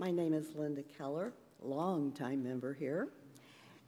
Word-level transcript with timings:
My 0.00 0.10
name 0.10 0.32
is 0.32 0.54
Linda 0.54 0.82
Keller, 0.96 1.34
longtime 1.62 2.42
member 2.42 2.72
here, 2.72 3.08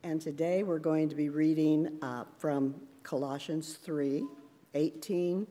and 0.02 0.20
today 0.20 0.62
we're 0.62 0.78
going 0.78 1.08
to 1.08 1.14
be 1.14 1.30
reading 1.30 1.88
uh, 2.02 2.24
from 2.36 2.74
Colossians 3.02 3.78
3 3.82 4.26
18 4.74 5.46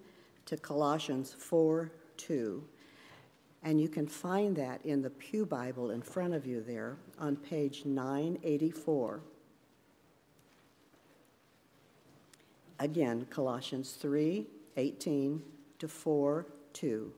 to 0.45 0.57
Colossians 0.57 1.35
4 1.39 1.91
2. 2.15 2.63
And 3.63 3.81
you 3.81 3.89
can 3.89 4.05
find 4.05 4.55
that 4.55 4.85
in 4.85 5.01
the 5.01 5.09
Pew 5.09 5.47
Bible 5.47 5.89
in 5.89 6.03
front 6.03 6.35
of 6.35 6.45
you 6.45 6.61
there 6.61 6.97
on 7.17 7.37
page 7.37 7.83
984. 7.83 9.19
Again, 12.77 13.25
Colossians 13.31 13.93
3 13.93 14.45
18 14.77 15.41
to 15.79 15.87
4 15.87 16.45
2. 16.73 17.11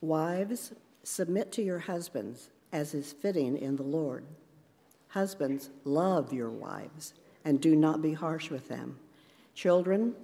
Wives, 0.00 0.72
submit 1.02 1.52
to 1.52 1.62
your 1.62 1.78
husbands 1.80 2.50
as 2.72 2.94
is 2.94 3.12
fitting 3.12 3.56
in 3.56 3.76
the 3.76 3.82
Lord. 3.82 4.24
Husbands, 5.08 5.70
love 5.84 6.32
your 6.32 6.50
wives 6.50 7.14
and 7.44 7.60
do 7.60 7.76
not 7.76 8.02
be 8.02 8.12
harsh 8.12 8.50
with 8.50 8.68
them. 8.68 8.98
Children, 9.54 10.14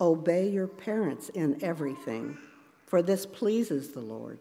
obey 0.00 0.48
your 0.48 0.68
parents 0.68 1.28
in 1.30 1.62
everything, 1.62 2.38
for 2.86 3.02
this 3.02 3.26
pleases 3.26 3.90
the 3.90 4.00
Lord. 4.00 4.38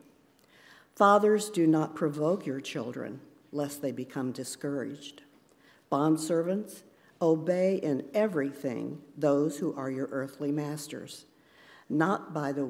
Fathers, 0.95 1.49
do 1.49 1.67
not 1.67 1.95
provoke 1.95 2.45
your 2.45 2.61
children, 2.61 3.19
lest 3.51 3.81
they 3.81 3.91
become 3.91 4.31
discouraged. 4.31 5.23
Bondservants, 5.91 6.83
obey 7.21 7.75
in 7.77 8.05
everything 8.13 9.01
those 9.17 9.57
who 9.57 9.75
are 9.75 9.89
your 9.89 10.07
earthly 10.11 10.51
masters, 10.51 11.25
not 11.89 12.33
by 12.33 12.51
the 12.51 12.69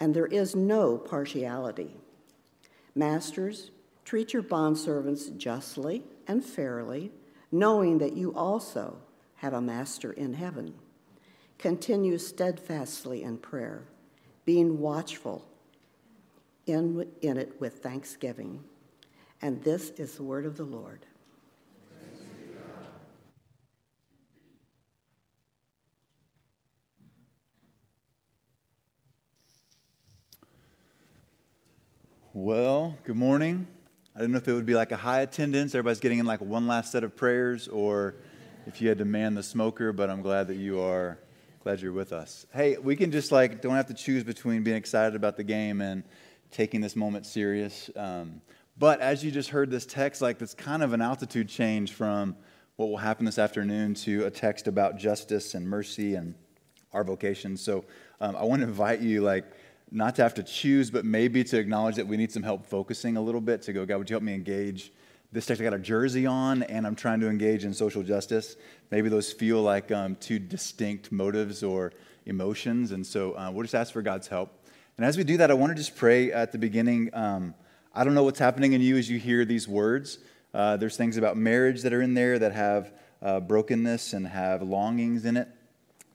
and 0.00 0.14
there 0.14 0.26
is 0.26 0.54
no 0.54 0.96
partiality. 0.96 1.96
Masters, 2.94 3.70
treat 4.04 4.32
your 4.32 4.42
bondservants 4.42 5.36
justly 5.36 6.04
and 6.26 6.44
fairly, 6.44 7.12
knowing 7.50 7.98
that 7.98 8.16
you 8.16 8.34
also 8.34 8.98
have 9.36 9.52
a 9.52 9.60
master 9.60 10.12
in 10.12 10.34
heaven. 10.34 10.74
Continue 11.58 12.18
steadfastly 12.18 13.22
in 13.22 13.38
prayer, 13.38 13.84
being 14.44 14.78
watchful 14.78 15.44
in, 16.66 17.06
in 17.22 17.36
it 17.36 17.60
with 17.60 17.82
thanksgiving. 17.82 18.62
And 19.42 19.62
this 19.62 19.90
is 19.90 20.14
the 20.14 20.22
word 20.22 20.46
of 20.46 20.56
the 20.56 20.64
Lord. 20.64 21.06
Well, 32.40 32.96
good 33.02 33.16
morning. 33.16 33.66
I 34.14 34.20
don't 34.20 34.30
know 34.30 34.38
if 34.38 34.46
it 34.46 34.52
would 34.52 34.64
be 34.64 34.76
like 34.76 34.92
a 34.92 34.96
high 34.96 35.22
attendance, 35.22 35.74
everybody's 35.74 35.98
getting 35.98 36.20
in 36.20 36.24
like 36.24 36.40
one 36.40 36.68
last 36.68 36.92
set 36.92 37.02
of 37.02 37.16
prayers, 37.16 37.66
or 37.66 38.14
if 38.64 38.80
you 38.80 38.88
had 38.88 38.98
to 38.98 39.04
man 39.04 39.34
the 39.34 39.42
smoker, 39.42 39.92
but 39.92 40.08
I'm 40.08 40.22
glad 40.22 40.46
that 40.46 40.54
you 40.54 40.80
are 40.80 41.18
glad 41.64 41.80
you're 41.80 41.90
with 41.90 42.12
us. 42.12 42.46
Hey, 42.54 42.76
we 42.76 42.94
can 42.94 43.10
just 43.10 43.32
like 43.32 43.60
don't 43.60 43.74
have 43.74 43.88
to 43.88 43.92
choose 43.92 44.22
between 44.22 44.62
being 44.62 44.76
excited 44.76 45.16
about 45.16 45.36
the 45.36 45.42
game 45.42 45.80
and 45.80 46.04
taking 46.52 46.80
this 46.80 46.94
moment 46.94 47.26
serious. 47.26 47.90
Um, 47.96 48.40
but 48.78 49.00
as 49.00 49.24
you 49.24 49.32
just 49.32 49.50
heard 49.50 49.68
this 49.68 49.84
text, 49.84 50.22
like 50.22 50.38
that's 50.38 50.54
kind 50.54 50.84
of 50.84 50.92
an 50.92 51.02
altitude 51.02 51.48
change 51.48 51.92
from 51.92 52.36
what 52.76 52.88
will 52.88 52.98
happen 52.98 53.24
this 53.24 53.40
afternoon 53.40 53.94
to 53.94 54.26
a 54.26 54.30
text 54.30 54.68
about 54.68 54.96
justice 54.96 55.54
and 55.54 55.68
mercy 55.68 56.14
and 56.14 56.36
our 56.92 57.02
vocation. 57.02 57.56
So 57.56 57.84
um, 58.20 58.36
I 58.36 58.44
want 58.44 58.62
to 58.62 58.68
invite 58.68 59.00
you, 59.00 59.22
like 59.22 59.44
not 59.90 60.16
to 60.16 60.22
have 60.22 60.34
to 60.34 60.42
choose, 60.42 60.90
but 60.90 61.04
maybe 61.04 61.44
to 61.44 61.58
acknowledge 61.58 61.96
that 61.96 62.06
we 62.06 62.16
need 62.16 62.32
some 62.32 62.42
help 62.42 62.66
focusing 62.66 63.16
a 63.16 63.20
little 63.20 63.40
bit 63.40 63.62
to 63.62 63.72
go, 63.72 63.86
God, 63.86 63.98
would 63.98 64.10
you 64.10 64.14
help 64.14 64.22
me 64.22 64.34
engage 64.34 64.92
this 65.32 65.46
text? 65.46 65.60
I 65.60 65.64
got 65.64 65.74
a 65.74 65.78
jersey 65.78 66.26
on 66.26 66.62
and 66.64 66.86
I'm 66.86 66.94
trying 66.94 67.20
to 67.20 67.28
engage 67.28 67.64
in 67.64 67.72
social 67.72 68.02
justice. 68.02 68.56
Maybe 68.90 69.08
those 69.08 69.32
feel 69.32 69.62
like 69.62 69.90
um, 69.90 70.16
two 70.16 70.38
distinct 70.38 71.10
motives 71.10 71.62
or 71.62 71.92
emotions. 72.26 72.92
And 72.92 73.06
so 73.06 73.32
uh, 73.32 73.50
we'll 73.50 73.62
just 73.62 73.74
ask 73.74 73.92
for 73.92 74.02
God's 74.02 74.28
help. 74.28 74.52
And 74.96 75.06
as 75.06 75.16
we 75.16 75.24
do 75.24 75.36
that, 75.38 75.50
I 75.50 75.54
want 75.54 75.70
to 75.70 75.76
just 75.76 75.96
pray 75.96 76.32
at 76.32 76.52
the 76.52 76.58
beginning. 76.58 77.10
Um, 77.14 77.54
I 77.94 78.04
don't 78.04 78.14
know 78.14 78.24
what's 78.24 78.38
happening 78.38 78.74
in 78.74 78.80
you 78.80 78.96
as 78.96 79.08
you 79.08 79.18
hear 79.18 79.44
these 79.44 79.66
words. 79.66 80.18
Uh, 80.52 80.76
there's 80.76 80.96
things 80.96 81.16
about 81.16 81.36
marriage 81.36 81.82
that 81.82 81.92
are 81.92 82.02
in 82.02 82.14
there 82.14 82.38
that 82.38 82.52
have 82.52 82.92
uh, 83.22 83.40
brokenness 83.40 84.12
and 84.12 84.26
have 84.26 84.62
longings 84.62 85.24
in 85.24 85.36
it. 85.36 85.48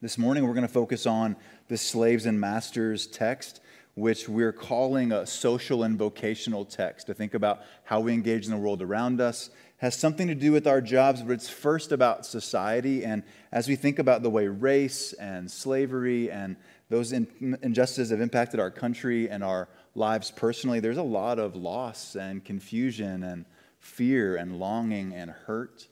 This 0.02 0.18
morning, 0.18 0.46
we're 0.46 0.54
going 0.54 0.68
to 0.68 0.74
focus 0.74 1.06
on 1.06 1.36
the 1.70 1.78
slaves 1.78 2.26
and 2.26 2.40
masters 2.40 3.08
text 3.08 3.62
which 3.96 4.28
we're 4.28 4.54
calling 4.54 5.12
a 5.12 5.26
social 5.26 5.84
and 5.84 5.98
vocational 5.98 6.66
text 6.66 7.08
to 7.08 7.14
think 7.14 7.34
about 7.34 7.62
how 7.84 8.00
we 8.00 8.14
engage 8.14 8.46
in 8.46 8.52
the 8.52 8.58
world 8.58 8.82
around 8.82 9.22
us 9.22 9.50
has 9.78 9.96
something 9.96 10.28
to 10.28 10.36
do 10.36 10.52
with 10.52 10.66
our 10.66 10.82
jobs 10.82 11.22
but 11.22 11.34
it's 11.34 11.50
first 11.50 11.92
about 11.92 12.26
society. 12.26 13.04
And 13.04 13.24
as 13.52 13.68
we 13.68 13.76
think 13.76 14.00
about 14.00 14.24
the 14.24 14.30
way 14.30 14.48
race 14.48 15.14
and 15.14 15.50
slavery 15.50 16.32
and 16.32 16.56
those 16.90 17.12
injustices 17.12 18.10
have 18.10 18.22
impacted 18.22 18.60
our 18.60 18.72
country 18.72 19.30
and 19.30 19.44
our 19.44 19.68
lives 19.94 20.32
personally 20.32 20.80
there's 20.80 20.98
a 20.98 21.04
lot 21.04 21.38
of 21.38 21.56
loss 21.56 22.16
and 22.16 22.44
confusion 22.44 23.24
and 23.24 23.46
fear 23.80 24.38
and 24.38 24.58
longing 24.58 25.14
and 25.14 25.30
hurt. 25.30 25.88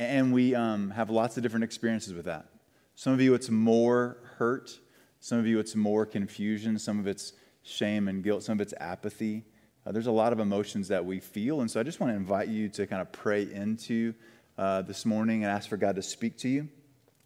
And 0.00 0.32
we 0.32 0.54
um, 0.54 0.90
have 0.90 1.10
lots 1.10 1.36
of 1.36 1.42
different 1.42 1.64
experiences 1.64 2.12
with 2.12 2.24
that. 2.24 2.46
Some 2.96 3.12
of 3.12 3.20
you 3.20 3.34
it's 3.34 3.50
more 3.50 4.16
hurt 4.38 4.80
some 5.26 5.40
of 5.40 5.46
you, 5.48 5.58
it's 5.58 5.74
more 5.74 6.06
confusion. 6.06 6.78
Some 6.78 7.00
of 7.00 7.08
it's 7.08 7.32
shame 7.64 8.06
and 8.06 8.22
guilt. 8.22 8.44
Some 8.44 8.58
of 8.58 8.60
it's 8.60 8.72
apathy. 8.78 9.42
Uh, 9.84 9.90
there's 9.90 10.06
a 10.06 10.12
lot 10.12 10.32
of 10.32 10.38
emotions 10.38 10.86
that 10.86 11.04
we 11.04 11.18
feel. 11.18 11.62
And 11.62 11.68
so 11.68 11.80
I 11.80 11.82
just 11.82 11.98
want 11.98 12.12
to 12.12 12.16
invite 12.16 12.46
you 12.46 12.68
to 12.68 12.86
kind 12.86 13.02
of 13.02 13.10
pray 13.10 13.42
into 13.42 14.14
uh, 14.56 14.82
this 14.82 15.04
morning 15.04 15.42
and 15.42 15.50
ask 15.50 15.68
for 15.68 15.76
God 15.76 15.96
to 15.96 16.02
speak 16.02 16.38
to 16.38 16.48
you. 16.48 16.68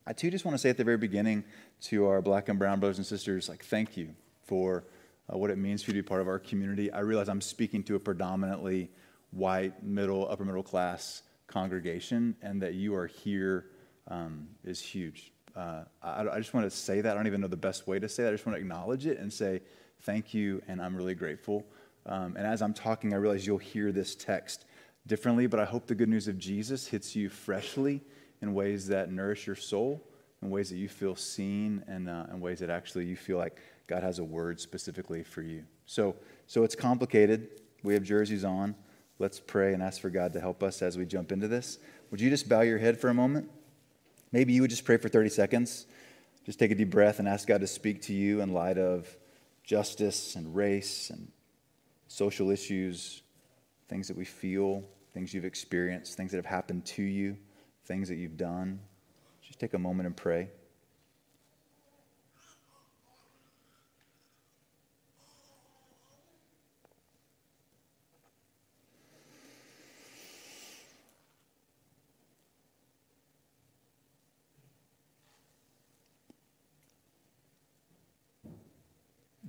I 0.06 0.14
too 0.14 0.30
just 0.30 0.46
want 0.46 0.54
to 0.54 0.58
say 0.58 0.70
at 0.70 0.78
the 0.78 0.84
very 0.84 0.96
beginning 0.96 1.44
to 1.82 2.06
our 2.06 2.22
black 2.22 2.48
and 2.48 2.58
brown 2.58 2.80
brothers 2.80 2.96
and 2.96 3.06
sisters, 3.06 3.50
like, 3.50 3.66
thank 3.66 3.98
you 3.98 4.14
for 4.44 4.84
uh, 5.30 5.36
what 5.36 5.50
it 5.50 5.58
means 5.58 5.82
for 5.82 5.90
you 5.90 5.98
to 5.98 6.02
be 6.02 6.08
part 6.08 6.22
of 6.22 6.26
our 6.26 6.38
community. 6.38 6.90
I 6.90 7.00
realize 7.00 7.28
I'm 7.28 7.42
speaking 7.42 7.82
to 7.82 7.96
a 7.96 8.00
predominantly 8.00 8.88
white, 9.30 9.82
middle, 9.82 10.26
upper 10.26 10.46
middle 10.46 10.62
class 10.62 11.20
congregation, 11.48 12.34
and 12.40 12.62
that 12.62 12.72
you 12.72 12.94
are 12.94 13.08
here 13.08 13.66
um, 14.08 14.48
is 14.64 14.80
huge 14.80 15.34
uh, 15.56 15.84
I, 16.02 16.28
I, 16.28 16.38
just 16.38 16.54
want 16.54 16.70
to 16.70 16.76
say 16.76 17.00
that. 17.00 17.12
I 17.12 17.14
don't 17.14 17.26
even 17.26 17.40
know 17.40 17.48
the 17.48 17.56
best 17.56 17.86
way 17.86 17.98
to 17.98 18.08
say 18.08 18.22
that. 18.22 18.30
I 18.30 18.32
just 18.32 18.46
want 18.46 18.56
to 18.56 18.60
acknowledge 18.60 19.06
it 19.06 19.18
and 19.18 19.32
say 19.32 19.60
thank 20.02 20.32
you, 20.32 20.62
and 20.68 20.80
I'm 20.80 20.96
really 20.96 21.14
grateful. 21.14 21.66
Um, 22.06 22.36
and 22.36 22.46
as 22.46 22.62
I'm 22.62 22.72
talking, 22.72 23.12
I 23.12 23.16
realize 23.16 23.46
you'll 23.46 23.58
hear 23.58 23.92
this 23.92 24.14
text 24.14 24.64
differently, 25.06 25.46
but 25.46 25.60
I 25.60 25.64
hope 25.64 25.86
the 25.86 25.94
good 25.94 26.08
news 26.08 26.28
of 26.28 26.38
Jesus 26.38 26.86
hits 26.86 27.14
you 27.14 27.28
freshly 27.28 28.00
in 28.42 28.54
ways 28.54 28.86
that 28.88 29.10
nourish 29.10 29.46
your 29.46 29.56
soul, 29.56 30.06
in 30.42 30.50
ways 30.50 30.70
that 30.70 30.76
you 30.76 30.88
feel 30.88 31.16
seen, 31.16 31.84
and 31.86 32.08
uh, 32.08 32.26
in 32.32 32.40
ways 32.40 32.60
that 32.60 32.70
actually 32.70 33.04
you 33.06 33.16
feel 33.16 33.36
like 33.36 33.60
God 33.86 34.02
has 34.02 34.18
a 34.18 34.24
word 34.24 34.60
specifically 34.60 35.22
for 35.22 35.42
you. 35.42 35.64
So, 35.86 36.16
so 36.46 36.64
it's 36.64 36.74
complicated. 36.74 37.48
We 37.82 37.94
have 37.94 38.02
jerseys 38.02 38.44
on. 38.44 38.74
Let's 39.18 39.40
pray 39.40 39.74
and 39.74 39.82
ask 39.82 40.00
for 40.00 40.10
God 40.10 40.32
to 40.32 40.40
help 40.40 40.62
us 40.62 40.80
as 40.80 40.96
we 40.96 41.04
jump 41.04 41.32
into 41.32 41.48
this. 41.48 41.78
Would 42.10 42.20
you 42.20 42.30
just 42.30 42.48
bow 42.48 42.62
your 42.62 42.78
head 42.78 42.98
for 42.98 43.08
a 43.08 43.14
moment? 43.14 43.50
Maybe 44.32 44.52
you 44.52 44.60
would 44.62 44.70
just 44.70 44.84
pray 44.84 44.96
for 44.96 45.08
30 45.08 45.28
seconds. 45.28 45.86
Just 46.44 46.58
take 46.58 46.70
a 46.70 46.74
deep 46.74 46.90
breath 46.90 47.18
and 47.18 47.28
ask 47.28 47.46
God 47.46 47.60
to 47.60 47.66
speak 47.66 48.02
to 48.02 48.14
you 48.14 48.40
in 48.40 48.52
light 48.52 48.78
of 48.78 49.08
justice 49.64 50.36
and 50.36 50.54
race 50.54 51.10
and 51.10 51.30
social 52.08 52.50
issues, 52.50 53.22
things 53.88 54.08
that 54.08 54.16
we 54.16 54.24
feel, 54.24 54.84
things 55.12 55.34
you've 55.34 55.44
experienced, 55.44 56.16
things 56.16 56.30
that 56.30 56.38
have 56.38 56.46
happened 56.46 56.84
to 56.86 57.02
you, 57.02 57.36
things 57.84 58.08
that 58.08 58.16
you've 58.16 58.36
done. 58.36 58.80
Just 59.42 59.58
take 59.58 59.74
a 59.74 59.78
moment 59.78 60.06
and 60.06 60.16
pray. 60.16 60.48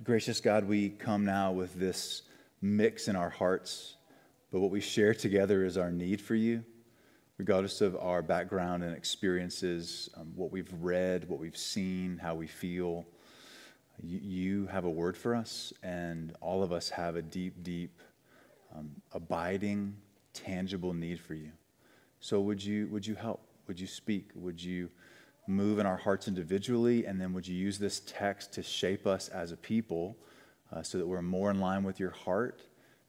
Gracious 0.02 0.40
God, 0.40 0.64
we 0.64 0.88
come 0.88 1.24
now 1.24 1.52
with 1.52 1.74
this 1.74 2.22
mix 2.60 3.06
in 3.06 3.14
our 3.14 3.30
hearts, 3.30 3.94
but 4.50 4.58
what 4.58 4.72
we 4.72 4.80
share 4.80 5.14
together 5.14 5.64
is 5.64 5.76
our 5.76 5.92
need 5.92 6.20
for 6.20 6.34
you, 6.34 6.64
regardless 7.38 7.80
of 7.80 7.94
our 7.96 8.20
background 8.20 8.82
and 8.82 8.96
experiences, 8.96 10.10
um, 10.16 10.32
what 10.34 10.50
we've 10.50 10.72
read, 10.80 11.28
what 11.28 11.38
we've 11.38 11.56
seen, 11.56 12.18
how 12.20 12.34
we 12.34 12.48
feel. 12.48 13.04
You, 14.02 14.66
have 14.66 14.86
a 14.86 14.90
word 14.90 15.16
for 15.16 15.36
us, 15.36 15.72
and 15.84 16.34
all 16.40 16.64
of 16.64 16.72
us 16.72 16.88
have 16.88 17.14
a 17.14 17.22
deep, 17.22 17.62
deep, 17.62 18.00
um, 18.74 18.90
abiding, 19.12 19.94
tangible 20.32 20.94
need 20.94 21.20
for 21.20 21.34
you. 21.34 21.52
So 22.18 22.40
would 22.40 22.64
you, 22.64 22.88
would 22.88 23.06
you 23.06 23.14
help? 23.14 23.46
Would 23.68 23.78
you 23.78 23.86
speak? 23.86 24.30
Would 24.34 24.60
you 24.60 24.90
move 25.46 25.78
in 25.78 25.86
our 25.86 25.96
hearts 25.96 26.28
individually? 26.28 27.06
And 27.06 27.20
then 27.20 27.32
would 27.32 27.46
you 27.46 27.56
use 27.56 27.78
this 27.78 28.00
text 28.06 28.52
to 28.54 28.62
shape 28.62 29.06
us 29.06 29.28
as 29.28 29.52
a 29.52 29.56
people 29.56 30.16
uh, 30.72 30.82
so 30.82 30.98
that 30.98 31.06
we're 31.06 31.22
more 31.22 31.50
in 31.50 31.60
line 31.60 31.82
with 31.82 31.98
your 32.00 32.10
heart? 32.10 32.62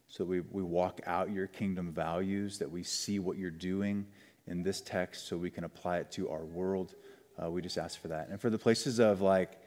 So 0.08 0.24
we, 0.24 0.42
we 0.42 0.64
walk 0.64 1.02
out 1.06 1.32
your 1.32 1.48
kingdom 1.48 1.92
values, 1.92 2.60
that 2.60 2.70
we 2.70 2.84
see 2.84 3.20
what 3.20 3.38
you're 3.38 3.50
doing 3.50 4.06
in 4.48 4.62
this 4.64 4.82
text 4.82 5.28
so 5.28 5.38
we 5.38 5.50
can 5.50 5.64
apply 5.64 5.98
it 5.98 6.12
to 6.12 6.30
our 6.30 6.46
world. 6.46 6.96
Uh, 7.42 7.50
we 7.50 7.62
just 7.62 7.78
ask 7.78 8.00
for 8.00 8.10
that. 8.10 8.30
And 8.30 8.40
for 8.40 8.50
the 8.50 8.60
places 8.60 9.00
of 9.00 9.22
like 9.22 9.60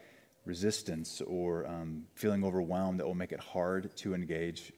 resistance 0.44 1.20
or 1.20 1.66
um, 1.66 2.04
feeling 2.14 2.44
overwhelmed 2.44 3.00
that 3.00 3.06
will 3.06 3.14
make 3.14 3.32
it 3.32 3.40
hard 3.40 3.96
to 3.96 4.14
engage, 4.14 4.72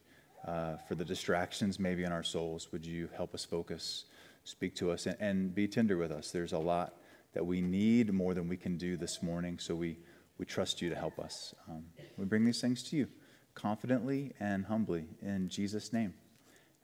uh, 0.46 0.76
for 0.86 0.94
the 0.94 1.04
distractions 1.04 1.78
maybe 1.80 2.04
in 2.04 2.12
our 2.12 2.22
souls, 2.22 2.70
would 2.72 2.86
you 2.86 3.08
help 3.16 3.34
us 3.34 3.44
focus? 3.44 4.04
speak 4.48 4.74
to 4.76 4.90
us 4.90 5.06
and, 5.06 5.16
and 5.20 5.54
be 5.54 5.68
tender 5.68 5.96
with 5.96 6.10
us. 6.10 6.30
There's 6.30 6.52
a 6.52 6.58
lot 6.58 6.94
that 7.32 7.44
we 7.44 7.60
need 7.60 8.12
more 8.12 8.34
than 8.34 8.48
we 8.48 8.56
can 8.56 8.76
do 8.76 8.96
this 8.96 9.22
morning, 9.22 9.58
so 9.58 9.74
we, 9.74 9.98
we 10.38 10.44
trust 10.44 10.80
you 10.82 10.88
to 10.90 10.96
help 10.96 11.18
us. 11.18 11.54
Um, 11.68 11.84
we 12.16 12.24
bring 12.24 12.44
these 12.44 12.60
things 12.60 12.82
to 12.84 12.96
you 12.96 13.08
confidently 13.54 14.32
and 14.38 14.66
humbly 14.66 15.04
in 15.20 15.48
Jesus' 15.48 15.92
name. 15.92 16.14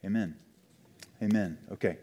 Amen. 0.04 0.36
Amen. 1.22 1.58
Okay. 1.72 1.98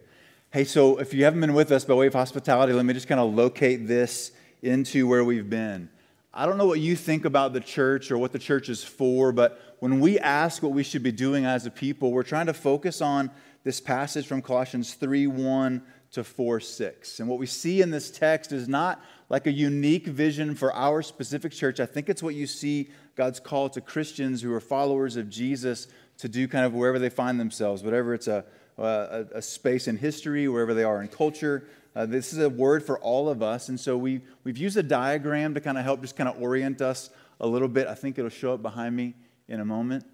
Hey, 0.51 0.63
so 0.63 0.97
if 0.97 1.13
you 1.13 1.23
haven't 1.25 1.41
been 1.41 1.53
with 1.53 1.71
us 1.71 1.85
by 1.85 1.93
way 1.93 2.07
of 2.07 2.13
hospitality, 2.13 2.73
let 2.73 2.85
me 2.85 2.93
just 2.93 3.07
kind 3.07 3.19
of 3.19 3.33
locate 3.33 3.88
this 3.88 4.31
into 4.61 5.07
where 5.07 5.23
we've 5.23 5.49
been. 5.49 5.89
I 6.33 6.45
don't 6.45 6.57
know 6.57 6.65
what 6.65 6.79
you 6.79 6.95
think 6.95 7.25
about 7.25 7.51
the 7.51 7.59
church 7.59 8.09
or 8.09 8.17
what 8.17 8.31
the 8.31 8.39
church 8.39 8.69
is 8.69 8.83
for, 8.83 9.33
but 9.33 9.75
when 9.79 9.99
we 9.99 10.17
ask 10.17 10.63
what 10.63 10.71
we 10.71 10.83
should 10.83 11.03
be 11.03 11.11
doing 11.11 11.45
as 11.45 11.65
a 11.65 11.71
people, 11.71 12.11
we're 12.11 12.23
trying 12.23 12.45
to 12.45 12.53
focus 12.53 13.01
on 13.01 13.29
this 13.63 13.81
passage 13.81 14.25
from 14.25 14.41
Colossians 14.41 14.93
3 14.93 15.27
1 15.27 15.81
to 16.12 16.24
4 16.24 16.60
6. 16.60 17.19
And 17.19 17.30
what 17.30 17.40
we 17.40 17.46
see 17.46 17.81
in 17.81 17.90
this 17.90 18.12
text 18.12 18.52
is 18.52 18.68
not 18.68 19.02
like 19.30 19.48
a 19.48 19.52
unique 19.52 20.08
vision 20.08 20.56
for 20.56 20.74
our 20.74 21.02
specific 21.02 21.54
church. 21.54 21.80
I 21.80 21.86
think 21.86 22.10
it's 22.10 22.22
what 22.22 22.36
you 22.36 22.48
see 22.48 22.90
God's 23.16 23.40
call 23.40 23.69
to 23.69 23.81
Christians 23.81 24.42
who 24.42 24.54
are 24.54 24.60
followers 24.60 25.16
of 25.16 25.30
Jesus 25.30 25.88
to 26.18 26.28
do 26.28 26.48
kind 26.48 26.66
of 26.66 26.74
wherever 26.74 27.00
they 27.00 27.10
find 27.10 27.40
themselves, 27.40 27.81
whatever 27.81 28.13
it's 28.13 28.28
a, 28.28 28.44
a, 28.78 29.25
a 29.36 29.42
space 29.42 29.88
in 29.88 29.98
history, 29.98 30.48
wherever 30.48 30.74
they 30.74 30.84
are 30.84 31.02
in 31.02 31.08
culture. 31.08 31.68
Uh, 31.96 32.06
this 32.06 32.34
is 32.34 32.40
a 32.40 32.50
word 32.50 32.84
for 32.84 33.00
all 33.00 33.30
of 33.30 33.42
us. 33.42 33.69
And 33.69 33.80
so 33.80 33.98
we, 33.98 34.22
we've 34.44 34.58
used 34.58 34.78
a 34.78 34.84
diagram 34.84 35.54
to 35.54 35.62
kind 35.62 35.78
of 35.78 35.84
help 35.84 36.02
just 36.02 36.16
kind 36.16 36.30
of 36.30 36.42
orient 36.42 36.81
us 36.81 37.10
a 37.40 37.48
little 37.48 37.68
bit. 37.68 37.88
I 37.88 37.96
think 37.96 38.18
it'll 38.18 38.30
show 38.30 38.54
up 38.54 38.62
behind 38.62 38.96
me 38.96 39.16
in 39.48 39.60
a 39.60 39.66
moment. 39.66 40.06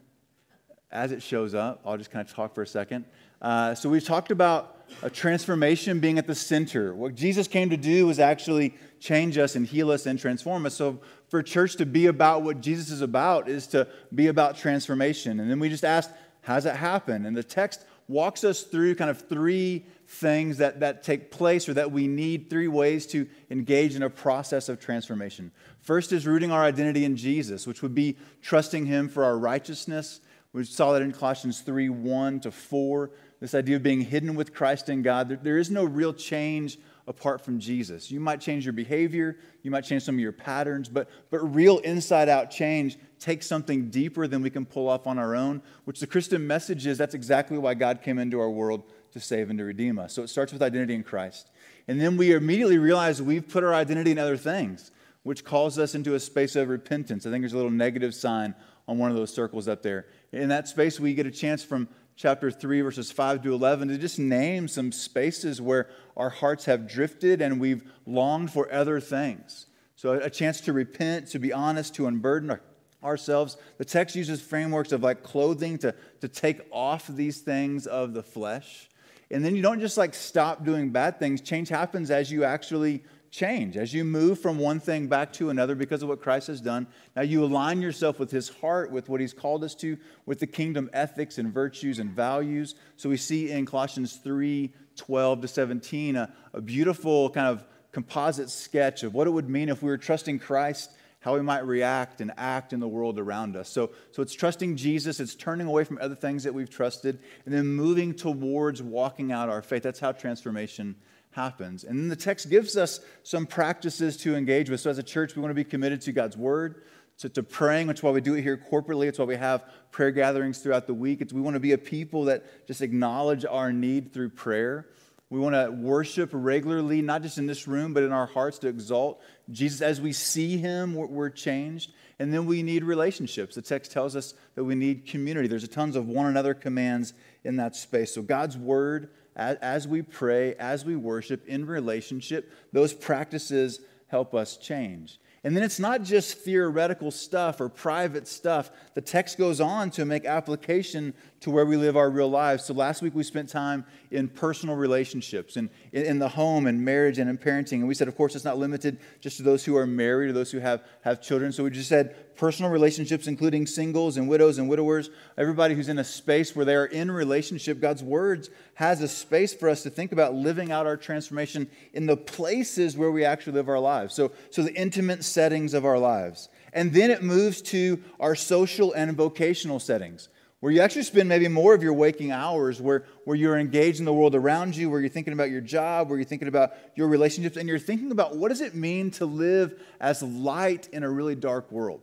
As 0.92 1.12
it 1.12 1.22
shows 1.22 1.54
up, 1.54 1.82
I'll 1.86 1.98
just 1.98 2.12
kind 2.12 2.28
of 2.28 2.34
talk 2.34 2.56
for 2.56 2.62
a 2.62 2.68
second. 2.68 3.06
Uh, 3.42 3.76
so 3.76 3.90
we've 3.90 4.06
talked 4.06 4.32
about 4.32 4.76
a 5.01 5.10
transformation 5.10 6.00
being 6.00 6.18
at 6.18 6.28
the 6.28 6.36
center. 6.36 6.94
What 6.94 7.16
Jesus 7.16 7.48
came 7.48 7.69
to 7.69 7.78
do 7.78 8.07
was 8.07 8.19
actually 8.19 8.75
change 9.00 9.38
us 9.38 9.56
and 9.56 9.66
heal 9.66 9.92
us 9.92 10.06
and 10.06 10.19
transform 10.19 10.66
us. 10.66 10.75
So 10.75 11.00
for 11.30 11.44
church 11.44 11.75
to 11.78 11.86
be 11.86 12.07
about 12.07 12.44
what 12.44 12.62
Jesus 12.62 12.89
is 12.89 13.01
about 13.01 13.48
is 13.50 13.68
to 13.68 13.88
be 14.13 14.28
about 14.28 14.57
transformation. 14.57 15.39
And 15.39 15.50
then 15.50 15.60
we 15.60 15.69
just 15.69 15.86
asked, 15.86 16.12
how 16.42 16.56
does 16.56 16.63
that 16.63 16.78
happen? 16.78 17.25
And 17.25 17.36
the 17.36 17.44
text 17.44 17.86
walks 18.07 18.44
us 18.44 18.63
through 18.63 18.95
kind 18.95 19.10
of 19.10 19.28
three 19.28 19.86
things 20.07 20.57
that, 20.57 20.80
that 20.80 21.04
take 21.04 21.30
place 21.30 21.68
or 21.68 21.74
that 21.74 21.92
we 21.92 22.07
need, 22.07 22.50
three 22.50 22.69
ways 22.69 23.06
to 23.07 23.28
engage 23.50 23.95
in 23.95 24.04
a 24.04 24.10
process 24.10 24.69
of 24.69 24.80
transformation. 24.80 25.51
First 25.81 26.13
is 26.13 26.25
rooting 26.25 26.51
our 26.51 26.63
identity 26.63 27.04
in 27.04 27.18
Jesus, 27.18 27.68
which 27.68 27.81
would 27.81 27.94
be 27.94 28.18
trusting 28.42 28.86
Him 28.86 29.10
for 29.10 29.25
our 29.25 29.38
righteousness. 29.38 30.22
We 30.54 30.63
saw 30.63 30.94
that 30.94 31.01
in 31.01 31.12
Colossians 31.12 31.60
3 31.60 31.89
1 31.89 32.39
to 32.42 32.51
4 32.51 33.12
this 33.39 33.54
idea 33.54 33.75
of 33.75 33.84
being 33.84 34.01
hidden 34.01 34.36
with 34.36 34.54
Christ 34.54 34.89
in 34.89 35.01
God. 35.01 35.30
There, 35.30 35.38
there 35.38 35.57
is 35.57 35.69
no 35.69 35.84
real 35.84 36.13
change 36.13 36.80
apart 37.07 37.42
from 37.42 37.60
Jesus. 37.60 38.12
You 38.12 38.19
might 38.19 38.42
change 38.42 38.66
your 38.66 38.74
behavior, 38.74 39.38
you 39.63 39.72
might 39.72 39.86
change 39.86 40.04
some 40.04 40.16
of 40.16 40.19
your 40.19 40.34
patterns, 40.34 40.89
but, 40.89 41.10
but 41.30 41.39
real 41.56 41.78
inside 41.80 42.28
out 42.28 42.51
change 42.51 42.98
takes 43.19 43.48
something 43.48 43.89
deeper 43.89 44.28
than 44.28 44.42
we 44.42 44.50
can 44.50 44.66
pull 44.66 44.89
off 44.89 45.07
on 45.07 45.18
our 45.18 45.36
own, 45.36 45.62
which 45.86 46.00
the 46.00 46.07
Christian 46.07 46.45
message 46.45 46.86
is 46.86 46.98
that's 46.98 47.16
exactly 47.16 47.57
why 47.57 47.74
God 47.75 48.01
came 48.01 48.19
into 48.19 48.39
our 48.39 48.50
world 48.50 48.84
to 49.13 49.19
save 49.19 49.50
and 49.50 49.57
to 49.57 49.66
redeem 49.66 49.98
us. 49.98 50.13
So 50.13 50.24
it 50.24 50.28
starts 50.28 50.51
with 50.51 50.62
identity 50.62 50.95
in 50.95 51.04
Christ. 51.04 51.50
And 51.88 52.01
then 52.01 52.18
we 52.18 52.34
immediately 52.34 52.78
realize 52.78 53.22
we've 53.22 53.48
put 53.48 53.63
our 53.63 53.74
identity 53.74 54.12
in 54.12 54.19
other 54.19 54.38
things, 54.38 54.92
which 55.24 55.45
calls 55.45 55.80
us 55.80 55.95
into 55.95 56.13
a 56.13 56.19
space 56.19 56.57
of 56.57 56.68
repentance. 56.68 57.25
I 57.25 57.31
think 57.31 57.42
there's 57.42 57.54
a 57.54 57.57
little 57.57 57.72
negative 57.72 58.13
sign 58.13 58.54
on 58.88 58.98
one 58.98 59.12
of 59.12 59.18
those 59.18 59.34
circles 59.34 59.68
up 59.68 59.81
there. 59.81 60.07
In 60.34 60.50
that 60.50 60.68
space, 60.68 61.00
we 61.00 61.13
get 61.13 61.25
a 61.25 61.31
chance 61.31 61.63
from 61.63 61.88
chapter 62.18 62.50
3, 62.50 62.81
verses 62.81 63.12
5 63.12 63.44
to 63.44 63.54
11, 63.54 63.90
to 63.90 63.98
just 63.98 64.18
name 64.18 64.68
some 64.68 64.92
spaces 64.92 65.62
where 65.62 65.88
our 66.18 66.31
hearts 66.31 66.66
have 66.66 66.88
drifted 66.88 67.42
and 67.42 67.60
we've 67.60 67.84
longed 68.06 68.52
for 68.52 68.72
other 68.74 69.00
things. 69.00 69.68
So, 69.96 70.14
a 70.14 70.30
chance 70.30 70.60
to 70.62 70.74
repent, 70.74 71.28
to 71.30 71.40
be 71.40 71.54
honest, 71.54 71.96
to 71.96 72.08
unburden 72.08 72.52
our, 72.52 72.62
ourselves. 73.04 73.58
The 73.78 73.86
text 73.86 74.16
uses 74.16 74.42
frameworks 74.42 74.92
of 74.92 75.04
like 75.04 75.24
clothing 75.24 75.78
to, 75.80 75.94
to 76.22 76.28
take 76.28 76.62
off 76.72 77.08
these 77.08 77.40
things 77.40 77.88
of 77.88 78.14
the 78.14 78.24
flesh. 78.24 78.90
And 79.30 79.44
then 79.44 79.56
you 79.56 79.62
don't 79.62 79.80
just 79.80 79.98
like 79.98 80.13
stop 80.13 80.63
doing 80.63 80.90
bad 80.90 81.20
things, 81.20 81.42
change 81.42 81.70
happens 81.70 82.12
as 82.12 82.31
you 82.31 82.44
actually 82.44 83.04
change. 83.31 83.77
As 83.77 83.94
you 83.94 84.03
move 84.03 84.39
from 84.39 84.57
one 84.57 84.79
thing 84.79 85.07
back 85.07 85.33
to 85.33 85.50
another 85.50 85.75
because 85.75 86.03
of 86.03 86.09
what 86.09 86.21
Christ 86.21 86.47
has 86.47 86.62
done, 86.62 86.88
now 87.15 87.21
you 87.21 87.44
align 87.44 87.81
yourself 87.81 88.19
with 88.19 88.31
his 88.31 88.50
heart, 88.50 88.91
with 88.91 89.09
what 89.09 89.21
he's 89.21 89.33
called 89.33 89.63
us 89.63 89.75
to, 89.75 89.97
with 90.25 90.39
the 90.39 90.47
kingdom 90.47 90.89
ethics 90.94 91.38
and 91.38 91.53
virtues 91.53 92.00
and 92.00 92.12
values. 92.12 92.75
So 92.95 93.09
we 93.09 93.18
see 93.18 93.51
in 93.51 93.65
Colossians 93.65 94.18
3 94.18 94.74
12 94.95 95.41
to 95.41 95.47
17 95.47 96.15
a, 96.15 96.33
a 96.53 96.62
beautiful 96.62 97.29
kind 97.29 97.47
of 97.47 97.63
composite 97.91 98.50
sketch 98.50 99.03
of 99.03 99.13
what 99.13 99.27
it 99.27 99.29
would 99.29 99.47
mean 99.47 99.69
if 99.69 99.83
we 99.83 99.89
were 99.89 99.97
trusting 99.97 100.39
Christ 100.39 100.89
how 101.19 101.33
we 101.33 101.41
might 101.41 101.65
react 101.65 102.21
and 102.21 102.31
act 102.38 102.74
in 102.74 102.79
the 102.79 102.88
world 102.88 103.19
around 103.19 103.56
us. 103.56 103.69
So, 103.69 103.91
so 104.12 104.21
it's 104.21 104.33
trusting 104.33 104.77
Jesus, 104.77 105.19
it's 105.19 105.35
turning 105.35 105.68
away 105.68 105.83
from 105.83 105.97
other 106.00 106.15
things 106.15 106.44
that 106.44 106.53
we've 106.53 106.69
trusted, 106.69 107.19
and 107.46 107.53
then 107.53 107.67
moving 107.67 108.13
towards 108.13 108.81
walking 108.81 109.31
out 109.31 109.50
our 109.50 109.62
faith. 109.62 109.84
That's 109.84 110.00
how 110.00 110.12
transformation 110.12 110.96
happens. 111.38 111.86
And 111.86 111.98
then 111.98 112.10
the 112.10 112.15
text 112.17 112.50
gives 112.50 112.75
us 112.75 113.00
some 113.24 113.46
practices 113.46 114.17
to 114.17 114.36
engage 114.36 114.70
with. 114.70 114.82
So, 114.82 114.89
as 114.89 114.98
a 114.98 115.03
church, 115.03 115.36
we 115.36 115.41
want 115.41 115.51
to 115.51 115.56
be 115.56 115.63
committed 115.63 116.01
to 116.01 116.12
God's 116.12 116.36
word, 116.36 116.84
to, 117.20 117.29
to 117.29 117.44
praying, 117.44 117.88
which 117.88 118.00
is 118.00 118.03
why 118.03 118.12
we 118.12 118.20
do 118.20 118.34
it 118.34 118.41
here 118.41 118.58
corporately. 118.58 119.08
It's 119.08 119.20
why 119.20 119.25
we 119.25 119.38
have 119.38 119.63
prayer 119.91 120.12
gatherings 120.12 120.58
throughout 120.60 120.88
the 120.88 120.94
week. 120.94 121.22
It's, 121.22 121.32
we 121.32 121.39
want 121.39 121.53
to 121.53 121.62
be 121.62 121.72
a 121.72 121.77
people 121.77 122.25
that 122.25 122.67
just 122.67 122.82
acknowledge 122.82 123.46
our 123.46 123.72
need 123.72 124.12
through 124.13 124.32
prayer. 124.32 124.88
We 125.29 125.39
want 125.39 125.56
to 125.56 125.70
worship 125.72 126.29
regularly, 126.34 127.01
not 127.01 127.22
just 127.22 127.38
in 127.38 127.46
this 127.46 127.67
room, 127.67 127.94
but 127.94 128.03
in 128.03 128.12
our 128.12 128.27
hearts 128.27 128.60
to 128.60 128.67
exalt 128.67 129.22
Jesus. 129.51 129.82
As 129.82 130.01
we 130.01 130.13
see 130.13 130.58
him, 130.58 130.96
we're, 130.96 131.08
we're 131.08 131.29
changed. 131.29 131.91
And 132.20 132.34
then 132.34 132.46
we 132.48 132.63
need 132.63 132.84
relationships. 132.84 133.53
The 133.56 133.62
text 133.62 133.91
tells 133.91 134.15
us 134.15 134.34
that 134.56 134.63
we 134.63 134.74
need 134.74 135.06
community. 135.06 135.48
There's 135.48 135.63
a 135.63 135.67
tons 135.67 135.96
of 135.96 136.08
one 136.08 136.25
another 136.25 136.56
commands 136.56 137.13
in 137.44 137.58
that 137.58 137.75
space. 137.75 138.15
So 138.15 138.22
God's 138.24 138.58
word 138.58 139.10
as, 139.38 139.88
we 139.88 140.01
pray, 140.01 140.56
as 140.56 140.84
we 140.84 140.96
worship 140.96 141.48
in 141.48 141.65
relationship, 141.65 142.51
those 142.74 142.94
practices 142.94 143.79
help 144.08 144.34
us 144.34 144.58
change. 144.58 145.20
And 145.44 145.56
then 145.56 145.63
it's 145.63 145.79
not 145.79 146.03
just 146.03 146.39
theoretical 146.39 147.12
stuff 147.12 147.62
or 147.62 147.70
private 147.70 148.27
stuff. 148.27 148.72
The 148.96 149.01
text 149.01 149.38
goes 149.38 149.62
on 149.62 149.91
to 149.91 150.03
make 150.03 150.25
application 150.25 151.13
to 151.39 151.51
where 151.51 151.65
we 151.65 151.77
live 151.77 151.96
our 151.96 152.10
real 152.10 152.29
lives. 152.29 152.65
So 152.65 152.74
last 152.74 153.01
week 153.01 153.13
we 153.13 153.22
spent 153.22 153.48
time 153.48 153.86
in 154.10 154.27
personal 154.27 154.75
relationships 154.75 155.56
and 155.56 155.70
in 155.91 156.17
the 156.17 156.29
home 156.29 156.65
and 156.65 156.84
marriage 156.84 157.20
and 157.20 157.29
in 157.29 157.38
parenting. 157.38 157.74
And 157.74 157.88
we 157.88 157.94
said, 157.94 158.08
of 158.08 158.17
course, 158.17 158.36
it's 158.36 158.46
not 158.46 158.58
limited 158.58 158.98
just 159.22 159.38
to 159.38 159.44
those 159.44 159.63
who 159.63 159.77
are 159.77 159.86
married 159.86 160.29
or 160.29 160.34
those 160.34 160.51
who 160.51 160.60
have, 160.60 160.82
have 161.01 161.22
children. 161.22 161.51
So 161.51 161.63
we 161.63 161.70
just 161.70 161.89
said 161.89 162.36
personal 162.38 162.72
relationships, 162.72 163.27
including 163.27 163.67
singles 163.67 164.17
and 164.17 164.27
widows 164.27 164.58
and 164.58 164.67
widowers, 164.67 165.12
everybody 165.38 165.75
who's 165.75 165.89
in 165.89 166.00
a 166.00 166.03
space 166.03 166.56
where 166.56 166.65
they 166.65 166.75
are 166.75 166.86
in 166.86 167.12
relationship. 167.12 167.79
God's 167.79 168.03
words 168.03 168.50
has 168.75 169.01
a 169.01 169.08
space 169.08 169.53
for 169.53 169.70
us 169.70 169.84
to 169.84 169.91
think 169.91 170.12
about 170.12 170.34
living 170.34 170.72
out 170.72 170.88
our 170.88 170.98
transformation 170.98 171.70
in 171.94 172.08
the 172.08 172.17
places 172.17 172.98
where 172.98 173.12
we 173.12 173.24
actually 173.24 173.53
live 173.53 173.70
our 173.70 173.79
lives. 173.79 174.15
So, 174.15 174.32
so 174.50 174.63
the 174.63 174.74
intimate 174.74 175.24
settings 175.24 175.75
of 175.75 175.86
our 175.86 176.00
lives. 176.00 176.50
And 176.74 176.94
then 176.94 177.12
it 177.12 177.22
moves 177.22 177.62
to 177.63 178.01
our 178.20 178.36
social 178.36 178.94
and 178.94 179.15
vocational 179.15 179.79
settings 179.79 180.29
where 180.60 180.72
you 180.72 180.82
actually 180.82 181.04
spend 181.04 181.30
maybe 181.30 181.48
more 181.48 181.76
of 181.76 181.84
your 181.84 181.94
waking 181.94 182.32
hours 182.32 182.82
where, 182.82 183.06
where 183.26 183.36
you're 183.36 183.60
engaged 183.60 184.00
in 184.00 184.06
the 184.06 184.14
world 184.14 184.34
around 184.34 184.76
you, 184.76 184.90
where 184.90 185.00
you're 185.00 185.10
thinking 185.10 185.34
about 185.34 185.52
your 185.52 185.62
job, 185.62 186.10
where 186.10 186.18
you're 186.18 186.26
thinking 186.26 186.48
about 186.48 186.72
your 186.96 187.08
relationships, 187.08 187.58
and 187.58 187.70
you're 187.70 187.78
thinking 187.78 188.12
about 188.12 188.36
what 188.36 188.50
does 188.50 188.62
it 188.62 188.74
mean 188.74 189.12
to 189.12 189.26
live 189.26 189.80
as 190.00 190.24
light 190.24 190.90
in 190.92 191.04
a 191.04 191.10
really 191.10 191.36
dark 191.36 191.72
world. 191.72 192.02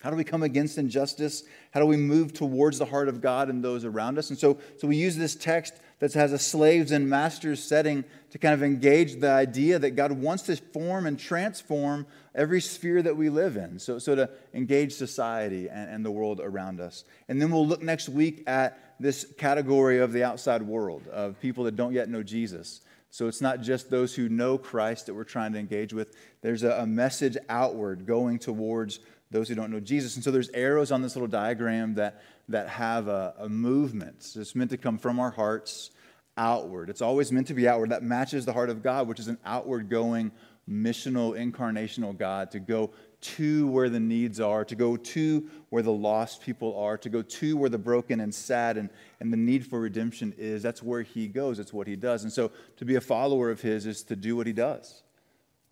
How 0.00 0.10
do 0.10 0.16
we 0.16 0.24
come 0.24 0.42
against 0.42 0.78
injustice? 0.78 1.44
How 1.70 1.80
do 1.80 1.86
we 1.86 1.96
move 1.96 2.32
towards 2.32 2.78
the 2.78 2.84
heart 2.84 3.08
of 3.08 3.20
God 3.20 3.48
and 3.48 3.62
those 3.62 3.84
around 3.84 4.18
us? 4.18 4.30
And 4.30 4.38
so, 4.38 4.58
so 4.78 4.86
we 4.86 4.96
use 4.96 5.16
this 5.16 5.34
text 5.34 5.74
that 5.98 6.12
has 6.12 6.32
a 6.32 6.38
slaves 6.38 6.92
and 6.92 7.08
masters 7.08 7.62
setting 7.62 8.04
to 8.30 8.38
kind 8.38 8.52
of 8.52 8.62
engage 8.62 9.20
the 9.20 9.30
idea 9.30 9.78
that 9.78 9.92
God 9.92 10.12
wants 10.12 10.44
to 10.44 10.56
form 10.56 11.06
and 11.06 11.18
transform 11.18 12.06
every 12.34 12.60
sphere 12.60 13.00
that 13.02 13.16
we 13.16 13.30
live 13.30 13.56
in. 13.56 13.78
So, 13.78 13.98
so 13.98 14.14
to 14.14 14.30
engage 14.52 14.92
society 14.92 15.68
and, 15.70 15.88
and 15.90 16.04
the 16.04 16.10
world 16.10 16.40
around 16.42 16.80
us. 16.80 17.04
And 17.28 17.40
then 17.40 17.50
we'll 17.50 17.66
look 17.66 17.82
next 17.82 18.10
week 18.10 18.42
at 18.46 18.78
this 19.00 19.26
category 19.38 19.98
of 19.98 20.12
the 20.12 20.22
outside 20.22 20.62
world, 20.62 21.08
of 21.08 21.40
people 21.40 21.64
that 21.64 21.76
don't 21.76 21.92
yet 21.92 22.08
know 22.10 22.22
Jesus. 22.22 22.82
So 23.10 23.28
it's 23.28 23.40
not 23.40 23.62
just 23.62 23.88
those 23.90 24.14
who 24.14 24.28
know 24.28 24.58
Christ 24.58 25.06
that 25.06 25.14
we're 25.14 25.24
trying 25.24 25.54
to 25.54 25.58
engage 25.58 25.94
with. 25.94 26.14
There's 26.42 26.62
a, 26.62 26.72
a 26.72 26.86
message 26.86 27.38
outward 27.48 28.06
going 28.06 28.38
towards 28.38 29.00
those 29.30 29.48
who 29.48 29.54
don't 29.54 29.70
know 29.70 29.80
Jesus. 29.80 30.14
And 30.16 30.22
so 30.22 30.30
there's 30.30 30.50
arrows 30.50 30.92
on 30.92 31.02
this 31.02 31.16
little 31.16 31.28
diagram 31.28 31.94
that, 31.94 32.22
that 32.48 32.68
have 32.68 33.08
a, 33.08 33.34
a 33.38 33.48
movement. 33.48 34.22
So 34.22 34.40
it's 34.40 34.54
meant 34.54 34.70
to 34.70 34.76
come 34.76 34.98
from 34.98 35.18
our 35.18 35.30
hearts 35.30 35.90
outward. 36.36 36.90
It's 36.90 37.02
always 37.02 37.32
meant 37.32 37.46
to 37.48 37.54
be 37.54 37.66
outward. 37.68 37.90
That 37.90 38.02
matches 38.02 38.44
the 38.44 38.52
heart 38.52 38.70
of 38.70 38.82
God, 38.82 39.08
which 39.08 39.18
is 39.18 39.28
an 39.28 39.38
outward 39.44 39.88
going, 39.88 40.30
missional, 40.68 41.36
incarnational 41.36 42.16
God 42.16 42.50
to 42.50 42.60
go 42.60 42.90
to 43.20 43.66
where 43.68 43.88
the 43.88 44.00
needs 44.00 44.40
are, 44.40 44.64
to 44.64 44.74
go 44.74 44.96
to 44.96 45.48
where 45.70 45.82
the 45.82 45.92
lost 45.92 46.42
people 46.42 46.78
are, 46.78 46.98
to 46.98 47.08
go 47.08 47.22
to 47.22 47.56
where 47.56 47.70
the 47.70 47.78
broken 47.78 48.20
and 48.20 48.34
sad 48.34 48.76
and, 48.76 48.90
and 49.20 49.32
the 49.32 49.36
need 49.36 49.66
for 49.66 49.80
redemption 49.80 50.34
is. 50.36 50.62
That's 50.62 50.82
where 50.82 51.02
he 51.02 51.26
goes, 51.26 51.58
it's 51.58 51.72
what 51.72 51.86
he 51.86 51.96
does. 51.96 52.22
And 52.22 52.32
so 52.32 52.50
to 52.76 52.84
be 52.84 52.96
a 52.96 53.00
follower 53.00 53.50
of 53.50 53.60
his 53.60 53.86
is 53.86 54.02
to 54.04 54.16
do 54.16 54.36
what 54.36 54.46
he 54.46 54.52
does 54.52 55.02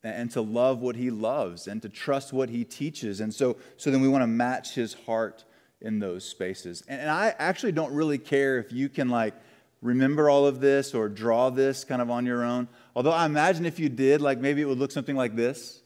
and 0.02 0.30
to 0.32 0.40
love 0.40 0.80
what 0.80 0.96
he 0.96 1.10
loves 1.10 1.66
and 1.66 1.80
to 1.82 1.88
trust 1.88 2.32
what 2.32 2.50
he 2.50 2.64
teaches. 2.64 3.20
And 3.20 3.32
so, 3.32 3.56
so 3.76 3.90
then 3.90 4.00
we 4.00 4.08
want 4.08 4.22
to 4.22 4.28
match 4.28 4.74
his 4.74 4.94
heart 4.94 5.44
in 5.84 6.00
those 6.00 6.24
spaces. 6.24 6.82
And, 6.88 7.02
and 7.02 7.10
I 7.10 7.34
actually 7.38 7.72
don't 7.72 7.94
really 7.94 8.18
care 8.18 8.58
if 8.58 8.72
you 8.72 8.88
can 8.88 9.08
like 9.08 9.34
remember 9.82 10.28
all 10.30 10.46
of 10.46 10.60
this 10.60 10.94
or 10.94 11.08
draw 11.08 11.50
this 11.50 11.84
kind 11.84 12.02
of 12.02 12.10
on 12.10 12.26
your 12.26 12.42
own. 12.42 12.66
Although 12.96 13.12
I 13.12 13.26
imagine 13.26 13.66
if 13.66 13.78
you 13.78 13.88
did, 13.88 14.20
like 14.20 14.38
maybe 14.38 14.62
it 14.62 14.64
would 14.64 14.78
look 14.78 14.90
something 14.90 15.14
like 15.14 15.36
this. 15.36 15.82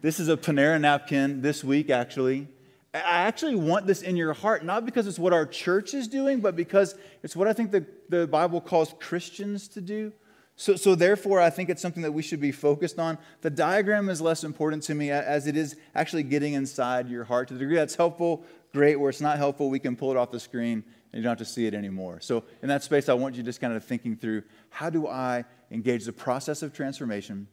This 0.00 0.18
is 0.18 0.28
a 0.28 0.36
Panera 0.36 0.80
napkin 0.80 1.42
this 1.42 1.62
week, 1.62 1.90
actually. 1.90 2.48
I 2.94 2.98
actually 2.98 3.54
want 3.54 3.86
this 3.86 4.02
in 4.02 4.16
your 4.16 4.32
heart, 4.32 4.64
not 4.64 4.84
because 4.84 5.06
it's 5.06 5.18
what 5.18 5.32
our 5.32 5.46
church 5.46 5.94
is 5.94 6.08
doing, 6.08 6.40
but 6.40 6.56
because 6.56 6.96
it's 7.22 7.36
what 7.36 7.46
I 7.46 7.52
think 7.52 7.70
the, 7.70 7.86
the 8.08 8.26
Bible 8.26 8.60
calls 8.60 8.94
Christians 8.98 9.68
to 9.68 9.80
do. 9.80 10.12
So, 10.56 10.76
so, 10.76 10.94
therefore, 10.94 11.40
I 11.40 11.48
think 11.48 11.70
it's 11.70 11.80
something 11.80 12.02
that 12.02 12.12
we 12.12 12.20
should 12.20 12.40
be 12.40 12.52
focused 12.52 12.98
on. 12.98 13.16
The 13.40 13.48
diagram 13.48 14.10
is 14.10 14.20
less 14.20 14.44
important 14.44 14.82
to 14.84 14.94
me 14.94 15.10
as 15.10 15.46
it 15.46 15.56
is 15.56 15.76
actually 15.94 16.24
getting 16.24 16.52
inside 16.52 17.08
your 17.08 17.24
heart. 17.24 17.48
To 17.48 17.54
the 17.54 17.60
degree 17.60 17.76
that's 17.76 17.94
helpful, 17.94 18.44
great. 18.72 18.96
Where 18.96 19.10
it's 19.10 19.20
not 19.20 19.38
helpful, 19.38 19.70
we 19.70 19.78
can 19.78 19.96
pull 19.96 20.10
it 20.10 20.16
off 20.16 20.30
the 20.30 20.40
screen 20.40 20.84
and 21.12 21.18
you 21.18 21.22
don't 21.22 21.30
have 21.30 21.38
to 21.38 21.44
see 21.44 21.66
it 21.66 21.74
anymore. 21.74 22.20
So, 22.20 22.44
in 22.62 22.68
that 22.68 22.82
space, 22.82 23.08
I 23.08 23.14
want 23.14 23.34
you 23.34 23.42
just 23.42 23.60
kind 23.60 23.74
of 23.74 23.84
thinking 23.84 24.16
through 24.16 24.42
how 24.70 24.90
do 24.90 25.06
I 25.06 25.44
engage 25.70 26.04
the 26.04 26.12
process 26.12 26.62
of 26.62 26.72
transformation? 26.72 27.48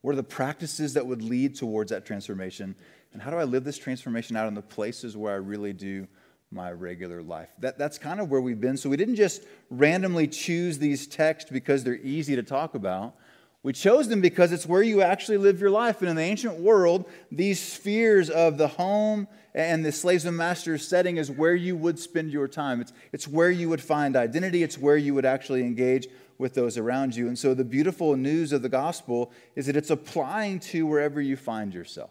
What 0.00 0.12
are 0.12 0.16
the 0.16 0.22
practices 0.22 0.94
that 0.94 1.06
would 1.06 1.22
lead 1.22 1.56
towards 1.56 1.90
that 1.90 2.04
transformation? 2.04 2.74
And 3.12 3.22
how 3.22 3.30
do 3.30 3.36
I 3.36 3.44
live 3.44 3.64
this 3.64 3.78
transformation 3.78 4.36
out 4.36 4.48
in 4.48 4.54
the 4.54 4.62
places 4.62 5.16
where 5.16 5.32
I 5.32 5.36
really 5.36 5.72
do 5.72 6.08
my 6.54 6.70
regular 6.70 7.22
life. 7.22 7.48
That, 7.58 7.78
that's 7.78 7.98
kind 7.98 8.20
of 8.20 8.30
where 8.30 8.40
we've 8.40 8.60
been. 8.60 8.76
So 8.76 8.88
we 8.88 8.96
didn't 8.96 9.16
just 9.16 9.42
randomly 9.70 10.28
choose 10.28 10.78
these 10.78 11.06
texts 11.06 11.50
because 11.50 11.84
they're 11.84 11.96
easy 11.96 12.36
to 12.36 12.42
talk 12.42 12.74
about. 12.74 13.16
We 13.62 13.72
chose 13.72 14.08
them 14.08 14.20
because 14.20 14.52
it's 14.52 14.66
where 14.66 14.82
you 14.82 15.02
actually 15.02 15.38
live 15.38 15.60
your 15.60 15.70
life. 15.70 16.00
And 16.00 16.08
in 16.08 16.16
the 16.16 16.22
ancient 16.22 16.60
world, 16.60 17.06
these 17.32 17.60
spheres 17.60 18.30
of 18.30 18.56
the 18.56 18.68
home 18.68 19.26
and 19.54 19.84
the 19.84 19.92
slaves 19.92 20.24
and 20.24 20.36
masters 20.36 20.86
setting 20.86 21.16
is 21.16 21.30
where 21.30 21.54
you 21.54 21.76
would 21.76 21.98
spend 21.98 22.32
your 22.32 22.48
time. 22.48 22.80
It's, 22.80 22.92
it's 23.12 23.28
where 23.28 23.50
you 23.50 23.68
would 23.68 23.80
find 23.80 24.16
identity, 24.16 24.62
it's 24.62 24.78
where 24.78 24.96
you 24.96 25.14
would 25.14 25.24
actually 25.24 25.62
engage 25.62 26.08
with 26.38 26.54
those 26.54 26.76
around 26.76 27.14
you. 27.14 27.28
And 27.28 27.38
so 27.38 27.54
the 27.54 27.64
beautiful 27.64 28.16
news 28.16 28.52
of 28.52 28.62
the 28.62 28.68
gospel 28.68 29.30
is 29.54 29.66
that 29.66 29.76
it's 29.76 29.90
applying 29.90 30.58
to 30.60 30.86
wherever 30.86 31.20
you 31.20 31.36
find 31.36 31.72
yourself. 31.72 32.10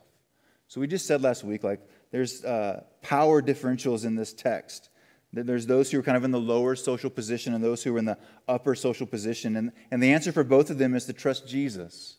So 0.69 0.79
we 0.79 0.87
just 0.87 1.05
said 1.05 1.21
last 1.21 1.43
week, 1.43 1.63
like, 1.63 1.81
there's 2.11 2.45
uh, 2.45 2.83
power 3.01 3.41
differentials 3.41 4.05
in 4.05 4.15
this 4.15 4.33
text. 4.33 4.89
There's 5.33 5.65
those 5.65 5.89
who 5.89 5.99
are 5.99 6.03
kind 6.03 6.15
of 6.15 6.23
in 6.23 6.31
the 6.31 6.39
lower 6.39 6.75
social 6.75 7.09
position 7.09 7.53
and 7.53 7.63
those 7.63 7.83
who 7.83 7.95
are 7.95 7.99
in 7.99 8.05
the 8.05 8.19
upper 8.47 8.75
social 8.75 9.07
position. 9.07 9.55
And, 9.57 9.71
and 9.89 10.01
the 10.01 10.13
answer 10.13 10.31
for 10.31 10.43
both 10.43 10.69
of 10.69 10.77
them 10.77 10.93
is 10.95 11.05
to 11.05 11.13
trust 11.13 11.47
Jesus. 11.47 12.17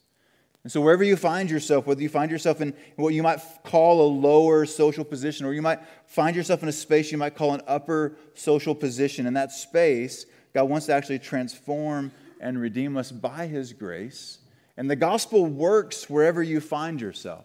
And 0.65 0.73
so, 0.73 0.81
wherever 0.81 1.05
you 1.05 1.17
find 1.17 1.51
yourself, 1.51 1.87
whether 1.87 2.01
you 2.01 2.09
find 2.09 2.31
yourself 2.31 2.63
in 2.63 2.75
what 2.97 3.13
you 3.13 3.23
might 3.23 3.41
call 3.65 4.01
a 4.01 4.09
lower 4.09 4.65
social 4.65 5.05
position, 5.05 5.45
or 5.45 5.53
you 5.53 5.61
might 5.61 5.81
find 6.07 6.35
yourself 6.35 6.63
in 6.63 6.69
a 6.71 6.73
space 6.73 7.13
you 7.13 7.19
might 7.19 7.37
call 7.37 7.53
an 7.53 7.61
upper 7.67 8.17
social 8.33 8.75
position, 8.75 9.27
in 9.27 9.35
that 9.35 9.53
space, 9.53 10.25
God 10.55 10.65
wants 10.65 10.87
to 10.87 10.95
actually 10.95 11.19
transform 11.19 12.13
and 12.41 12.59
redeem 12.59 12.97
us 12.97 13.13
by 13.13 13.47
His 13.47 13.75
grace. 13.75 14.39
And 14.79 14.91
the 14.91 14.97
gospel 14.97 15.45
works 15.47 16.09
wherever 16.09 16.43
you 16.43 16.61
find 16.61 17.01
yourself. 17.01 17.45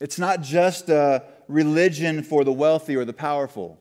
It's 0.00 0.18
not 0.18 0.40
just 0.40 0.88
a 0.88 1.24
religion 1.46 2.22
for 2.22 2.42
the 2.42 2.52
wealthy 2.52 2.96
or 2.96 3.04
the 3.04 3.12
powerful. 3.12 3.78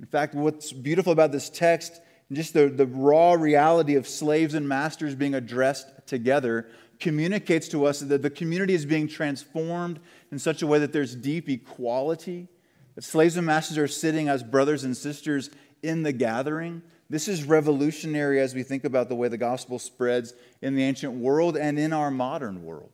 In 0.00 0.06
fact, 0.06 0.34
what's 0.34 0.72
beautiful 0.72 1.12
about 1.12 1.32
this 1.32 1.50
text, 1.50 2.00
just 2.32 2.54
the, 2.54 2.68
the 2.68 2.86
raw 2.86 3.32
reality 3.32 3.94
of 3.94 4.06
slaves 4.06 4.54
and 4.54 4.68
masters 4.68 5.14
being 5.14 5.34
addressed 5.34 5.86
together, 6.06 6.68
communicates 7.00 7.68
to 7.68 7.86
us 7.86 8.00
that 8.00 8.22
the 8.22 8.30
community 8.30 8.74
is 8.74 8.84
being 8.84 9.08
transformed 9.08 10.00
in 10.30 10.38
such 10.38 10.62
a 10.62 10.66
way 10.66 10.78
that 10.78 10.92
there's 10.92 11.14
deep 11.14 11.48
equality, 11.48 12.48
that 12.94 13.04
slaves 13.04 13.36
and 13.36 13.46
masters 13.46 13.78
are 13.78 13.88
sitting 13.88 14.28
as 14.28 14.42
brothers 14.42 14.84
and 14.84 14.96
sisters 14.96 15.50
in 15.82 16.02
the 16.02 16.12
gathering. 16.12 16.82
This 17.08 17.28
is 17.28 17.44
revolutionary 17.44 18.40
as 18.40 18.54
we 18.54 18.62
think 18.62 18.84
about 18.84 19.08
the 19.08 19.14
way 19.14 19.28
the 19.28 19.38
gospel 19.38 19.78
spreads 19.78 20.34
in 20.60 20.74
the 20.74 20.82
ancient 20.82 21.14
world 21.14 21.56
and 21.56 21.78
in 21.78 21.92
our 21.92 22.10
modern 22.10 22.64
world. 22.64 22.92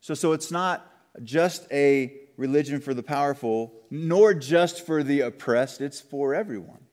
So, 0.00 0.14
so 0.14 0.32
it's 0.32 0.52
not 0.52 0.92
just 1.24 1.66
a 1.72 2.14
religion 2.36 2.80
for 2.80 2.94
the 2.94 3.02
powerful, 3.02 3.72
nor 3.90 4.34
just 4.34 4.84
for 4.84 5.02
the 5.02 5.22
oppressed, 5.22 5.80
it's 5.80 6.00
for 6.00 6.34
everyone. 6.34 6.85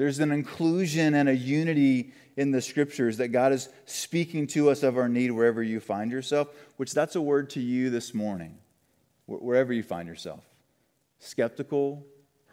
There's 0.00 0.18
an 0.18 0.32
inclusion 0.32 1.14
and 1.14 1.28
a 1.28 1.36
unity 1.36 2.14
in 2.34 2.52
the 2.52 2.62
scriptures 2.62 3.18
that 3.18 3.28
God 3.28 3.52
is 3.52 3.68
speaking 3.84 4.46
to 4.46 4.70
us 4.70 4.82
of 4.82 4.96
our 4.96 5.10
need 5.10 5.30
wherever 5.30 5.62
you 5.62 5.78
find 5.78 6.10
yourself, 6.10 6.48
which 6.78 6.94
that's 6.94 7.16
a 7.16 7.20
word 7.20 7.50
to 7.50 7.60
you 7.60 7.90
this 7.90 8.14
morning, 8.14 8.56
wherever 9.26 9.74
you 9.74 9.82
find 9.82 10.08
yourself. 10.08 10.40
Skeptical, 11.18 12.06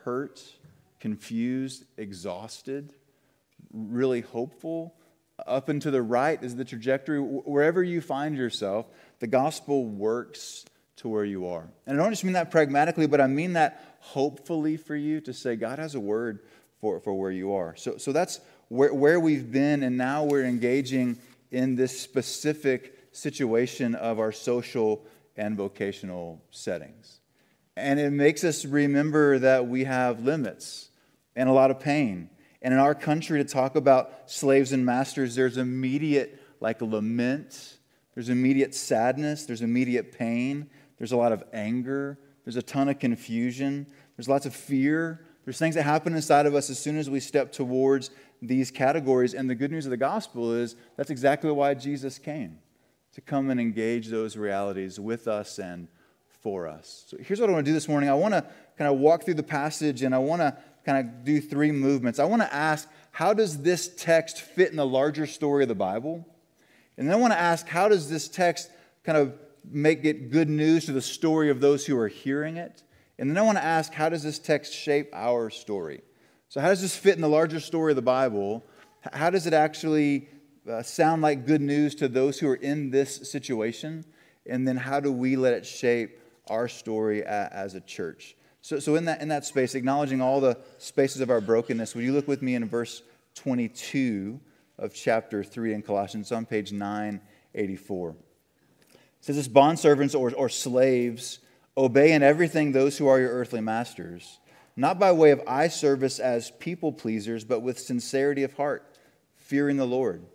hurt, 0.04 0.44
confused, 1.00 1.86
exhausted, 1.96 2.92
really 3.72 4.20
hopeful. 4.20 4.94
Up 5.46 5.70
and 5.70 5.82
to 5.84 5.90
the 5.90 6.02
right 6.02 6.44
is 6.44 6.58
the 6.58 6.66
trajectory. 6.66 7.22
Wherever 7.22 7.82
you 7.82 8.02
find 8.02 8.36
yourself, 8.36 8.88
the 9.20 9.28
gospel 9.28 9.86
works 9.86 10.66
to 10.98 11.08
where 11.08 11.24
you 11.24 11.48
are. 11.48 11.70
And 11.86 11.98
I 11.98 12.04
don't 12.04 12.12
just 12.12 12.26
mean 12.26 12.34
that 12.34 12.52
pragmatically, 12.52 13.08
but 13.08 13.22
I 13.22 13.28
mean 13.28 13.54
that 13.54 13.98
hopefully 14.00 14.76
for 14.76 14.98
you 14.98 15.22
to 15.22 15.34
say, 15.34 15.56
God 15.56 15.80
has 15.80 15.96
a 15.96 16.00
word 16.00 16.40
for, 16.80 17.00
for 17.00 17.14
where 17.14 17.32
you 17.32 17.54
are. 17.54 17.76
So, 17.76 17.98
so 17.98 18.12
that's 18.12 18.40
where, 18.70 18.94
where 18.94 19.20
we've 19.20 19.52
been, 19.52 19.84
and 19.84 19.98
now 19.98 20.24
we're 20.24 20.46
engaging 20.46 21.18
in 21.52 21.76
this 21.76 22.00
specific 22.00 22.98
situation 23.12 23.96
of 23.96 24.20
our 24.20 24.32
social 24.32 25.06
and 25.36 25.56
vocational 25.56 26.42
settings. 26.52 27.20
And 27.76 28.00
it 28.00 28.12
makes 28.12 28.44
us 28.44 28.66
remember 28.66 29.40
that 29.40 29.68
we 29.68 29.84
have 29.84 30.24
limits 30.24 30.90
and 31.36 31.48
a 31.48 31.52
lot 31.52 31.72
of 31.72 31.80
pain. 31.80 32.30
And 32.62 32.74
in 32.74 32.80
our 32.80 32.96
country, 32.96 33.44
to 33.44 33.48
talk 33.48 33.76
about 33.76 34.32
slaves 34.32 34.72
and 34.72 34.86
masters, 34.86 35.36
there's 35.36 35.58
immediate, 35.58 36.42
like, 36.60 36.82
lament, 36.82 37.78
there's 38.16 38.30
immediate 38.30 38.74
sadness, 38.74 39.46
there's 39.46 39.62
immediate 39.62 40.12
pain. 40.12 40.72
There's 40.98 41.12
a 41.12 41.18
lot 41.18 41.32
of 41.32 41.44
anger. 41.54 42.18
There's 42.44 42.56
a 42.56 42.64
ton 42.64 42.90
of 42.90 42.98
confusion. 42.98 43.86
There's 44.16 44.28
lots 44.28 44.48
of 44.48 44.56
fear. 44.56 45.24
There's 45.48 45.58
things 45.58 45.76
that 45.76 45.84
happen 45.84 46.14
inside 46.14 46.46
of 46.46 46.56
us 46.56 46.70
as 46.70 46.78
soon 46.78 46.98
as 46.98 47.10
we 47.10 47.22
step 47.22 47.54
towards 47.54 48.10
these 48.42 48.70
categories. 48.70 49.34
And 49.34 49.50
the 49.50 49.56
good 49.56 49.72
news 49.72 49.86
of 49.86 49.92
the 49.92 49.96
gospel 49.96 50.52
is 50.52 50.76
that's 50.98 51.10
exactly 51.10 51.50
why 51.52 51.74
Jesus 51.74 52.20
came 52.20 52.58
to 53.14 53.22
come 53.22 53.50
and 53.50 53.58
engage 53.58 54.10
those 54.10 54.36
realities 54.36 55.00
with 55.00 55.26
us 55.26 55.58
and 55.58 55.88
for 56.42 56.68
us. 56.68 57.06
So 57.08 57.16
here's 57.18 57.40
what 57.40 57.50
I 57.50 57.54
want 57.54 57.66
to 57.66 57.70
do 57.70 57.74
this 57.74 57.88
morning 57.88 58.10
I 58.10 58.14
want 58.14 58.34
to 58.34 58.44
kind 58.78 58.92
of 58.94 59.00
walk 59.00 59.24
through 59.24 59.36
the 59.36 59.42
passage 59.42 60.04
and 60.04 60.14
I 60.14 60.18
want 60.18 60.42
to 60.42 60.58
kind 60.86 60.98
of 60.98 61.24
do 61.24 61.40
three 61.40 61.72
movements. 61.72 62.20
I 62.20 62.26
want 62.26 62.42
to 62.42 62.54
ask, 62.54 62.90
how 63.12 63.34
does 63.34 63.62
this 63.62 63.88
text 63.96 64.42
fit 64.42 64.72
in 64.72 64.76
the 64.76 64.86
larger 64.86 65.26
story 65.26 65.64
of 65.64 65.70
the 65.70 65.76
Bible? 65.76 66.28
And 66.98 67.08
then 67.08 67.16
I 67.16 67.18
want 67.18 67.32
to 67.32 67.40
ask, 67.40 67.70
how 67.70 67.88
does 67.88 68.10
this 68.10 68.28
text 68.28 68.70
kind 69.06 69.18
of 69.18 69.34
make 69.72 70.06
it 70.06 70.32
good 70.32 70.50
news 70.50 70.86
to 70.86 70.92
the 70.92 71.02
story 71.02 71.50
of 71.50 71.60
those 71.60 71.86
who 71.86 71.98
are 71.98 72.08
hearing 72.08 72.58
it. 72.58 72.84
And 73.20 73.30
then 73.30 73.38
I 73.38 73.42
want 73.42 73.58
to 73.58 73.64
ask 73.64 73.94
how 73.94 74.10
does 74.10 74.24
this 74.24 74.40
text 74.40 74.74
shape 74.74 75.10
our 75.14 75.50
story? 75.50 76.02
So, 76.50 76.62
how 76.62 76.70
does 76.70 76.82
this 76.82 76.96
fit 76.96 77.16
in 77.16 77.22
the 77.22 77.30
larger 77.30 77.60
story 77.60 77.92
of 77.92 77.96
the 77.96 78.02
Bible? 78.02 78.66
How 79.14 79.30
does 79.30 79.48
it 79.48 79.54
actually 79.54 80.30
uh, 80.70 80.84
sound 80.84 81.22
like 81.22 81.46
good 81.46 81.62
news 81.62 81.96
to 81.96 82.08
those 82.08 82.40
who 82.40 82.48
are 82.50 82.56
in 82.56 82.90
this 82.92 83.30
situation? 83.30 84.06
And 84.46 84.68
then 84.68 84.78
how 84.78 85.00
do 85.00 85.12
we 85.12 85.36
let 85.36 85.54
it 85.54 85.66
shape 85.66 86.18
our 86.50 86.68
story 86.68 87.24
as 87.24 87.76
a 87.76 87.82
church. 87.82 88.36
So, 88.62 88.80
so 88.80 88.96
in, 88.96 89.06
that, 89.06 89.22
in 89.22 89.30
that 89.30 89.46
space, 89.46 89.76
acknowledging 89.76 90.22
all 90.22 90.42
the 90.42 90.58
spaces 90.78 91.22
of 91.22 91.30
our 91.30 91.42
brokenness, 91.42 91.96
would 91.96 92.04
you 92.04 92.14
look 92.14 92.28
with 92.28 92.42
me 92.42 92.56
in 92.56 92.68
verse 92.68 93.02
22 93.36 94.40
of 94.78 94.94
chapter 94.94 95.44
3 95.44 95.74
in 95.74 95.82
Colossians 95.82 96.32
on 96.32 96.46
page 96.46 96.72
984? 96.72 98.10
It 98.10 98.16
says, 99.22 99.36
This 99.36 99.48
bondservants 99.48 100.20
or, 100.20 100.34
or 100.34 100.50
slaves, 100.50 101.40
obey 101.78 102.12
in 102.12 102.24
everything 102.24 102.72
those 102.72 102.98
who 102.98 103.08
are 103.08 103.20
your 103.20 103.32
earthly 103.32 103.62
masters, 103.62 104.40
not 104.76 105.00
by 105.00 105.12
way 105.12 105.32
of 105.32 105.42
eye 105.48 105.68
service 105.68 106.20
as 106.20 106.52
people 106.60 106.92
pleasers, 106.92 107.44
but 107.44 107.62
with 107.62 107.80
sincerity 107.80 108.44
of 108.44 108.54
heart, 108.54 108.98
fearing 109.36 109.78
the 109.78 109.86
Lord. 109.86 110.26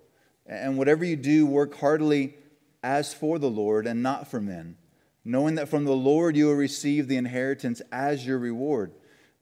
And 0.46 0.78
whatever 0.78 1.04
you 1.04 1.16
do, 1.16 1.46
work 1.46 1.76
heartily 1.76 2.36
as 2.82 3.12
for 3.12 3.38
the 3.38 3.50
Lord 3.50 3.86
and 3.86 4.02
not 4.02 4.28
for 4.28 4.40
men, 4.40 4.76
knowing 5.24 5.56
that 5.56 5.68
from 5.68 5.84
the 5.84 5.92
Lord 5.92 6.36
you 6.36 6.46
will 6.46 6.54
receive 6.54 7.08
the 7.08 7.16
inheritance 7.16 7.82
as 7.90 8.26
your 8.26 8.38
reward. 8.38 8.92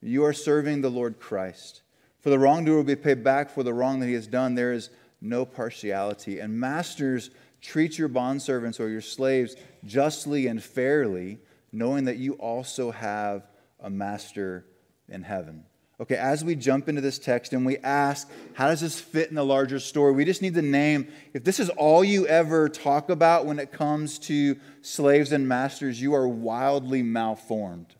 You 0.03 0.25
are 0.25 0.33
serving 0.33 0.81
the 0.81 0.91
Lord 0.91 1.21
Christ. 1.21 1.83
For 2.21 2.31
the 2.31 2.39
wrongdoer 2.39 2.77
will 2.77 2.85
be 2.85 2.97
paid 2.97 3.25
back 3.25 3.51
for 3.51 3.63
the 3.63 3.73
wrong 3.73 4.01
that 4.01 4.07
he 4.07 4.13
has 4.15 4.27
done. 4.27 4.55
There 4.55 4.73
is 4.73 4.91
no 5.21 5.45
partiality. 5.45 6.39
And 6.39 6.59
masters, 6.59 7.31
treat 7.61 7.99
your 7.99 8.09
bondservants 8.09 8.81
or 8.81 8.89
your 8.89 9.01
slaves 9.01 9.57
justly 9.85 10.47
and 10.47 10.63
fairly, 10.63 11.39
knowing 11.73 12.05
that 12.05 12.17
you 12.17 12.35
also 12.35 12.91
have 12.91 13.47
a 13.79 13.91
master 13.91 14.67
in 15.09 15.23
heaven. 15.23 15.65
Okay, 16.01 16.17
as 16.17 16.43
we 16.43 16.55
jump 16.55 16.89
into 16.89 17.03
this 17.03 17.19
text 17.19 17.53
and 17.53 17.67
we 17.67 17.77
ask, 17.79 18.27
how 18.55 18.69
does 18.69 18.81
this 18.81 18.99
fit 18.99 19.29
in 19.29 19.35
the 19.35 19.45
larger 19.45 19.79
story? 19.79 20.13
We 20.13 20.25
just 20.25 20.41
need 20.41 20.55
to 20.55 20.63
name 20.63 21.09
if 21.35 21.45
this 21.45 21.61
is 21.61 21.69
all 21.69 22.03
you 22.03 22.27
ever 22.27 22.71
talk 22.71 23.11
about 23.11 23.45
when 23.45 23.59
it 23.59 23.71
comes 23.71 24.19
to 24.21 24.57
slaves 24.81 25.31
and 25.31 25.47
masters, 25.47 26.01
you 26.01 26.15
are 26.15 26.27
wildly 26.27 27.03
malformed. 27.03 27.95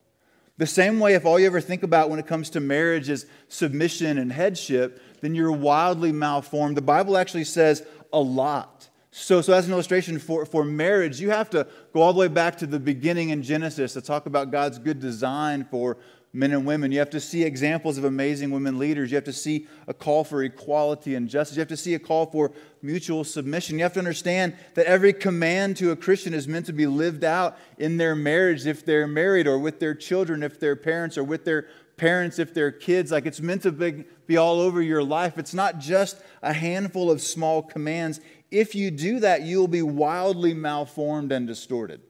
The 0.57 0.67
same 0.67 1.01
way, 1.01 1.15
if 1.15 1.25
all 1.25 1.41
you 1.41 1.47
ever 1.47 1.63
think 1.63 1.83
about 1.83 2.11
when 2.11 2.19
it 2.19 2.27
comes 2.27 2.51
to 2.51 2.61
marriage 2.61 3.09
is 3.09 3.25
submission 3.49 4.19
and 4.19 4.31
headship, 4.31 5.03
then 5.23 5.35
you're 5.35 5.53
wildly 5.53 6.13
malformed. 6.13 6.77
The 6.77 6.83
Bible 6.83 7.17
actually 7.17 7.45
says 7.45 7.83
a 8.13 8.21
lot. 8.21 8.90
So, 9.13 9.41
so 9.43 9.53
as 9.53 9.67
an 9.67 9.73
illustration 9.73 10.19
for, 10.19 10.47
for 10.47 10.65
marriage, 10.65 11.21
you 11.21 11.31
have 11.31 11.51
to 11.51 11.67
go 11.93 12.01
all 12.01 12.13
the 12.13 12.21
way 12.21 12.29
back 12.29 12.57
to 12.59 12.67
the 12.67 12.79
beginning 12.79 13.31
in 13.31 13.43
Genesis 13.43 13.95
to 13.95 14.01
talk 14.01 14.27
about 14.27 14.53
God's 14.53 14.79
good 14.79 15.01
design 15.01 15.67
for 15.69 15.97
men 16.33 16.53
and 16.53 16.65
women. 16.65 16.93
You 16.93 17.01
have 17.01 17.11
to 17.11 17.21
see 17.21 17.43
examples 17.43 17.99
of 17.99 18.05
amazing 18.05 18.53
women 18.53 18.79
leaders. 18.79 19.11
You 19.11 19.17
have 19.17 19.25
to 19.25 19.33
see 19.33 19.67
a 19.89 19.95
call 19.95 20.23
for 20.23 20.45
equality 20.45 21.17
and 21.17 21.29
justice. 21.29 21.57
You 21.57 21.61
have 21.61 21.69
to 21.69 21.77
see 21.77 21.95
a 21.95 21.99
call 21.99 22.27
for 22.27 22.53
mutual 22.83 23.25
submission. 23.25 23.79
You 23.79 23.83
have 23.83 23.95
to 23.95 23.99
understand 23.99 24.57
that 24.75 24.87
every 24.87 25.13
command 25.13 25.77
to 25.79 25.91
a 25.91 25.97
Christian 25.97 26.33
is 26.33 26.47
meant 26.47 26.67
to 26.67 26.73
be 26.73 26.87
lived 26.87 27.25
out 27.25 27.59
in 27.79 27.97
their 27.97 28.15
marriage 28.15 28.65
if 28.65 28.85
they're 28.87 29.09
married, 29.09 29.49
or 29.49 29.59
with 29.59 29.81
their 29.81 29.95
children 29.95 30.45
if 30.45 30.61
they're 30.61 30.77
parents, 30.77 31.19
or 31.19 31.25
with 31.25 31.45
their 31.45 31.67
parents 31.97 32.39
if 32.39 32.55
they're 32.55 32.71
kids. 32.71 33.11
Like 33.11 33.27
it's 33.27 33.41
meant 33.41 33.63
to 33.63 33.73
be, 33.73 34.05
be 34.27 34.37
all 34.37 34.61
over 34.61 34.81
your 34.81 35.03
life. 35.03 35.37
It's 35.37 35.53
not 35.53 35.81
just 35.81 36.23
a 36.43 36.53
handful 36.53 37.11
of 37.11 37.21
small 37.21 37.61
commands. 37.61 38.21
If 38.51 38.75
you 38.75 38.91
do 38.91 39.21
that, 39.21 39.43
you'll 39.43 39.69
be 39.69 39.83
wildly 39.83 40.55
malformed 40.55 41.33
and 41.33 41.47
distorted. 41.47 42.01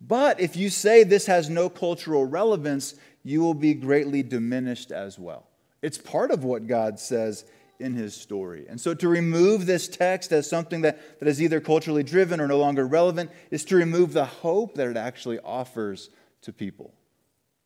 But 0.00 0.40
if 0.40 0.56
you 0.56 0.70
say 0.70 1.02
this 1.02 1.26
has 1.26 1.48
no 1.48 1.68
cultural 1.68 2.24
relevance, 2.26 2.94
you 3.22 3.40
will 3.40 3.54
be 3.54 3.74
greatly 3.74 4.22
diminished 4.22 4.90
as 4.90 5.18
well. 5.18 5.48
It's 5.82 5.98
part 5.98 6.30
of 6.30 6.44
what 6.44 6.66
God 6.66 6.98
says 6.98 7.44
in 7.78 7.94
his 7.94 8.14
story. 8.14 8.66
And 8.68 8.80
so 8.80 8.94
to 8.94 9.08
remove 9.08 9.66
this 9.66 9.88
text 9.88 10.32
as 10.32 10.48
something 10.48 10.82
that, 10.82 11.18
that 11.18 11.28
is 11.28 11.42
either 11.42 11.60
culturally 11.60 12.02
driven 12.02 12.40
or 12.40 12.46
no 12.46 12.58
longer 12.58 12.86
relevant 12.86 13.30
is 13.50 13.64
to 13.66 13.76
remove 13.76 14.12
the 14.12 14.24
hope 14.24 14.74
that 14.74 14.88
it 14.88 14.96
actually 14.96 15.38
offers 15.40 16.10
to 16.42 16.52
people. 16.52 16.94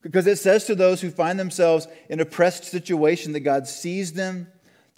Because 0.00 0.26
it 0.26 0.38
says 0.38 0.64
to 0.66 0.74
those 0.74 1.00
who 1.00 1.10
find 1.10 1.38
themselves 1.38 1.88
in 2.08 2.20
a 2.20 2.24
pressed 2.24 2.64
situation 2.64 3.32
that 3.32 3.40
God 3.40 3.66
sees 3.66 4.12
them, 4.12 4.48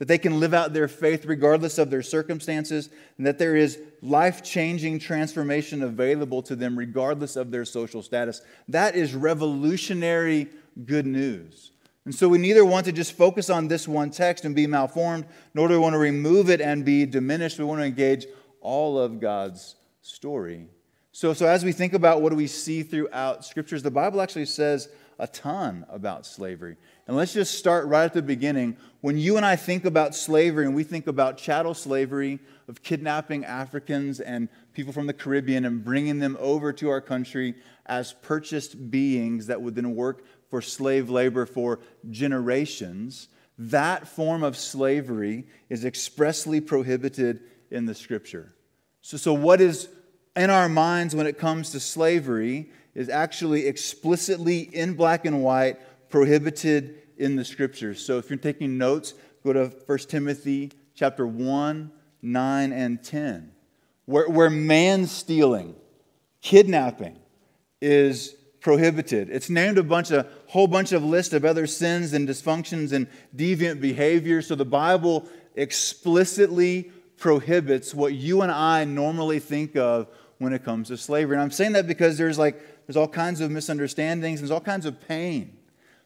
that 0.01 0.09
they 0.09 0.17
can 0.17 0.41
live 0.41 0.55
out 0.55 0.73
their 0.73 0.89
faith 0.89 1.27
regardless 1.27 1.77
of 1.77 1.91
their 1.91 2.03
circumstances, 2.03 2.89
and 3.19 3.27
that 3.27 3.39
there 3.39 3.55
is 3.55 3.79
life 4.01 4.43
changing 4.43 4.99
transformation 4.99 5.83
available 5.83 6.41
to 6.43 6.57
them 6.57 6.77
regardless 6.77 7.37
of 7.37 7.51
their 7.51 7.67
social 7.67 8.03
status. 8.03 8.41
That 8.67 8.97
is 8.97 9.15
revolutionary 9.15 10.49
good 10.87 11.05
news. 11.05 11.73
And 12.07 12.15
so 12.15 12.31
we 12.31 12.39
neither 12.39 12.65
want 12.65 12.87
to 12.87 12.93
just 12.93 13.13
focus 13.13 13.51
on 13.51 13.69
this 13.69 13.87
one 13.87 14.11
text 14.11 14.47
and 14.47 14.57
be 14.57 14.67
malformed, 14.67 15.27
nor 15.53 15.69
do 15.69 15.75
we 15.75 15.81
want 15.81 15.93
to 15.93 15.99
remove 15.99 16.49
it 16.49 16.63
and 16.63 16.83
be 16.83 17.05
diminished. 17.05 17.59
We 17.59 17.67
want 17.67 17.81
to 17.81 17.85
engage 17.85 18.25
all 18.63 18.99
of 18.99 19.21
God's 19.21 19.77
story. 20.01 20.67
So, 21.13 21.35
so 21.35 21.47
as 21.47 21.63
we 21.63 21.73
think 21.73 21.93
about 21.93 22.23
what 22.23 22.31
do 22.31 22.37
we 22.37 22.47
see 22.47 22.83
throughout 22.83 23.45
scriptures, 23.45 23.83
the 23.83 23.91
Bible 23.91 24.23
actually 24.23 24.47
says 24.47 24.89
a 25.19 25.27
ton 25.27 25.85
about 25.91 26.25
slavery. 26.25 26.77
And 27.07 27.17
let's 27.17 27.35
just 27.35 27.59
start 27.59 27.87
right 27.87 28.05
at 28.05 28.15
the 28.15 28.23
beginning. 28.23 28.77
When 29.01 29.17
you 29.17 29.37
and 29.37 29.47
I 29.47 29.57
think 29.57 29.85
about 29.85 30.15
slavery 30.15 30.67
and 30.67 30.75
we 30.75 30.85
think 30.85 31.07
about 31.07 31.39
chattel 31.39 31.75
slavery, 31.75 32.39
of 32.71 32.83
kidnapping 32.85 33.45
Africans 33.45 34.21
and 34.21 34.49
people 34.75 34.93
from 34.93 35.09
the 35.09 35.13
Caribbean 35.13 35.65
and 35.65 35.85
bringing 35.85 36.21
them 36.21 36.37
over 36.39 36.73
to 36.75 36.89
our 36.89 37.01
country 37.01 37.57
as 37.85 38.13
purchased 38.13 38.91
beings 38.93 39.49
that 39.49 39.61
would 39.61 39.75
then 39.75 39.97
work 39.97 40.25
for 40.49 40.63
slave 40.63 41.11
labor 41.11 41.47
for 41.47 41.81
generations, 42.11 43.29
that 43.59 44.07
form 44.07 44.45
of 44.45 44.57
slavery 44.57 45.49
is 45.69 45.85
expressly 45.85 46.61
prohibited 46.61 47.41
in 47.73 47.87
the 47.87 47.95
scripture. 47.95 48.55
So, 49.03 49.17
so 49.17 49.35
what 49.35 49.61
is 49.61 49.89
in 50.37 50.49
our 50.49 50.69
minds 50.69 51.15
when 51.17 51.27
it 51.27 51.37
comes 51.37 51.73
to 51.73 51.81
slavery 51.81 52.71
is 52.95 53.09
actually 53.09 53.67
explicitly 53.67 54.61
in 54.61 54.95
black 54.95 55.25
and 55.25 55.43
white 55.43 56.09
prohibited 56.09 57.00
in 57.21 57.37
the 57.37 57.45
scriptures. 57.45 58.05
So 58.05 58.19
if 58.19 58.31
you're 58.31 58.39
taking 58.39 58.79
notes, 58.79 59.15
go 59.45 59.53
to 59.53 59.67
1 59.87 59.99
Timothy 59.99 60.73
chapter 60.95 61.27
1, 61.27 61.93
9, 62.23 62.73
and 62.73 63.05
10, 63.05 63.53
where, 64.07 64.29
where 64.29 64.51
man 64.51 65.07
stealing, 65.07 65.75
kidnapping 66.41 67.19
is 67.81 68.35
prohibited. 68.61 69.31
It's 69.31 69.51
named 69.51 69.79
a 69.79 69.83
bunch 69.83 70.11
of 70.11 70.27
whole 70.47 70.67
bunch 70.67 70.93
of 70.93 71.05
list 71.05 71.33
of 71.33 71.45
other 71.45 71.67
sins 71.67 72.13
and 72.13 72.29
dysfunctions 72.29 72.93
and 72.93 73.07
deviant 73.37 73.81
behavior. 73.81 74.43
So 74.43 74.55
the 74.55 74.65
Bible 74.65 75.29
explicitly 75.55 76.91
prohibits 77.17 77.95
what 77.95 78.15
you 78.15 78.43
and 78.43 78.51
I 78.51 78.85
normally 78.85 79.39
think 79.39 79.77
of 79.77 80.09
when 80.39 80.53
it 80.53 80.65
comes 80.65 80.89
to 80.89 80.97
slavery. 80.97 81.37
And 81.37 81.43
I'm 81.43 81.51
saying 81.51 81.73
that 81.73 81.87
because 81.87 82.17
there's 82.19 82.39
like 82.39 82.61
there's 82.87 82.97
all 82.97 83.09
kinds 83.09 83.41
of 83.41 83.51
misunderstandings, 83.51 84.41
there's 84.41 84.51
all 84.51 84.61
kinds 84.61 84.87
of 84.87 85.01
pain. 85.07 85.57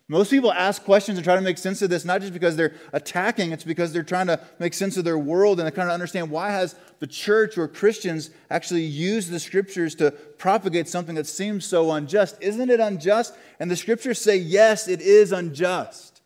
Most 0.07 0.31
people 0.31 0.53
ask 0.53 0.85
questions 0.85 1.17
and 1.17 1.25
try 1.25 1.35
to 1.35 1.41
make 1.41 1.57
sense 1.57 1.81
of 1.81 1.89
this, 1.89 2.05
not 2.05 2.21
just 2.21 2.35
because 2.35 2.57
they're 2.57 2.75
attacking, 2.93 3.53
it's 3.53 3.65
because 3.65 3.91
they're 3.91 4.03
trying 4.03 4.27
to 4.27 4.39
make 4.59 4.75
sense 4.75 4.99
of 4.99 5.05
their 5.05 5.17
world 5.17 5.59
and 5.59 5.67
they 5.67 5.71
kind 5.71 5.89
of 5.89 5.95
understand 5.95 6.31
why 6.31 6.51
has 6.51 6.75
the 6.99 7.07
church 7.07 7.57
or 7.57 7.67
Christians 7.67 8.29
actually 8.51 8.83
used 8.83 9.31
the 9.31 9.41
scriptures 9.41 9.95
to 9.95 10.11
propagate 10.11 10.89
something 10.89 11.15
that 11.15 11.27
seems 11.27 11.65
so 11.65 11.91
unjust. 11.93 12.37
Isn't 12.43 12.69
it 12.69 12.81
unjust? 12.81 13.35
And 13.59 13.71
the 13.71 13.77
scriptures 13.77 14.21
say, 14.21 14.37
yes, 14.37 14.89
it 14.89 15.01
is 15.01 15.33
unjust. 15.33 16.21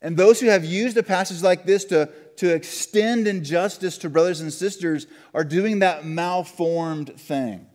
And 0.00 0.16
those 0.16 0.40
who 0.40 0.46
have 0.46 0.64
used 0.64 0.96
a 0.96 1.02
passage 1.02 1.42
like 1.42 1.66
this 1.66 1.84
to, 1.86 2.10
to 2.36 2.54
extend 2.54 3.28
injustice 3.28 3.98
to 3.98 4.08
brothers 4.08 4.40
and 4.40 4.50
sisters 4.50 5.06
are 5.34 5.44
doing 5.44 5.80
that 5.80 6.06
malformed 6.06 7.20
thing. 7.20 7.66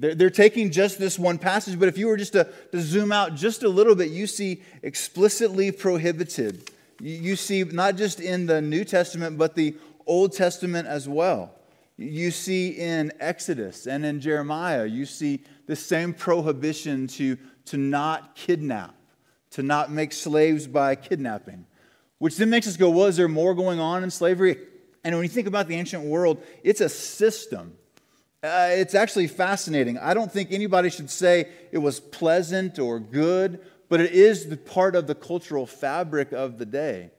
They're, 0.00 0.14
they're 0.14 0.30
taking 0.30 0.70
just 0.70 0.98
this 0.98 1.18
one 1.18 1.38
passage, 1.38 1.78
but 1.78 1.86
if 1.86 1.98
you 1.98 2.06
were 2.06 2.16
just 2.16 2.32
to, 2.32 2.50
to 2.72 2.80
zoom 2.80 3.12
out 3.12 3.34
just 3.34 3.62
a 3.62 3.68
little 3.68 3.94
bit, 3.94 4.10
you 4.10 4.26
see 4.26 4.62
explicitly 4.82 5.70
prohibited. 5.70 6.70
You, 7.00 7.16
you 7.16 7.36
see 7.36 7.64
not 7.64 7.96
just 7.96 8.18
in 8.18 8.46
the 8.46 8.62
New 8.62 8.84
Testament, 8.84 9.36
but 9.36 9.54
the 9.54 9.76
Old 10.06 10.32
Testament 10.32 10.88
as 10.88 11.06
well. 11.06 11.54
You 11.98 12.30
see 12.30 12.70
in 12.70 13.12
Exodus 13.20 13.86
and 13.86 14.06
in 14.06 14.20
Jeremiah, 14.20 14.86
you 14.86 15.04
see 15.04 15.40
the 15.66 15.76
same 15.76 16.14
prohibition 16.14 17.06
to, 17.08 17.36
to 17.66 17.76
not 17.76 18.34
kidnap, 18.34 18.94
to 19.50 19.62
not 19.62 19.92
make 19.92 20.14
slaves 20.14 20.66
by 20.66 20.94
kidnapping. 20.94 21.66
Which 22.16 22.38
then 22.38 22.48
makes 22.48 22.66
us 22.66 22.78
go, 22.78 22.88
well, 22.88 23.06
is 23.06 23.18
there 23.18 23.28
more 23.28 23.54
going 23.54 23.80
on 23.80 24.02
in 24.02 24.10
slavery? 24.10 24.56
And 25.04 25.14
when 25.14 25.24
you 25.24 25.28
think 25.28 25.46
about 25.46 25.68
the 25.68 25.76
ancient 25.76 26.04
world, 26.04 26.42
it's 26.64 26.80
a 26.80 26.88
system. 26.88 27.76
Uh, 28.42 28.68
it's 28.70 28.94
actually 28.94 29.26
fascinating. 29.26 29.98
I 29.98 30.14
don't 30.14 30.32
think 30.32 30.50
anybody 30.50 30.88
should 30.88 31.10
say 31.10 31.48
it 31.72 31.78
was 31.78 32.00
pleasant 32.00 32.78
or 32.78 32.98
good, 32.98 33.60
but 33.90 34.00
it 34.00 34.12
is 34.12 34.48
the 34.48 34.56
part 34.56 34.96
of 34.96 35.06
the 35.06 35.14
cultural 35.14 35.66
fabric 35.66 36.32
of 36.32 36.58
the 36.58 36.64
day. 36.64 37.10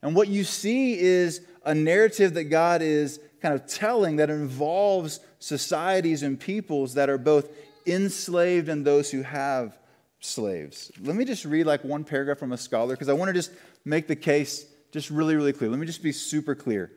And 0.00 0.16
what 0.16 0.28
you 0.28 0.42
see 0.42 0.98
is 0.98 1.42
a 1.66 1.74
narrative 1.74 2.32
that 2.34 2.44
God 2.44 2.80
is 2.80 3.20
kind 3.42 3.54
of 3.54 3.66
telling 3.66 4.16
that 4.16 4.30
involves 4.30 5.20
societies 5.38 6.22
and 6.22 6.40
peoples 6.40 6.94
that 6.94 7.10
are 7.10 7.18
both 7.18 7.50
enslaved 7.86 8.70
and 8.70 8.86
those 8.86 9.10
who 9.10 9.20
have 9.20 9.78
slaves. 10.20 10.90
Let 11.02 11.16
me 11.16 11.26
just 11.26 11.44
read 11.44 11.66
like 11.66 11.84
one 11.84 12.04
paragraph 12.04 12.38
from 12.38 12.52
a 12.52 12.58
scholar 12.58 12.94
because 12.94 13.10
I 13.10 13.12
want 13.12 13.28
to 13.28 13.34
just 13.34 13.52
make 13.84 14.06
the 14.06 14.16
case 14.16 14.64
just 14.92 15.10
really, 15.10 15.36
really 15.36 15.52
clear. 15.52 15.68
Let 15.68 15.78
me 15.78 15.86
just 15.86 16.02
be 16.02 16.12
super 16.12 16.54
clear 16.54 16.90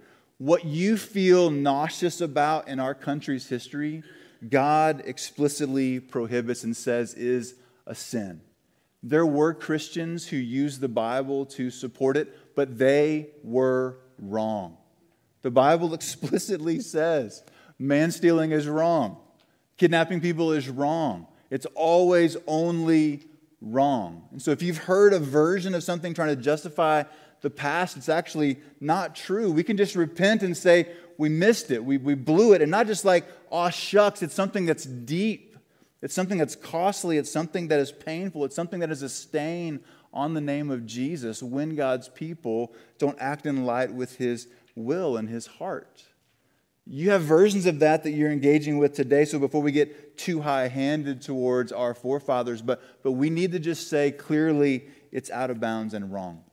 what 0.44 0.66
you 0.66 0.98
feel 0.98 1.50
nauseous 1.50 2.20
about 2.20 2.68
in 2.68 2.78
our 2.78 2.94
country's 2.94 3.48
history, 3.48 4.04
God 4.50 5.02
explicitly 5.06 6.02
prohibits 6.02 6.66
and 6.66 6.76
says 6.76 7.14
is 7.14 7.56
a 7.88 7.96
sin. 7.96 8.42
There 9.02 9.26
were 9.26 9.54
Christians 9.54 10.28
who 10.28 10.36
used 10.36 10.82
the 10.82 10.90
Bible 10.90 11.46
to 11.46 11.70
support 11.70 12.18
it, 12.18 12.56
but 12.58 12.78
they 12.78 13.30
were 13.42 14.00
wrong. 14.20 14.76
The 15.44 15.52
Bible 15.52 15.94
explicitly 15.94 16.82
says 16.82 17.42
man 17.80 18.12
stealing 18.12 18.52
is 18.52 18.68
wrong, 18.68 19.20
kidnapping 19.78 20.20
people 20.20 20.52
is 20.52 20.68
wrong. 20.68 21.26
It's 21.52 21.68
always 21.74 22.36
only 22.48 23.24
wrong. 23.62 24.28
And 24.32 24.42
so 24.42 24.52
if 24.52 24.62
you've 24.62 24.76
heard 24.76 25.14
a 25.14 25.20
version 25.20 25.74
of 25.74 25.84
something 25.84 26.14
trying 26.14 26.36
to 26.36 26.42
justify 26.42 27.04
the 27.44 27.50
past, 27.50 27.98
it's 27.98 28.10
actually 28.10 28.58
not 28.80 29.16
true. 29.16 29.52
We 29.52 29.64
can 29.64 29.78
just 29.78 29.96
repent 29.96 30.42
and 30.42 30.58
say, 30.58 30.88
we 31.18 31.30
missed 31.30 31.70
it, 31.70 31.84
we, 31.84 31.98
we 31.98 32.16
blew 32.16 32.54
it, 32.54 32.62
and 32.62 32.72
not 32.72 32.88
just 32.88 33.06
like, 33.06 33.26
oh, 33.52 33.70
shucks, 33.70 34.24
it's 34.24 34.34
something 34.34 34.66
that's 34.66 34.86
deep. 34.86 35.56
It's 36.02 36.14
something 36.14 36.38
that's 36.38 36.56
costly. 36.56 37.18
It's 37.18 37.32
something 37.32 37.68
that 37.68 37.80
is 37.80 37.92
painful. 37.92 38.44
It's 38.46 38.56
something 38.56 38.80
that 38.80 38.92
is 38.92 39.04
a 39.04 39.10
stain 39.10 39.82
on 40.14 40.34
the 40.34 40.42
name 40.42 40.72
of 40.72 40.86
Jesus 40.86 41.44
when 41.44 41.76
God's 41.76 42.10
people 42.10 42.74
don't 42.98 43.18
act 43.20 43.46
in 43.46 43.66
light 43.66 43.94
with 43.94 44.18
his 44.18 44.48
will 44.76 45.18
and 45.18 45.30
his 45.30 45.46
heart. 45.46 46.04
You 46.86 47.12
have 47.12 47.22
versions 47.22 47.66
of 47.66 47.80
that 47.80 48.04
that 48.04 48.12
you're 48.12 48.32
engaging 48.32 48.78
with 48.78 48.94
today. 48.94 49.24
So 49.26 49.40
before 49.40 49.62
we 49.62 49.72
get 49.72 50.18
too 50.18 50.42
high 50.42 50.68
handed 50.68 51.22
towards 51.22 51.72
our 51.72 51.94
forefathers, 51.94 52.62
but, 52.62 52.82
but 53.02 53.14
we 53.14 53.30
need 53.30 53.54
to 53.54 53.60
just 53.60 53.90
say 53.90 54.12
clearly 54.12 54.86
it's 55.12 55.30
out 55.30 55.50
of 55.50 55.60
bounds 55.62 55.94
and 55.94 56.12
wrong. 56.12 56.44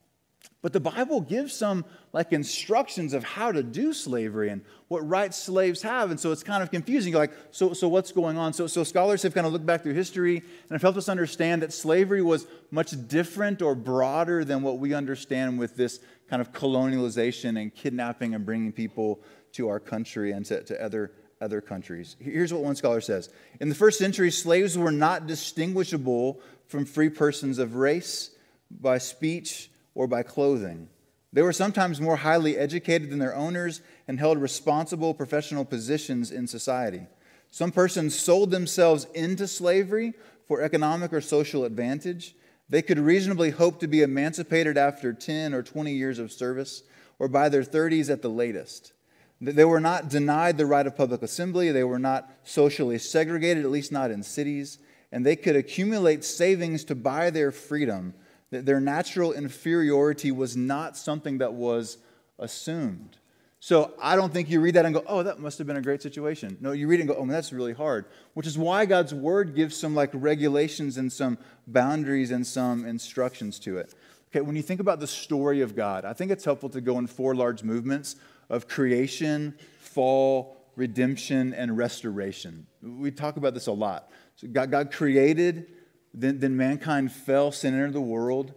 But 0.62 0.74
the 0.74 0.80
Bible 0.80 1.22
gives 1.22 1.54
some 1.54 1.86
like 2.12 2.32
instructions 2.32 3.14
of 3.14 3.24
how 3.24 3.50
to 3.50 3.62
do 3.62 3.94
slavery 3.94 4.50
and 4.50 4.62
what 4.88 5.08
rights 5.08 5.38
slaves 5.38 5.80
have. 5.82 6.10
And 6.10 6.20
so 6.20 6.32
it's 6.32 6.42
kind 6.42 6.62
of 6.62 6.70
confusing. 6.70 7.12
You're 7.12 7.20
like, 7.20 7.32
so, 7.50 7.72
so 7.72 7.88
what's 7.88 8.12
going 8.12 8.36
on? 8.36 8.52
So, 8.52 8.66
so 8.66 8.84
scholars 8.84 9.22
have 9.22 9.32
kind 9.34 9.46
of 9.46 9.54
looked 9.54 9.64
back 9.64 9.82
through 9.82 9.94
history 9.94 10.36
and 10.36 10.70
have 10.70 10.82
helped 10.82 10.98
us 10.98 11.08
understand 11.08 11.62
that 11.62 11.72
slavery 11.72 12.20
was 12.20 12.46
much 12.70 12.92
different 13.08 13.62
or 13.62 13.74
broader 13.74 14.44
than 14.44 14.62
what 14.62 14.78
we 14.78 14.92
understand 14.92 15.58
with 15.58 15.76
this 15.76 15.98
kind 16.28 16.42
of 16.42 16.52
colonialization 16.52 17.60
and 17.60 17.74
kidnapping 17.74 18.34
and 18.34 18.44
bringing 18.44 18.72
people 18.72 19.20
to 19.52 19.68
our 19.68 19.80
country 19.80 20.32
and 20.32 20.44
to, 20.44 20.62
to 20.64 20.84
other, 20.84 21.12
other 21.40 21.62
countries. 21.62 22.16
Here's 22.20 22.52
what 22.52 22.62
one 22.62 22.76
scholar 22.76 23.00
says 23.00 23.30
In 23.60 23.70
the 23.70 23.74
first 23.74 23.98
century, 23.98 24.30
slaves 24.30 24.76
were 24.76 24.92
not 24.92 25.26
distinguishable 25.26 26.38
from 26.66 26.84
free 26.84 27.08
persons 27.08 27.58
of 27.58 27.76
race 27.76 28.30
by 28.70 28.98
speech 28.98 29.70
or 29.94 30.06
by 30.06 30.22
clothing. 30.22 30.88
They 31.32 31.42
were 31.42 31.52
sometimes 31.52 32.00
more 32.00 32.16
highly 32.16 32.56
educated 32.56 33.10
than 33.10 33.20
their 33.20 33.34
owners 33.34 33.82
and 34.08 34.18
held 34.18 34.38
responsible 34.38 35.14
professional 35.14 35.64
positions 35.64 36.30
in 36.30 36.46
society. 36.46 37.06
Some 37.50 37.72
persons 37.72 38.18
sold 38.18 38.50
themselves 38.50 39.06
into 39.14 39.46
slavery 39.46 40.14
for 40.48 40.62
economic 40.62 41.12
or 41.12 41.20
social 41.20 41.64
advantage. 41.64 42.34
They 42.68 42.82
could 42.82 42.98
reasonably 42.98 43.50
hope 43.50 43.80
to 43.80 43.88
be 43.88 44.02
emancipated 44.02 44.76
after 44.76 45.12
10 45.12 45.54
or 45.54 45.62
20 45.62 45.92
years 45.92 46.18
of 46.18 46.32
service 46.32 46.82
or 47.18 47.28
by 47.28 47.48
their 47.48 47.62
30s 47.62 48.10
at 48.10 48.22
the 48.22 48.28
latest. 48.28 48.92
They 49.40 49.64
were 49.64 49.80
not 49.80 50.08
denied 50.08 50.58
the 50.58 50.66
right 50.66 50.86
of 50.86 50.96
public 50.96 51.22
assembly. 51.22 51.72
They 51.72 51.84
were 51.84 51.98
not 51.98 52.30
socially 52.44 52.98
segregated, 52.98 53.64
at 53.64 53.70
least 53.70 53.90
not 53.90 54.10
in 54.10 54.22
cities. 54.22 54.78
And 55.12 55.24
they 55.24 55.36
could 55.36 55.56
accumulate 55.56 56.24
savings 56.24 56.84
to 56.84 56.94
buy 56.94 57.30
their 57.30 57.50
freedom 57.50 58.14
their 58.50 58.80
natural 58.80 59.32
inferiority 59.32 60.32
was 60.32 60.56
not 60.56 60.96
something 60.96 61.38
that 61.38 61.52
was 61.52 61.98
assumed. 62.38 63.16
So 63.62 63.92
I 64.00 64.16
don't 64.16 64.32
think 64.32 64.48
you 64.48 64.60
read 64.60 64.74
that 64.74 64.86
and 64.86 64.94
go, 64.94 65.04
oh, 65.06 65.22
that 65.22 65.38
must 65.38 65.58
have 65.58 65.66
been 65.66 65.76
a 65.76 65.82
great 65.82 66.00
situation. 66.00 66.56
No, 66.60 66.72
you 66.72 66.88
read 66.88 66.98
it 66.98 67.02
and 67.02 67.10
go, 67.10 67.16
oh, 67.16 67.26
man, 67.26 67.34
that's 67.34 67.52
really 67.52 67.74
hard. 67.74 68.06
Which 68.32 68.46
is 68.46 68.56
why 68.56 68.86
God's 68.86 69.12
word 69.12 69.54
gives 69.54 69.76
some 69.76 69.94
like 69.94 70.10
regulations 70.14 70.96
and 70.96 71.12
some 71.12 71.36
boundaries 71.66 72.30
and 72.30 72.46
some 72.46 72.86
instructions 72.86 73.58
to 73.60 73.76
it. 73.76 73.94
Okay, 74.30 74.40
when 74.40 74.56
you 74.56 74.62
think 74.62 74.80
about 74.80 74.98
the 74.98 75.06
story 75.06 75.60
of 75.60 75.76
God, 75.76 76.06
I 76.06 76.14
think 76.14 76.30
it's 76.30 76.44
helpful 76.44 76.70
to 76.70 76.80
go 76.80 76.98
in 76.98 77.06
four 77.06 77.34
large 77.34 77.62
movements 77.62 78.16
of 78.48 78.66
creation, 78.66 79.54
fall, 79.78 80.56
redemption, 80.74 81.52
and 81.52 81.76
restoration. 81.76 82.66
We 82.80 83.10
talk 83.10 83.36
about 83.36 83.52
this 83.52 83.66
a 83.66 83.72
lot. 83.72 84.10
So 84.36 84.48
God, 84.48 84.70
God 84.70 84.90
created 84.90 85.66
then, 86.12 86.40
then 86.40 86.56
mankind 86.56 87.12
fell, 87.12 87.52
sin 87.52 87.74
entered 87.74 87.92
the 87.92 88.00
world. 88.00 88.54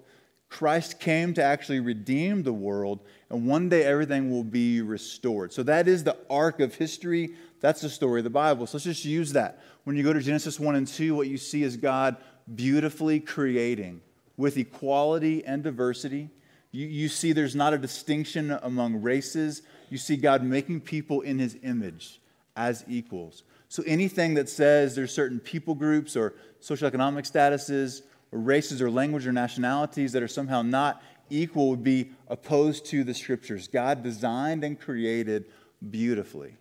Christ 0.49 0.99
came 0.99 1.33
to 1.33 1.43
actually 1.43 1.79
redeem 1.79 2.43
the 2.43 2.53
world, 2.53 2.99
and 3.29 3.47
one 3.47 3.69
day 3.69 3.83
everything 3.83 4.29
will 4.29 4.43
be 4.43 4.81
restored. 4.81 5.51
So 5.51 5.63
that 5.63 5.87
is 5.87 6.03
the 6.03 6.17
arc 6.29 6.59
of 6.59 6.75
history. 6.75 7.33
That's 7.59 7.81
the 7.81 7.89
story 7.89 8.19
of 8.19 8.23
the 8.23 8.29
Bible. 8.29 8.67
So 8.67 8.77
let's 8.77 8.85
just 8.85 9.03
use 9.03 9.33
that. 9.33 9.63
When 9.83 9.95
you 9.95 10.03
go 10.03 10.13
to 10.13 10.21
Genesis 10.21 10.59
1 10.59 10.75
and 10.75 10.87
2, 10.87 11.15
what 11.15 11.27
you 11.27 11.37
see 11.37 11.63
is 11.63 11.75
God 11.75 12.17
beautifully 12.53 13.19
creating 13.19 14.01
with 14.37 14.57
equality 14.57 15.43
and 15.45 15.63
diversity. 15.63 16.29
You, 16.71 16.87
you 16.87 17.09
see 17.09 17.33
there's 17.33 17.55
not 17.55 17.73
a 17.73 17.77
distinction 17.77 18.51
among 18.61 19.01
races. 19.01 19.63
You 19.89 19.97
see 19.97 20.17
God 20.17 20.43
making 20.43 20.81
people 20.81 21.21
in 21.21 21.39
his 21.39 21.57
image 21.63 22.19
as 22.55 22.83
equals. 22.87 23.43
So 23.73 23.81
anything 23.88 24.36
that 24.36 24.49
says 24.49 24.93
there's 24.93 25.12
certain 25.12 25.39
people 25.39 25.73
groups 25.73 26.15
or 26.15 26.36
socioeconomic 26.62 27.23
statuses 27.23 28.03
or 28.31 28.38
races 28.38 28.83
or 28.83 28.91
language 28.91 29.25
or 29.25 29.31
nationalities 29.31 30.12
that 30.12 30.21
are 30.21 30.27
somehow 30.27 30.62
not 30.62 31.01
equal 31.31 31.71
would 31.71 31.83
be 31.83 32.12
opposed 32.27 32.86
to 32.91 33.03
the 33.03 33.15
scriptures. 33.15 33.67
God 33.67 34.03
designed 34.03 34.63
and 34.63 34.79
created 34.79 35.45
beautifully. 35.89 36.55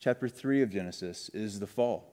Chapter 0.00 0.28
3 0.28 0.62
of 0.62 0.70
Genesis 0.70 1.28
is 1.28 1.60
the 1.60 1.68
fall. 1.68 2.12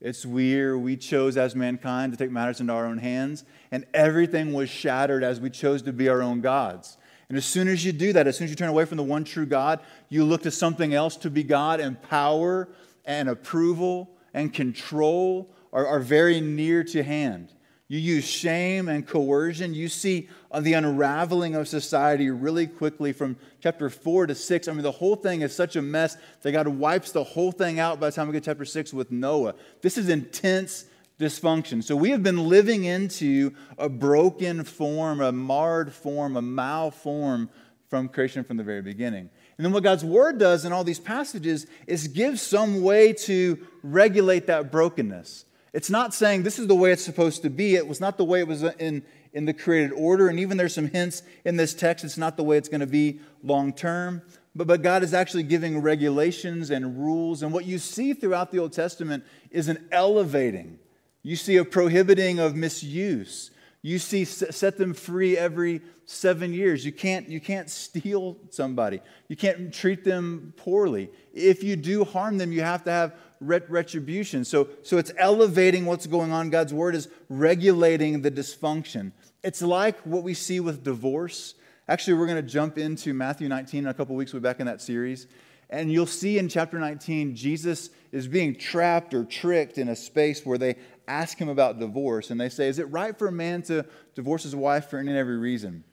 It's 0.00 0.26
where 0.26 0.76
we 0.76 0.96
chose 0.96 1.36
as 1.36 1.54
mankind 1.54 2.12
to 2.12 2.18
take 2.18 2.32
matters 2.32 2.60
into 2.60 2.72
our 2.72 2.86
own 2.86 2.98
hands, 2.98 3.44
and 3.70 3.86
everything 3.94 4.52
was 4.52 4.70
shattered 4.70 5.22
as 5.22 5.38
we 5.38 5.50
chose 5.50 5.82
to 5.82 5.92
be 5.92 6.08
our 6.08 6.20
own 6.20 6.40
gods. 6.40 6.98
And 7.28 7.38
as 7.38 7.44
soon 7.44 7.68
as 7.68 7.84
you 7.84 7.92
do 7.92 8.12
that, 8.12 8.26
as 8.26 8.36
soon 8.36 8.46
as 8.46 8.50
you 8.50 8.56
turn 8.56 8.70
away 8.70 8.86
from 8.86 8.96
the 8.96 9.04
one 9.04 9.22
true 9.22 9.46
God, 9.46 9.78
you 10.08 10.24
look 10.24 10.42
to 10.42 10.50
something 10.50 10.92
else 10.92 11.16
to 11.18 11.30
be 11.30 11.44
God 11.44 11.78
and 11.78 12.02
power 12.02 12.68
and 13.04 13.28
approval 13.28 14.16
and 14.34 14.52
control 14.52 15.50
are, 15.72 15.86
are 15.86 16.00
very 16.00 16.40
near 16.40 16.84
to 16.84 17.02
hand. 17.02 17.52
You 17.92 17.98
use 17.98 18.24
shame 18.24 18.88
and 18.88 19.06
coercion. 19.06 19.74
You 19.74 19.88
see 19.88 20.30
uh, 20.50 20.60
the 20.60 20.72
unraveling 20.72 21.54
of 21.54 21.68
society 21.68 22.30
really 22.30 22.66
quickly 22.66 23.12
from 23.12 23.36
chapter 23.60 23.90
4 23.90 24.28
to 24.28 24.34
6. 24.34 24.66
I 24.66 24.72
mean, 24.72 24.82
the 24.82 24.90
whole 24.90 25.14
thing 25.14 25.42
is 25.42 25.54
such 25.54 25.76
a 25.76 25.82
mess 25.82 26.16
that 26.40 26.52
God 26.52 26.68
wipes 26.68 27.12
the 27.12 27.22
whole 27.22 27.52
thing 27.52 27.80
out 27.80 28.00
by 28.00 28.08
the 28.08 28.16
time 28.16 28.28
we 28.28 28.32
get 28.32 28.44
to 28.44 28.50
chapter 28.50 28.64
6 28.64 28.94
with 28.94 29.10
Noah. 29.10 29.54
This 29.82 29.98
is 29.98 30.08
intense 30.08 30.86
dysfunction. 31.18 31.84
So 31.84 31.94
we 31.94 32.10
have 32.12 32.22
been 32.22 32.48
living 32.48 32.84
into 32.84 33.52
a 33.76 33.90
broken 33.90 34.64
form, 34.64 35.20
a 35.20 35.30
marred 35.30 35.92
form, 35.92 36.36
a 36.38 36.42
malform 36.42 37.50
from 37.88 38.08
creation 38.08 38.42
from 38.42 38.56
the 38.56 38.64
very 38.64 38.80
beginning. 38.80 39.28
And 39.56 39.64
then 39.64 39.72
what 39.72 39.82
God's 39.82 40.04
word 40.04 40.38
does 40.38 40.64
in 40.64 40.72
all 40.72 40.84
these 40.84 40.98
passages 40.98 41.66
is 41.86 42.08
give 42.08 42.40
some 42.40 42.82
way 42.82 43.12
to 43.12 43.58
regulate 43.82 44.46
that 44.46 44.72
brokenness. 44.72 45.44
It's 45.72 45.90
not 45.90 46.12
saying 46.12 46.42
this 46.42 46.58
is 46.58 46.66
the 46.66 46.74
way 46.74 46.92
it's 46.92 47.04
supposed 47.04 47.42
to 47.42 47.50
be. 47.50 47.76
It 47.76 47.86
was 47.86 48.00
not 48.00 48.18
the 48.18 48.24
way 48.24 48.40
it 48.40 48.48
was 48.48 48.62
in, 48.62 49.02
in 49.32 49.46
the 49.46 49.54
created 49.54 49.92
order. 49.92 50.28
And 50.28 50.38
even 50.38 50.56
there's 50.56 50.74
some 50.74 50.88
hints 50.88 51.22
in 51.44 51.56
this 51.56 51.74
text, 51.74 52.04
it's 52.04 52.18
not 52.18 52.36
the 52.36 52.42
way 52.42 52.58
it's 52.58 52.68
going 52.68 52.80
to 52.80 52.86
be 52.86 53.20
long 53.42 53.72
term. 53.72 54.22
But, 54.54 54.66
but 54.66 54.82
God 54.82 55.02
is 55.02 55.14
actually 55.14 55.44
giving 55.44 55.80
regulations 55.80 56.70
and 56.70 56.98
rules. 56.98 57.42
And 57.42 57.52
what 57.52 57.64
you 57.64 57.78
see 57.78 58.12
throughout 58.12 58.50
the 58.50 58.58
Old 58.58 58.72
Testament 58.72 59.24
is 59.50 59.68
an 59.68 59.88
elevating. 59.90 60.78
You 61.22 61.36
see 61.36 61.56
a 61.56 61.64
prohibiting 61.64 62.38
of 62.38 62.54
misuse. 62.54 63.51
You 63.82 63.98
see, 63.98 64.24
set 64.24 64.78
them 64.78 64.94
free 64.94 65.36
every 65.36 65.82
seven 66.06 66.52
years. 66.52 66.84
You 66.86 66.92
can't, 66.92 67.28
you 67.28 67.40
can't 67.40 67.68
steal 67.68 68.36
somebody. 68.50 69.00
You 69.28 69.36
can't 69.36 69.74
treat 69.74 70.04
them 70.04 70.54
poorly. 70.56 71.10
If 71.34 71.64
you 71.64 71.74
do 71.74 72.04
harm 72.04 72.38
them, 72.38 72.52
you 72.52 72.62
have 72.62 72.84
to 72.84 72.92
have 72.92 73.14
retribution. 73.40 74.44
So, 74.44 74.68
so 74.82 74.98
it's 74.98 75.12
elevating 75.18 75.84
what's 75.84 76.06
going 76.06 76.32
on. 76.32 76.50
God's 76.50 76.72
word 76.72 76.94
is 76.94 77.08
regulating 77.28 78.22
the 78.22 78.30
dysfunction. 78.30 79.10
It's 79.42 79.62
like 79.62 79.98
what 80.00 80.22
we 80.22 80.34
see 80.34 80.60
with 80.60 80.84
divorce. 80.84 81.54
Actually, 81.88 82.14
we're 82.14 82.26
going 82.26 82.44
to 82.44 82.48
jump 82.48 82.78
into 82.78 83.12
Matthew 83.12 83.48
19 83.48 83.80
in 83.80 83.86
a 83.88 83.94
couple 83.94 84.14
weeks. 84.14 84.32
We'll 84.32 84.40
be 84.40 84.44
back 84.44 84.60
in 84.60 84.66
that 84.66 84.80
series. 84.80 85.26
And 85.72 85.90
you'll 85.90 86.06
see 86.06 86.38
in 86.38 86.48
chapter 86.48 86.78
19, 86.78 87.34
Jesus 87.34 87.90
is 88.12 88.28
being 88.28 88.54
trapped 88.54 89.14
or 89.14 89.24
tricked 89.24 89.78
in 89.78 89.88
a 89.88 89.96
space 89.96 90.44
where 90.44 90.58
they 90.58 90.76
ask 91.08 91.38
him 91.38 91.48
about 91.48 91.78
divorce. 91.78 92.30
And 92.30 92.40
they 92.40 92.48
say, 92.48 92.68
Is 92.68 92.78
it 92.78 92.90
right 92.90 93.16
for 93.16 93.28
a 93.28 93.32
man 93.32 93.62
to 93.62 93.84
divorce 94.14 94.42
his 94.42 94.56
wife 94.56 94.88
for 94.88 94.98
any 94.98 95.10
and 95.10 95.18
every 95.18 95.36
reason? 95.36 95.84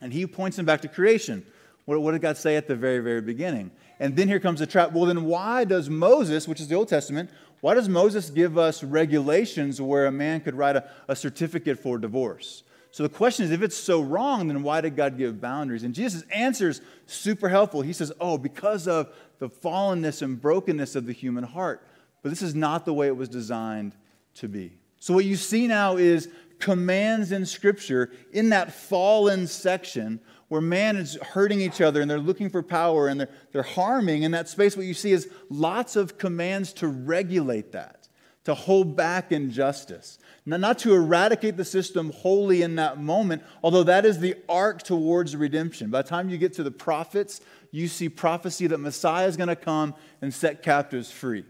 And 0.00 0.12
he 0.12 0.26
points 0.26 0.56
them 0.56 0.66
back 0.66 0.82
to 0.82 0.88
creation. 0.88 1.44
What, 1.84 2.00
what 2.02 2.12
did 2.12 2.22
God 2.22 2.36
say 2.36 2.56
at 2.56 2.66
the 2.66 2.76
very, 2.76 3.00
very 3.00 3.20
beginning? 3.20 3.70
And 3.98 4.14
then 4.14 4.28
here 4.28 4.40
comes 4.40 4.60
the 4.60 4.66
trap. 4.66 4.92
Well, 4.92 5.06
then 5.06 5.24
why 5.24 5.64
does 5.64 5.88
Moses, 5.88 6.46
which 6.46 6.60
is 6.60 6.68
the 6.68 6.74
Old 6.74 6.88
Testament, 6.88 7.30
why 7.60 7.74
does 7.74 7.88
Moses 7.88 8.30
give 8.30 8.56
us 8.56 8.84
regulations 8.84 9.80
where 9.80 10.06
a 10.06 10.12
man 10.12 10.40
could 10.40 10.54
write 10.54 10.76
a, 10.76 10.88
a 11.08 11.16
certificate 11.16 11.78
for 11.78 11.98
divorce? 11.98 12.62
So 12.90 13.02
the 13.02 13.08
question 13.08 13.44
is 13.44 13.50
if 13.50 13.62
it's 13.62 13.76
so 13.76 14.00
wrong, 14.00 14.48
then 14.48 14.62
why 14.62 14.80
did 14.80 14.96
God 14.96 15.18
give 15.18 15.40
boundaries? 15.40 15.82
And 15.82 15.94
Jesus' 15.94 16.24
answer 16.32 16.68
is 16.68 16.80
super 17.06 17.48
helpful. 17.48 17.82
He 17.82 17.92
says, 17.92 18.12
Oh, 18.20 18.38
because 18.38 18.88
of 18.88 19.12
the 19.38 19.48
fallenness 19.48 20.22
and 20.22 20.40
brokenness 20.40 20.96
of 20.96 21.06
the 21.06 21.12
human 21.12 21.44
heart. 21.44 21.86
but 22.22 22.30
this 22.30 22.42
is 22.42 22.54
not 22.54 22.84
the 22.84 22.94
way 22.94 23.06
it 23.06 23.16
was 23.16 23.28
designed 23.28 23.92
to 24.38 24.48
be. 24.48 24.78
So, 25.00 25.14
what 25.14 25.24
you 25.24 25.36
see 25.36 25.66
now 25.66 25.96
is 25.96 26.28
commands 26.58 27.32
in 27.32 27.46
Scripture 27.46 28.10
in 28.32 28.48
that 28.50 28.72
fallen 28.72 29.46
section 29.46 30.20
where 30.48 30.60
man 30.60 30.96
is 30.96 31.16
hurting 31.16 31.60
each 31.60 31.80
other 31.80 32.00
and 32.00 32.10
they're 32.10 32.18
looking 32.18 32.48
for 32.50 32.62
power 32.62 33.08
and 33.08 33.20
they're, 33.20 33.30
they're 33.52 33.62
harming. 33.62 34.22
In 34.22 34.32
that 34.32 34.48
space, 34.48 34.76
what 34.76 34.86
you 34.86 34.94
see 34.94 35.12
is 35.12 35.28
lots 35.50 35.94
of 35.94 36.18
commands 36.18 36.72
to 36.74 36.88
regulate 36.88 37.72
that, 37.72 38.08
to 38.44 38.54
hold 38.54 38.96
back 38.96 39.30
injustice. 39.30 40.18
Not 40.46 40.78
to 40.78 40.94
eradicate 40.94 41.58
the 41.58 41.64
system 41.66 42.10
wholly 42.10 42.62
in 42.62 42.76
that 42.76 42.98
moment, 42.98 43.42
although 43.62 43.82
that 43.82 44.06
is 44.06 44.18
the 44.18 44.34
arc 44.48 44.82
towards 44.82 45.36
redemption. 45.36 45.90
By 45.90 46.00
the 46.00 46.08
time 46.08 46.30
you 46.30 46.38
get 46.38 46.54
to 46.54 46.62
the 46.62 46.70
prophets, 46.70 47.42
you 47.70 47.86
see 47.86 48.08
prophecy 48.08 48.66
that 48.68 48.78
Messiah 48.78 49.26
is 49.26 49.36
going 49.36 49.50
to 49.50 49.56
come 49.56 49.94
and 50.22 50.32
set 50.32 50.62
captives 50.62 51.10
free. 51.10 51.44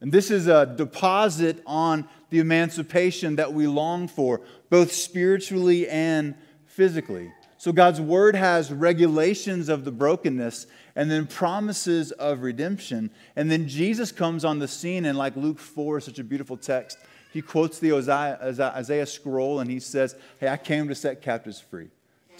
And 0.00 0.12
this 0.12 0.30
is 0.30 0.46
a 0.46 0.66
deposit 0.66 1.62
on 1.66 2.08
the 2.30 2.38
emancipation 2.38 3.36
that 3.36 3.52
we 3.52 3.66
long 3.66 4.06
for, 4.06 4.40
both 4.70 4.92
spiritually 4.92 5.88
and 5.88 6.34
physically. 6.66 7.32
So 7.56 7.72
God's 7.72 8.00
word 8.00 8.36
has 8.36 8.72
regulations 8.72 9.68
of 9.68 9.84
the 9.84 9.90
brokenness 9.90 10.66
and 10.94 11.10
then 11.10 11.26
promises 11.26 12.12
of 12.12 12.42
redemption. 12.42 13.10
And 13.34 13.50
then 13.50 13.66
Jesus 13.66 14.12
comes 14.12 14.44
on 14.44 14.60
the 14.60 14.68
scene, 14.68 15.04
and 15.04 15.18
like 15.18 15.34
Luke 15.34 15.58
4, 15.58 16.00
such 16.00 16.20
a 16.20 16.24
beautiful 16.24 16.56
text, 16.56 16.98
he 17.32 17.42
quotes 17.42 17.78
the 17.78 17.92
Isaiah, 17.92 19.06
scroll 19.06 19.60
and 19.60 19.70
he 19.70 19.80
says, 19.80 20.14
Hey, 20.38 20.48
I 20.48 20.56
came 20.56 20.88
to 20.88 20.94
set 20.94 21.20
captives 21.20 21.60
free, 21.60 21.88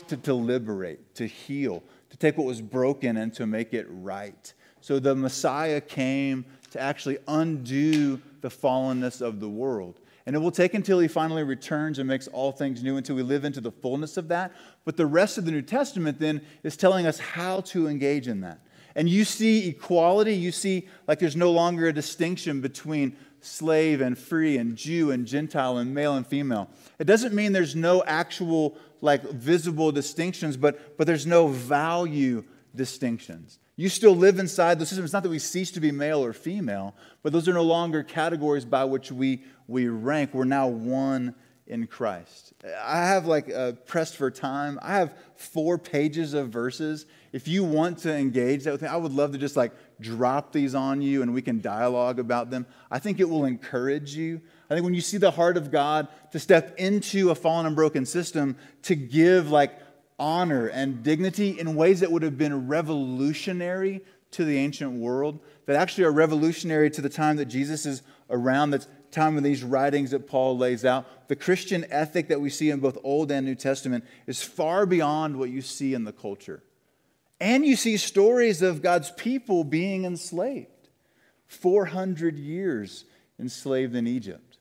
to, 0.07 0.17
to 0.19 0.35
liberate, 0.35 1.15
to 1.17 1.27
heal, 1.27 1.83
to 2.11 2.17
take 2.17 2.39
what 2.39 2.47
was 2.47 2.63
broken 2.63 3.17
and 3.17 3.35
to 3.35 3.47
make 3.47 3.75
it 3.75 3.87
right. 3.91 4.53
So 4.81 4.99
the 4.99 5.15
Messiah 5.15 5.81
came 5.81 6.45
to 6.71 6.81
actually 6.81 7.19
undo 7.27 8.21
the 8.41 8.49
fallenness 8.49 9.21
of 9.21 9.41
the 9.41 9.49
world. 9.49 10.01
And 10.27 10.37
it 10.37 10.41
will 10.41 10.51
take 10.51 10.75
until 10.75 10.99
he 10.99 11.09
finally 11.09 11.43
returns 11.43 11.99
and 11.99 12.07
makes 12.07 12.29
all 12.29 12.53
things 12.53 12.83
new 12.83 12.99
until 12.99 13.17
we 13.17 13.23
live 13.23 13.47
into 13.47 13.63
the 13.63 13.73
fullness 13.73 14.19
of 14.19 14.29
that. 14.29 14.53
But 14.85 14.99
the 14.99 15.07
rest 15.07 15.39
of 15.39 15.47
the 15.47 15.51
New 15.51 15.63
Testament 15.63 16.21
then 16.21 16.43
is 16.63 16.77
telling 16.77 17.07
us 17.07 17.19
how 17.19 17.61
to 17.63 17.89
engage 17.89 18.29
in 18.29 18.43
that. 18.43 18.61
And 18.95 19.09
you 19.09 19.25
see 19.25 19.69
equality, 19.69 20.35
you 20.35 20.53
see 20.53 20.89
like 21.07 21.19
there's 21.19 21.37
no 21.37 21.51
longer 21.51 21.87
a 21.87 21.93
distinction 21.93 22.61
between 22.61 23.17
slave 23.41 24.01
and 24.01 24.19
free 24.19 24.59
and 24.59 24.77
Jew 24.77 25.13
and 25.13 25.27
Gentile 25.27 25.79
and 25.79 25.95
male 25.95 26.17
and 26.17 26.27
female. 26.27 26.69
It 26.99 27.05
doesn't 27.05 27.33
mean 27.33 27.53
there's 27.53 27.77
no 27.77 28.03
actual 28.05 28.77
like 29.01 29.23
visible 29.23 29.93
distinctions, 29.93 30.57
but, 30.57 30.99
but 30.99 31.07
there's 31.07 31.27
no 31.27 31.49
value 31.49 32.45
distinctions. 32.75 33.61
You 33.79 33.89
still 33.89 34.17
live 34.17 34.41
inside 34.41 34.81
the 34.81 34.87
system. 34.87 35.05
It's 35.05 35.13
not 35.13 35.23
that 35.23 35.29
we 35.29 35.39
cease 35.39 35.71
to 35.71 35.81
be 35.81 35.93
male 35.93 36.25
or 36.25 36.33
female, 36.33 36.97
but 37.23 37.33
those 37.33 37.47
are 37.47 37.53
no 37.53 37.63
longer 37.63 38.03
categories 38.03 38.65
by 38.65 38.83
which 38.85 39.13
we, 39.13 39.45
we 39.69 39.87
rank. 39.87 40.35
We're 40.35 40.47
now 40.47 40.67
one 40.67 41.37
in 41.69 41.87
Christ. 41.87 42.55
I 42.83 43.07
have 43.07 43.27
like 43.27 43.47
pressed 43.87 44.17
for 44.17 44.33
time. 44.33 44.81
I 44.83 44.95
have 44.95 45.17
four 45.37 45.79
pages 45.79 46.35
of 46.35 46.49
verses. 46.49 47.07
If 47.33 47.47
you 47.47 47.63
want 47.63 47.99
to 47.99 48.13
engage 48.13 48.65
that 48.65 48.73
with 48.73 48.83
me, 48.83 48.89
I 48.89 48.97
would 48.97 49.13
love 49.13 49.31
to 49.31 49.39
just 49.39 49.57
like 49.57 49.71
drop 50.01 50.51
these 50.51 50.75
on 50.75 51.01
you 51.01 51.23
and 51.23 51.33
we 51.33 51.41
can 51.41 51.61
dialogue 51.61 52.19
about 52.19 52.51
them. 52.51 52.67
I 52.91 52.99
think 52.99 53.21
it 53.21 53.29
will 53.29 53.45
encourage 53.45 54.13
you. 54.13 54.41
I 54.69 54.75
think 54.75 54.85
when 54.85 54.95
you 54.95 55.01
see 55.01 55.19
the 55.19 55.31
heart 55.31 55.57
of 55.57 55.71
God 55.71 56.09
to 56.33 56.41
step 56.41 56.75
into 56.79 57.31
a 57.31 57.35
fallen 57.37 57.65
and 57.65 57.77
broken 57.77 58.05
system 58.05 58.57
to 58.83 58.97
give 58.97 59.53
like 59.53 59.79
honor 60.19 60.67
and 60.67 61.03
dignity 61.03 61.59
in 61.59 61.75
ways 61.75 62.01
that 62.01 62.11
would 62.11 62.23
have 62.23 62.39
been 62.39 62.69
revolutionary 62.69 64.03
to 64.33 64.45
the 64.45 64.59
ancient 64.59 64.93
world, 64.93 65.41
that 65.67 65.77
actually 65.77 66.05
are 66.05 66.13
revolutionary 66.13 66.91
to 66.91 67.01
the 67.01 67.09
time 67.09 67.37
that 67.37 67.47
Jesus 67.47 67.87
is 67.87 68.03
around, 68.31 68.71
that's 68.71 68.89
time 69.11 69.37
of 69.37 69.43
these 69.43 69.65
writings 69.65 70.11
that 70.11 70.27
Paul 70.27 70.59
lays 70.59 70.85
out. 70.85 71.29
The 71.29 71.37
Christian 71.37 71.87
ethic 71.91 72.29
that 72.29 72.41
we 72.41 72.51
see 72.51 72.71
in 72.71 72.81
both 72.81 72.99
Old 73.03 73.31
and 73.31 73.47
New 73.47 73.55
Testament 73.55 74.05
is 74.27 74.43
far 74.43 74.87
beyond 74.87 75.37
what 75.37 75.51
you 75.51 75.63
see 75.63 75.95
in 75.95 76.05
the 76.05 76.13
culture. 76.13 76.63
And 77.41 77.65
you 77.65 77.77
see 77.77 77.97
stories 77.97 78.63
of 78.63 78.83
God's 78.83 79.11
people 79.13 79.65
being 79.65 80.05
enslaved 80.05 80.69
400 81.47 82.39
years 82.39 83.05
enslaved 83.39 83.95
in 83.95 84.07
Egypt. 84.07 84.59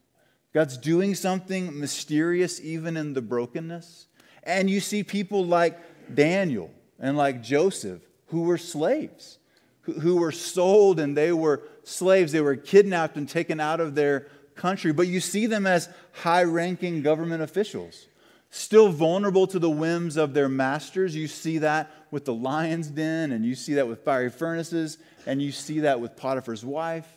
God's 0.53 0.77
doing 0.77 1.15
something 1.15 1.77
mysterious 1.77 2.61
even 2.61 2.95
in 2.95 3.13
the 3.13 3.21
brokenness. 3.21 4.07
And 4.47 4.69
you 4.69 4.79
see 4.79 5.03
people 5.03 5.45
like 5.45 5.77
Daniel 6.15 6.71
and 6.99 7.17
like 7.17 7.43
Joseph 7.43 8.01
who 8.27 8.43
were 8.43 8.57
slaves, 8.57 9.37
who 9.81 10.15
were 10.15 10.31
sold 10.31 10.99
and 10.99 11.15
they 11.15 11.33
were 11.33 11.63
slaves. 11.83 12.31
They 12.31 12.41
were 12.41 12.55
kidnapped 12.55 13.17
and 13.17 13.27
taken 13.27 13.59
out 13.59 13.81
of 13.81 13.93
their 13.93 14.27
country. 14.55 14.93
But 14.93 15.07
you 15.07 15.19
see 15.19 15.45
them 15.45 15.67
as 15.67 15.89
high 16.13 16.43
ranking 16.43 17.01
government 17.01 17.43
officials, 17.43 18.07
still 18.49 18.89
vulnerable 18.89 19.47
to 19.47 19.59
the 19.59 19.69
whims 19.69 20.15
of 20.15 20.33
their 20.33 20.49
masters. 20.49 21.13
You 21.13 21.27
see 21.27 21.59
that 21.59 21.91
with 22.09 22.23
the 22.23 22.33
lion's 22.33 22.87
den, 22.87 23.33
and 23.33 23.45
you 23.45 23.53
see 23.53 23.75
that 23.75 23.87
with 23.87 24.03
fiery 24.03 24.29
furnaces, 24.29 24.97
and 25.25 25.41
you 25.41 25.51
see 25.51 25.81
that 25.81 25.99
with 25.99 26.15
Potiphar's 26.15 26.63
wife. 26.63 27.07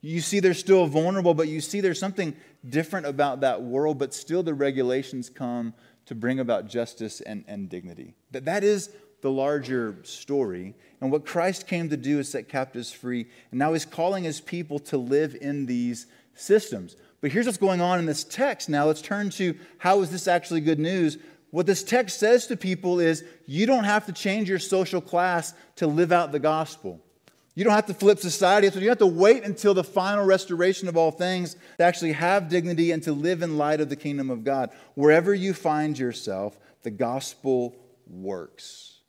You 0.00 0.20
see 0.20 0.40
they're 0.40 0.54
still 0.54 0.86
vulnerable, 0.86 1.34
but 1.34 1.48
you 1.48 1.60
see 1.60 1.80
there's 1.80 1.98
something 1.98 2.34
different 2.66 3.06
about 3.06 3.40
that 3.40 3.62
world, 3.62 3.98
but 3.98 4.14
still 4.14 4.42
the 4.42 4.54
regulations 4.54 5.28
come 5.28 5.74
to 6.08 6.14
bring 6.14 6.40
about 6.40 6.66
justice 6.68 7.20
and, 7.20 7.44
and 7.46 7.68
dignity. 7.68 8.14
That, 8.30 8.46
that 8.46 8.64
is 8.64 8.90
the 9.20 9.30
larger 9.30 9.96
story. 10.04 10.74
And 11.02 11.12
what 11.12 11.26
Christ 11.26 11.66
came 11.66 11.90
to 11.90 11.98
do 11.98 12.18
is 12.18 12.30
set 12.30 12.48
captives 12.48 12.90
free. 12.90 13.26
And 13.50 13.58
now 13.58 13.74
he's 13.74 13.84
calling 13.84 14.24
his 14.24 14.40
people 14.40 14.78
to 14.80 14.96
live 14.96 15.36
in 15.38 15.66
these 15.66 16.06
systems. 16.34 16.96
But 17.20 17.32
here's 17.32 17.44
what's 17.44 17.58
going 17.58 17.82
on 17.82 17.98
in 17.98 18.06
this 18.06 18.24
text. 18.24 18.70
Now 18.70 18.86
let's 18.86 19.02
turn 19.02 19.28
to 19.30 19.54
how 19.76 20.00
is 20.00 20.10
this 20.10 20.26
actually 20.26 20.62
good 20.62 20.78
news? 20.78 21.18
What 21.50 21.66
this 21.66 21.82
text 21.82 22.18
says 22.18 22.46
to 22.46 22.56
people 22.56 23.00
is 23.00 23.22
you 23.44 23.66
don't 23.66 23.84
have 23.84 24.06
to 24.06 24.12
change 24.12 24.48
your 24.48 24.58
social 24.58 25.02
class 25.02 25.52
to 25.76 25.86
live 25.86 26.10
out 26.10 26.32
the 26.32 26.38
gospel. 26.38 27.02
You 27.58 27.64
don't 27.64 27.74
have 27.74 27.86
to 27.86 27.94
flip 27.94 28.20
society. 28.20 28.70
So 28.70 28.78
you 28.78 28.88
have 28.88 28.98
to 28.98 29.06
wait 29.06 29.42
until 29.42 29.74
the 29.74 29.82
final 29.82 30.24
restoration 30.24 30.86
of 30.86 30.96
all 30.96 31.10
things 31.10 31.56
to 31.78 31.82
actually 31.82 32.12
have 32.12 32.48
dignity 32.48 32.92
and 32.92 33.02
to 33.02 33.12
live 33.12 33.42
in 33.42 33.58
light 33.58 33.80
of 33.80 33.88
the 33.88 33.96
kingdom 33.96 34.30
of 34.30 34.44
God. 34.44 34.70
Wherever 34.94 35.34
you 35.34 35.52
find 35.52 35.98
yourself, 35.98 36.56
the 36.84 36.92
gospel 36.92 37.74
works. 38.06 39.00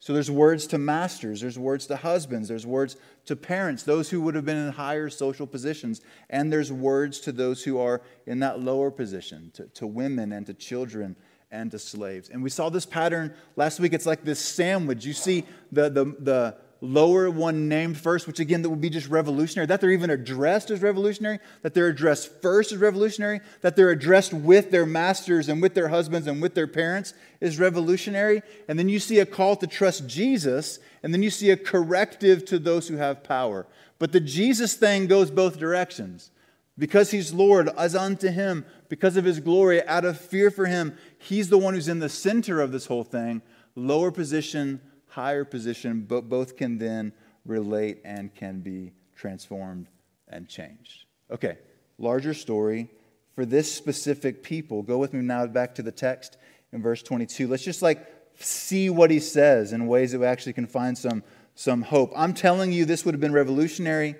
So 0.00 0.12
there's 0.12 0.30
words 0.30 0.66
to 0.66 0.76
masters, 0.76 1.40
there's 1.40 1.58
words 1.58 1.86
to 1.86 1.96
husbands, 1.96 2.50
there's 2.50 2.66
words 2.66 2.98
to 3.24 3.34
parents, 3.34 3.84
those 3.84 4.10
who 4.10 4.20
would 4.20 4.34
have 4.34 4.44
been 4.44 4.58
in 4.58 4.70
higher 4.70 5.08
social 5.08 5.46
positions, 5.46 6.02
and 6.28 6.52
there's 6.52 6.70
words 6.70 7.20
to 7.20 7.32
those 7.32 7.64
who 7.64 7.78
are 7.78 8.02
in 8.26 8.40
that 8.40 8.60
lower 8.60 8.90
position, 8.90 9.50
to, 9.54 9.64
to 9.68 9.86
women 9.86 10.32
and 10.32 10.44
to 10.44 10.52
children 10.52 11.16
and 11.50 11.70
to 11.70 11.78
slaves. 11.78 12.28
And 12.28 12.42
we 12.42 12.50
saw 12.50 12.68
this 12.68 12.84
pattern 12.84 13.32
last 13.56 13.80
week. 13.80 13.94
It's 13.94 14.04
like 14.04 14.24
this 14.24 14.40
sandwich. 14.40 15.06
You 15.06 15.14
see 15.14 15.46
the, 15.72 15.88
the, 15.88 16.04
the 16.20 16.56
lower 16.80 17.30
one 17.30 17.68
named 17.68 17.98
first, 17.98 18.26
which 18.26 18.40
again, 18.40 18.62
that 18.62 18.70
would 18.70 18.80
be 18.80 18.90
just 18.90 19.08
revolutionary. 19.08 19.66
That 19.66 19.80
they're 19.80 19.90
even 19.90 20.10
addressed 20.10 20.70
as 20.70 20.80
revolutionary, 20.80 21.40
that 21.62 21.74
they're 21.74 21.88
addressed 21.88 22.40
first 22.40 22.72
as 22.72 22.78
revolutionary, 22.78 23.40
that 23.62 23.76
they're 23.76 23.90
addressed 23.90 24.32
with 24.32 24.70
their 24.70 24.86
masters 24.86 25.48
and 25.48 25.60
with 25.60 25.74
their 25.74 25.88
husbands 25.88 26.26
and 26.26 26.40
with 26.40 26.54
their 26.54 26.66
parents 26.66 27.14
is 27.40 27.58
revolutionary. 27.58 28.42
And 28.68 28.78
then 28.78 28.88
you 28.88 28.98
see 28.98 29.18
a 29.18 29.26
call 29.26 29.56
to 29.56 29.66
trust 29.66 30.06
Jesus, 30.06 30.78
and 31.02 31.12
then 31.12 31.22
you 31.22 31.30
see 31.30 31.50
a 31.50 31.56
corrective 31.56 32.44
to 32.46 32.58
those 32.58 32.88
who 32.88 32.96
have 32.96 33.24
power. 33.24 33.66
But 33.98 34.12
the 34.12 34.20
Jesus 34.20 34.74
thing 34.74 35.06
goes 35.06 35.30
both 35.30 35.58
directions. 35.58 36.30
Because 36.78 37.10
he's 37.10 37.34
Lord, 37.34 37.68
as 37.76 37.96
unto 37.96 38.28
him, 38.28 38.64
because 38.88 39.16
of 39.16 39.24
his 39.24 39.40
glory, 39.40 39.84
out 39.86 40.04
of 40.04 40.16
fear 40.20 40.48
for 40.48 40.66
him, 40.66 40.96
he's 41.18 41.48
the 41.48 41.58
one 41.58 41.74
who's 41.74 41.88
in 41.88 41.98
the 41.98 42.08
center 42.08 42.60
of 42.60 42.70
this 42.70 42.86
whole 42.86 43.02
thing. 43.02 43.42
Lower 43.74 44.12
position, 44.12 44.80
higher 45.08 45.44
position, 45.44 46.04
but 46.08 46.28
both 46.28 46.56
can 46.56 46.78
then 46.78 47.12
relate 47.44 48.00
and 48.04 48.34
can 48.34 48.60
be 48.60 48.92
transformed 49.16 49.88
and 50.28 50.48
changed. 50.48 51.06
Okay, 51.30 51.58
larger 51.98 52.34
story 52.34 52.88
for 53.34 53.44
this 53.44 53.72
specific 53.72 54.42
people. 54.42 54.82
Go 54.82 54.98
with 54.98 55.12
me 55.12 55.20
now 55.20 55.46
back 55.46 55.74
to 55.76 55.82
the 55.82 55.92
text 55.92 56.36
in 56.72 56.82
verse 56.82 57.02
22. 57.02 57.48
Let's 57.48 57.64
just 57.64 57.82
like 57.82 58.06
see 58.38 58.90
what 58.90 59.10
he 59.10 59.20
says 59.20 59.72
in 59.72 59.86
ways 59.86 60.12
that 60.12 60.20
we 60.20 60.26
actually 60.26 60.52
can 60.52 60.66
find 60.66 60.96
some, 60.96 61.22
some 61.54 61.82
hope. 61.82 62.12
I'm 62.14 62.34
telling 62.34 62.72
you, 62.72 62.84
this 62.84 63.04
would 63.04 63.14
have 63.14 63.20
been 63.20 63.32
revolutionary. 63.32 64.14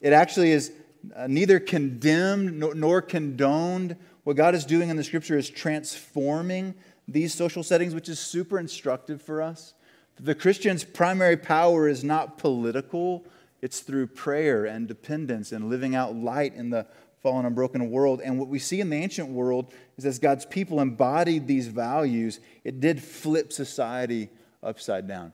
It 0.00 0.12
actually 0.12 0.52
is 0.52 0.72
uh, 1.16 1.26
neither 1.26 1.58
condemned 1.58 2.58
nor, 2.58 2.74
nor 2.74 3.02
condoned. 3.02 3.96
What 4.24 4.36
God 4.36 4.54
is 4.54 4.64
doing 4.64 4.90
in 4.90 4.96
the 4.96 5.04
scripture 5.04 5.36
is 5.36 5.48
transforming 5.48 6.74
these 7.08 7.34
social 7.34 7.62
settings, 7.62 7.94
which 7.94 8.08
is 8.08 8.18
super 8.18 8.58
instructive 8.58 9.20
for 9.20 9.42
us. 9.42 9.74
The 10.20 10.34
Christian's 10.34 10.84
primary 10.84 11.36
power 11.36 11.88
is 11.88 12.04
not 12.04 12.38
political, 12.38 13.24
it's 13.60 13.80
through 13.80 14.08
prayer 14.08 14.64
and 14.66 14.86
dependence 14.86 15.52
and 15.52 15.68
living 15.68 15.94
out 15.94 16.14
light 16.14 16.54
in 16.54 16.70
the 16.70 16.86
fallen 17.22 17.46
and 17.46 17.54
broken 17.54 17.90
world. 17.90 18.20
And 18.20 18.38
what 18.38 18.48
we 18.48 18.58
see 18.58 18.80
in 18.80 18.90
the 18.90 18.96
ancient 18.96 19.28
world 19.28 19.72
is 19.96 20.04
as 20.04 20.18
God's 20.18 20.44
people 20.44 20.80
embodied 20.80 21.46
these 21.46 21.68
values, 21.68 22.40
it 22.64 22.80
did 22.80 23.02
flip 23.02 23.52
society 23.52 24.28
upside 24.62 25.06
down. 25.06 25.32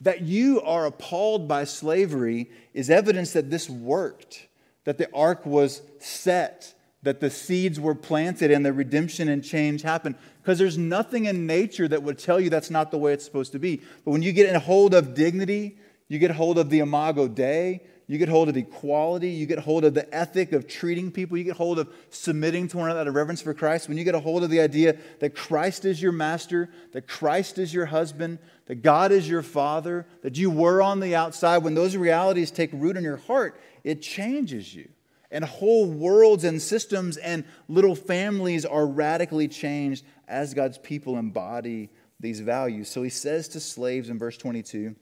That 0.00 0.22
you 0.22 0.60
are 0.60 0.86
appalled 0.86 1.48
by 1.48 1.64
slavery 1.64 2.50
is 2.74 2.90
evidence 2.90 3.32
that 3.32 3.50
this 3.50 3.70
worked. 3.70 4.48
that 4.84 4.98
the 4.98 5.12
arc 5.12 5.44
was 5.44 5.82
set, 5.98 6.74
that 7.02 7.20
the 7.20 7.30
seeds 7.30 7.80
were 7.80 7.94
planted, 7.94 8.50
and 8.50 8.64
the 8.64 8.72
redemption 8.72 9.28
and 9.28 9.42
change 9.42 9.82
happened. 9.82 10.14
Because 10.44 10.58
there's 10.58 10.76
nothing 10.76 11.24
in 11.24 11.46
nature 11.46 11.88
that 11.88 12.02
would 12.02 12.18
tell 12.18 12.38
you 12.38 12.50
that's 12.50 12.70
not 12.70 12.90
the 12.90 12.98
way 12.98 13.14
it's 13.14 13.24
supposed 13.24 13.52
to 13.52 13.58
be. 13.58 13.80
But 14.04 14.10
when 14.10 14.20
you 14.20 14.30
get 14.30 14.46
in 14.46 14.60
hold 14.60 14.92
of 14.92 15.14
dignity, 15.14 15.78
you 16.06 16.18
get 16.18 16.32
hold 16.32 16.58
of 16.58 16.68
the 16.68 16.80
imago 16.80 17.28
Dei, 17.28 17.80
you 18.06 18.18
get 18.18 18.28
hold 18.28 18.50
of 18.50 18.56
equality, 18.58 19.30
you 19.30 19.46
get 19.46 19.60
hold 19.60 19.86
of 19.86 19.94
the 19.94 20.14
ethic 20.14 20.52
of 20.52 20.66
treating 20.68 21.10
people, 21.10 21.38
you 21.38 21.44
get 21.44 21.56
hold 21.56 21.78
of 21.78 21.90
submitting 22.10 22.68
to 22.68 22.76
one 22.76 22.90
another 22.90 23.00
out 23.00 23.08
of 23.08 23.14
reverence 23.14 23.40
for 23.40 23.54
Christ, 23.54 23.88
when 23.88 23.96
you 23.96 24.04
get 24.04 24.14
a 24.14 24.20
hold 24.20 24.44
of 24.44 24.50
the 24.50 24.60
idea 24.60 24.98
that 25.20 25.34
Christ 25.34 25.86
is 25.86 26.02
your 26.02 26.12
master, 26.12 26.68
that 26.92 27.08
Christ 27.08 27.56
is 27.56 27.72
your 27.72 27.86
husband, 27.86 28.38
that 28.66 28.82
God 28.82 29.12
is 29.12 29.26
your 29.26 29.42
father, 29.42 30.06
that 30.20 30.36
you 30.36 30.50
were 30.50 30.82
on 30.82 31.00
the 31.00 31.16
outside, 31.16 31.58
when 31.58 31.74
those 31.74 31.96
realities 31.96 32.50
take 32.50 32.68
root 32.74 32.98
in 32.98 33.02
your 33.02 33.16
heart, 33.16 33.58
it 33.82 34.02
changes 34.02 34.74
you. 34.74 34.90
And 35.30 35.44
whole 35.44 35.90
worlds 35.90 36.44
and 36.44 36.62
systems 36.62 37.16
and 37.16 37.44
little 37.66 37.96
families 37.96 38.64
are 38.64 38.86
radically 38.86 39.48
changed 39.48 40.04
as 40.28 40.54
God's 40.54 40.78
people 40.78 41.18
embody 41.18 41.90
these 42.20 42.40
values. 42.40 42.88
So 42.88 43.02
he 43.02 43.10
says 43.10 43.48
to 43.48 43.60
slaves 43.60 44.08
in 44.08 44.18
verse 44.18 44.36
22 44.36 44.94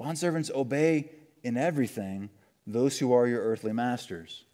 Bondservants, 0.00 0.54
obey 0.54 1.10
in 1.42 1.56
everything 1.56 2.30
those 2.66 2.98
who 2.98 3.12
are 3.12 3.26
your 3.26 3.42
earthly 3.42 3.72
masters. 3.72 4.44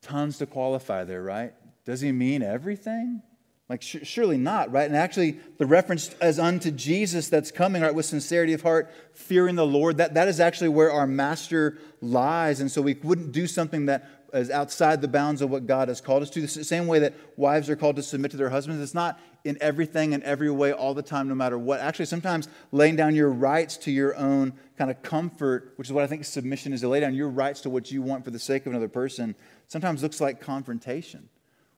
Tons 0.00 0.38
to 0.38 0.46
qualify 0.46 1.04
there, 1.04 1.22
right? 1.22 1.52
Does 1.84 2.00
he 2.00 2.12
mean 2.12 2.42
everything? 2.42 3.22
Like, 3.68 3.82
sh- 3.82 3.98
surely 4.02 4.36
not, 4.36 4.70
right? 4.72 4.86
And 4.86 4.96
actually, 4.96 5.38
the 5.58 5.66
reference 5.66 6.10
as 6.20 6.38
unto 6.38 6.70
Jesus 6.70 7.28
that's 7.28 7.50
coming, 7.50 7.82
right, 7.82 7.94
with 7.94 8.06
sincerity 8.06 8.52
of 8.52 8.62
heart, 8.62 8.92
fearing 9.12 9.56
the 9.56 9.66
Lord, 9.66 9.98
that, 9.98 10.14
that 10.14 10.28
is 10.28 10.40
actually 10.40 10.68
where 10.68 10.92
our 10.92 11.06
master 11.06 11.78
lies. 12.00 12.60
And 12.60 12.70
so 12.70 12.82
we 12.82 12.94
wouldn't 13.02 13.32
do 13.32 13.46
something 13.46 13.86
that 13.86 14.21
is 14.32 14.50
outside 14.50 15.00
the 15.02 15.08
bounds 15.08 15.42
of 15.42 15.50
what 15.50 15.66
God 15.66 15.88
has 15.88 16.00
called 16.00 16.22
us 16.22 16.30
to. 16.30 16.40
The 16.40 16.48
same 16.48 16.86
way 16.86 16.98
that 17.00 17.14
wives 17.36 17.68
are 17.68 17.76
called 17.76 17.96
to 17.96 18.02
submit 18.02 18.30
to 18.30 18.36
their 18.36 18.50
husbands. 18.50 18.82
It's 18.82 18.94
not 18.94 19.20
in 19.44 19.58
everything 19.60 20.14
and 20.14 20.22
every 20.22 20.50
way 20.50 20.72
all 20.72 20.94
the 20.94 21.02
time, 21.02 21.28
no 21.28 21.34
matter 21.34 21.58
what. 21.58 21.80
Actually, 21.80 22.06
sometimes 22.06 22.48
laying 22.70 22.96
down 22.96 23.14
your 23.14 23.30
rights 23.30 23.76
to 23.78 23.90
your 23.90 24.16
own 24.16 24.54
kind 24.78 24.90
of 24.90 25.02
comfort, 25.02 25.74
which 25.76 25.88
is 25.88 25.92
what 25.92 26.04
I 26.04 26.06
think 26.06 26.24
submission 26.24 26.72
is 26.72 26.80
to 26.80 26.88
lay 26.88 27.00
down 27.00 27.14
your 27.14 27.28
rights 27.28 27.60
to 27.62 27.70
what 27.70 27.90
you 27.90 28.00
want 28.02 28.24
for 28.24 28.30
the 28.30 28.38
sake 28.38 28.64
of 28.64 28.72
another 28.72 28.88
person, 28.88 29.34
sometimes 29.68 30.02
looks 30.02 30.20
like 30.20 30.40
confrontation. 30.40 31.28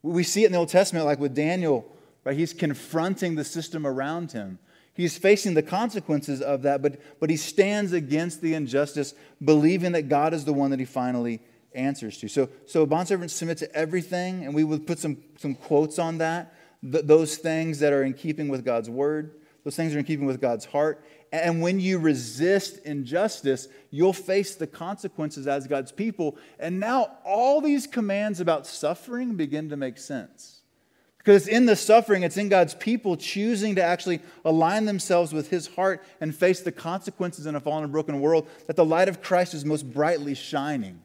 We 0.02 0.22
see 0.22 0.44
it 0.44 0.46
in 0.46 0.52
the 0.52 0.58
Old 0.58 0.68
Testament, 0.68 1.06
like 1.06 1.18
with 1.18 1.34
Daniel, 1.34 1.90
right? 2.24 2.36
He's 2.36 2.52
confronting 2.52 3.34
the 3.34 3.44
system 3.44 3.86
around 3.86 4.32
him. 4.32 4.58
He's 4.92 5.18
facing 5.18 5.54
the 5.54 5.62
consequences 5.62 6.40
of 6.40 6.62
that, 6.62 6.80
but, 6.80 7.00
but 7.18 7.28
he 7.28 7.36
stands 7.36 7.92
against 7.92 8.40
the 8.40 8.54
injustice, 8.54 9.14
believing 9.44 9.92
that 9.92 10.08
God 10.08 10.32
is 10.32 10.44
the 10.44 10.52
one 10.52 10.70
that 10.70 10.78
he 10.78 10.84
finally 10.84 11.40
answers 11.74 12.18
to. 12.18 12.28
So, 12.28 12.48
so 12.66 12.86
bondservants 12.86 13.30
submit 13.30 13.58
to 13.58 13.74
everything, 13.74 14.44
and 14.44 14.54
we 14.54 14.64
would 14.64 14.86
put 14.86 14.98
some, 14.98 15.18
some 15.36 15.54
quotes 15.54 15.98
on 15.98 16.18
that. 16.18 16.54
Th- 16.82 17.04
those 17.04 17.36
things 17.36 17.78
that 17.80 17.92
are 17.92 18.02
in 18.02 18.14
keeping 18.14 18.48
with 18.48 18.64
God's 18.64 18.90
word, 18.90 19.34
those 19.64 19.76
things 19.76 19.94
are 19.94 19.98
in 19.98 20.04
keeping 20.04 20.26
with 20.26 20.40
God's 20.40 20.64
heart. 20.64 21.04
And 21.32 21.60
when 21.60 21.80
you 21.80 21.98
resist 21.98 22.78
injustice, 22.84 23.66
you'll 23.90 24.12
face 24.12 24.54
the 24.54 24.68
consequences 24.68 25.48
as 25.48 25.66
God's 25.66 25.90
people. 25.90 26.36
And 26.60 26.78
now 26.78 27.18
all 27.24 27.60
these 27.60 27.86
commands 27.86 28.38
about 28.38 28.66
suffering 28.66 29.34
begin 29.34 29.68
to 29.70 29.76
make 29.76 29.98
sense. 29.98 30.60
Because 31.24 31.48
in 31.48 31.64
the 31.64 31.74
suffering, 31.74 32.22
it's 32.22 32.36
in 32.36 32.50
God's 32.50 32.74
people 32.74 33.16
choosing 33.16 33.76
to 33.76 33.82
actually 33.82 34.20
align 34.44 34.84
themselves 34.84 35.32
with 35.32 35.48
His 35.48 35.68
heart 35.68 36.04
and 36.20 36.36
face 36.36 36.60
the 36.60 36.70
consequences 36.70 37.46
in 37.46 37.56
a 37.56 37.60
fallen 37.60 37.82
and 37.82 37.92
broken 37.92 38.20
world 38.20 38.46
that 38.66 38.76
the 38.76 38.84
light 38.84 39.08
of 39.08 39.22
Christ 39.22 39.54
is 39.54 39.64
most 39.64 39.90
brightly 39.90 40.34
shining. 40.34 41.00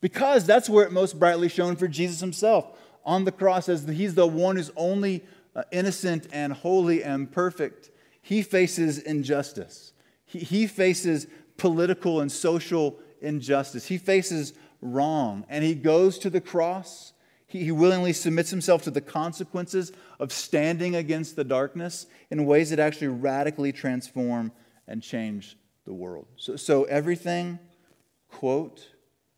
Because 0.00 0.46
that's 0.46 0.68
where 0.68 0.84
it 0.84 0.92
most 0.92 1.18
brightly 1.18 1.48
shone 1.48 1.76
for 1.76 1.88
Jesus 1.88 2.20
himself 2.20 2.66
on 3.04 3.24
the 3.24 3.32
cross, 3.32 3.68
as 3.68 3.86
he's 3.86 4.14
the 4.14 4.26
one 4.26 4.56
who's 4.56 4.70
only 4.76 5.24
uh, 5.54 5.62
innocent 5.72 6.26
and 6.32 6.52
holy 6.52 7.02
and 7.02 7.30
perfect. 7.30 7.90
He 8.22 8.42
faces 8.42 8.98
injustice, 8.98 9.92
he, 10.24 10.40
he 10.40 10.66
faces 10.66 11.26
political 11.56 12.20
and 12.20 12.30
social 12.30 12.98
injustice, 13.20 13.86
he 13.86 13.98
faces 13.98 14.54
wrong, 14.80 15.44
and 15.48 15.64
he 15.64 15.74
goes 15.74 16.18
to 16.20 16.30
the 16.30 16.40
cross. 16.40 17.12
He, 17.46 17.64
he 17.64 17.72
willingly 17.72 18.12
submits 18.12 18.50
himself 18.50 18.82
to 18.82 18.92
the 18.92 19.00
consequences 19.00 19.90
of 20.20 20.32
standing 20.32 20.94
against 20.94 21.34
the 21.34 21.42
darkness 21.42 22.06
in 22.30 22.46
ways 22.46 22.70
that 22.70 22.78
actually 22.78 23.08
radically 23.08 23.72
transform 23.72 24.52
and 24.86 25.02
change 25.02 25.56
the 25.84 25.92
world. 25.92 26.28
So, 26.36 26.54
so 26.54 26.84
everything, 26.84 27.58
quote, 28.28 28.89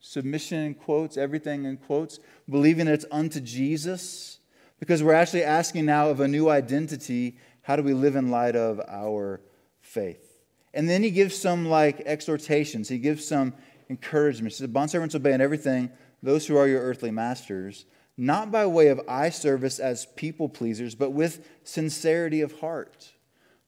submission 0.03 0.59
in 0.59 0.75
quotes, 0.75 1.17
everything 1.17 1.65
in 1.65 1.79
quotes, 1.79 2.19
believing 2.51 2.87
that 2.87 2.95
it's 2.95 3.07
unto 3.11 3.41
Jesus, 3.41 4.41
because 4.79 5.03
we're 5.03 5.15
actually 5.15 5.45
asking 5.45 5.87
now 5.87 6.11
of 6.11 6.21
a 6.21 6.29
new 6.29 6.51
identity. 6.51 7.38
How 7.62 7.77
do 7.77 7.83
we 7.83 7.95
live 7.95 8.17
in 8.17 8.31
light 8.31 8.57
of 8.57 8.81
our 8.88 9.41
faith? 9.81 10.41
And 10.75 10.91
then 10.91 11.03
he 11.03 11.11
gives 11.11 11.37
some 11.37 11.67
like 11.67 12.01
exhortations. 12.01 12.88
He 12.88 12.99
gives 12.99 13.27
some 13.27 13.55
encouragement. 13.88 14.53
He 14.53 14.59
says, 14.59 14.69
Bondservants, 14.69 15.15
obey 15.15 15.33
in 15.33 15.41
everything 15.41 15.91
those 16.23 16.47
who 16.47 16.57
are 16.57 16.69
your 16.69 16.83
earthly 16.83 17.11
masters, 17.11 17.85
not 18.17 18.51
by 18.51 18.67
way 18.67 18.88
of 18.88 19.01
eye 19.09 19.31
service 19.31 19.79
as 19.79 20.07
people 20.17 20.49
pleasers, 20.49 20.95
but 20.95 21.11
with 21.11 21.49
sincerity 21.65 22.41
of 22.41 22.61
heart. 22.61 23.12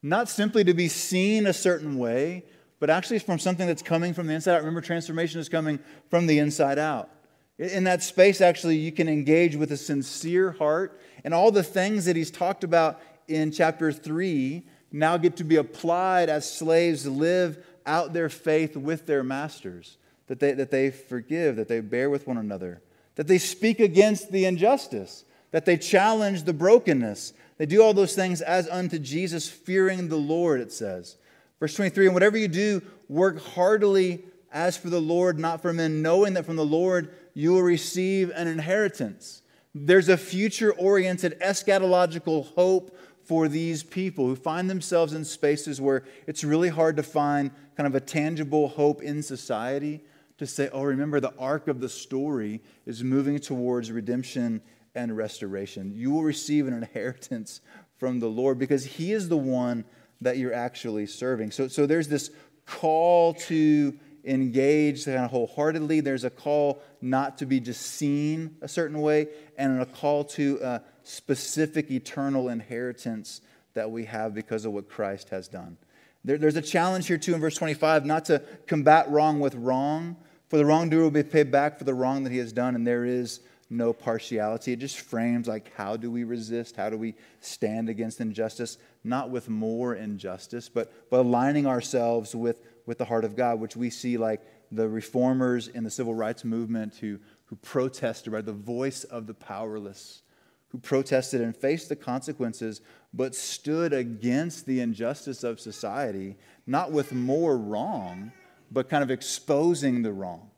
Not 0.01 0.29
simply 0.29 0.63
to 0.63 0.73
be 0.73 0.87
seen 0.87 1.47
a 1.47 1.53
certain 1.53 1.97
way, 1.97 2.45
but 2.85 2.91
actually 2.91 3.17
from 3.17 3.39
something 3.39 3.65
that's 3.65 3.81
coming 3.81 4.13
from 4.13 4.27
the 4.27 4.35
inside 4.35 4.57
out. 4.57 4.59
Remember, 4.59 4.79
transformation 4.79 5.39
is 5.39 5.49
coming 5.49 5.79
from 6.11 6.27
the 6.27 6.37
inside 6.37 6.77
out. 6.77 7.09
In 7.57 7.85
that 7.85 8.03
space, 8.03 8.41
actually, 8.41 8.77
you 8.77 8.91
can 8.91 9.09
engage 9.09 9.55
with 9.55 9.71
a 9.71 9.77
sincere 9.77 10.51
heart, 10.51 11.01
and 11.23 11.33
all 11.33 11.49
the 11.49 11.63
things 11.63 12.05
that 12.05 12.15
he's 12.15 12.29
talked 12.29 12.63
about 12.63 13.01
in 13.27 13.51
chapter 13.51 13.91
3 13.91 14.61
now 14.91 15.17
get 15.17 15.35
to 15.37 15.43
be 15.43 15.55
applied 15.55 16.29
as 16.29 16.47
slaves 16.47 17.07
live 17.07 17.57
out 17.87 18.13
their 18.13 18.29
faith 18.29 18.77
with 18.77 19.07
their 19.07 19.23
masters. 19.23 19.97
That 20.27 20.39
they, 20.39 20.51
that 20.51 20.69
they 20.69 20.91
forgive, 20.91 21.55
that 21.55 21.67
they 21.67 21.79
bear 21.79 22.11
with 22.11 22.27
one 22.27 22.37
another, 22.37 22.83
that 23.15 23.25
they 23.25 23.39
speak 23.39 23.79
against 23.79 24.31
the 24.31 24.45
injustice, 24.45 25.25
that 25.49 25.65
they 25.65 25.77
challenge 25.77 26.43
the 26.43 26.53
brokenness. 26.53 27.33
They 27.57 27.65
do 27.65 27.81
all 27.81 27.95
those 27.95 28.13
things 28.13 28.43
as 28.43 28.69
unto 28.69 28.99
Jesus, 28.99 29.49
fearing 29.49 30.07
the 30.07 30.17
Lord, 30.17 30.61
it 30.61 30.71
says. 30.71 31.17
Verse 31.59 31.75
23 31.75 32.07
And 32.07 32.13
whatever 32.13 32.37
you 32.37 32.47
do, 32.47 32.81
work 33.07 33.41
heartily 33.41 34.23
as 34.51 34.77
for 34.77 34.89
the 34.89 35.01
Lord, 35.01 35.37
not 35.37 35.61
for 35.61 35.73
men, 35.73 36.01
knowing 36.01 36.33
that 36.33 36.45
from 36.45 36.55
the 36.55 36.65
Lord 36.65 37.13
you 37.33 37.51
will 37.51 37.61
receive 37.61 38.31
an 38.31 38.47
inheritance. 38.47 39.41
There's 39.73 40.07
a 40.07 40.17
future 40.17 40.71
oriented 40.71 41.37
eschatological 41.41 42.53
hope 42.55 42.97
for 43.25 43.47
these 43.47 43.83
people 43.83 44.27
who 44.27 44.35
find 44.35 44.69
themselves 44.69 45.13
in 45.13 45.25
spaces 45.25 45.81
where 45.81 46.03
it's 46.27 46.43
really 46.43 46.69
hard 46.69 46.95
to 46.95 47.03
find 47.03 47.51
kind 47.75 47.87
of 47.87 47.95
a 47.95 47.99
tangible 47.99 48.69
hope 48.69 49.01
in 49.01 49.21
society 49.21 50.01
to 50.37 50.45
say, 50.45 50.69
oh, 50.71 50.83
remember, 50.83 51.19
the 51.19 51.33
arc 51.37 51.67
of 51.67 51.79
the 51.79 51.89
story 51.89 52.61
is 52.85 53.03
moving 53.03 53.39
towards 53.39 53.91
redemption 53.91 54.61
and 54.93 55.15
restoration. 55.15 55.91
You 55.95 56.11
will 56.11 56.23
receive 56.23 56.67
an 56.67 56.73
inheritance 56.73 57.61
from 57.97 58.19
the 58.19 58.27
Lord 58.27 58.59
because 58.59 58.85
He 58.85 59.11
is 59.11 59.27
the 59.27 59.37
one 59.37 59.85
that 60.21 60.37
you're 60.37 60.53
actually 60.53 61.05
serving. 61.05 61.51
So, 61.51 61.67
so 61.67 61.85
there's 61.85 62.07
this 62.07 62.31
call 62.65 63.33
to 63.33 63.97
engage 64.23 65.05
kind 65.05 65.19
of 65.19 65.31
wholeheartedly. 65.31 66.01
There's 66.01 66.23
a 66.23 66.29
call 66.29 66.81
not 67.01 67.37
to 67.39 67.45
be 67.45 67.59
just 67.59 67.81
seen 67.81 68.55
a 68.61 68.67
certain 68.67 69.01
way, 69.01 69.27
and 69.57 69.81
a 69.81 69.85
call 69.85 70.23
to 70.23 70.59
a 70.61 70.81
specific 71.03 71.91
eternal 71.91 72.49
inheritance 72.49 73.41
that 73.73 73.91
we 73.91 74.05
have 74.05 74.33
because 74.33 74.65
of 74.65 74.71
what 74.71 74.89
Christ 74.89 75.29
has 75.29 75.47
done. 75.47 75.77
There, 76.23 76.37
there's 76.37 76.55
a 76.55 76.61
challenge 76.61 77.07
here, 77.07 77.17
too, 77.17 77.35
in 77.35 77.41
verse 77.41 77.55
25 77.55 78.05
not 78.05 78.25
to 78.25 78.41
combat 78.67 79.09
wrong 79.09 79.39
with 79.39 79.53
wrong, 79.55 80.15
for 80.49 80.57
the 80.57 80.65
wrongdoer 80.65 81.01
will 81.01 81.11
be 81.11 81.23
paid 81.23 81.51
back 81.51 81.77
for 81.77 81.83
the 81.83 81.93
wrong 81.93 82.23
that 82.23 82.31
he 82.31 82.39
has 82.39 82.51
done, 82.51 82.75
and 82.75 82.85
there 82.85 83.05
is 83.05 83.41
no 83.69 83.93
partiality. 83.93 84.73
It 84.73 84.79
just 84.79 84.99
frames 84.99 85.47
like 85.47 85.73
how 85.75 85.97
do 85.97 86.11
we 86.11 86.23
resist? 86.23 86.75
How 86.75 86.89
do 86.89 86.97
we 86.97 87.15
stand 87.39 87.89
against 87.89 88.21
injustice? 88.21 88.77
Not 89.03 89.29
with 89.29 89.49
more 89.49 89.95
injustice, 89.95 90.69
but, 90.69 90.91
but 91.09 91.21
aligning 91.21 91.65
ourselves 91.65 92.35
with, 92.35 92.61
with 92.85 92.97
the 92.97 93.05
heart 93.05 93.25
of 93.25 93.35
God, 93.35 93.59
which 93.59 93.75
we 93.75 93.89
see 93.89 94.17
like 94.17 94.41
the 94.71 94.87
reformers 94.87 95.67
in 95.67 95.83
the 95.83 95.89
civil 95.89 96.13
rights 96.13 96.43
movement 96.43 96.95
who, 96.95 97.19
who 97.45 97.55
protested 97.57 98.31
by 98.31 98.41
the 98.41 98.53
voice 98.53 99.03
of 99.05 99.25
the 99.27 99.33
powerless, 99.33 100.21
who 100.69 100.77
protested 100.77 101.41
and 101.41 101.55
faced 101.55 101.89
the 101.89 101.95
consequences, 101.95 102.81
but 103.13 103.33
stood 103.33 103.93
against 103.93 104.65
the 104.65 104.79
injustice 104.79 105.43
of 105.43 105.59
society, 105.59 106.35
not 106.67 106.91
with 106.91 107.13
more 107.13 107.57
wrong, 107.57 108.31
but 108.71 108.89
kind 108.89 109.03
of 109.03 109.11
exposing 109.11 110.01
the 110.01 110.11
wrong 110.11 110.49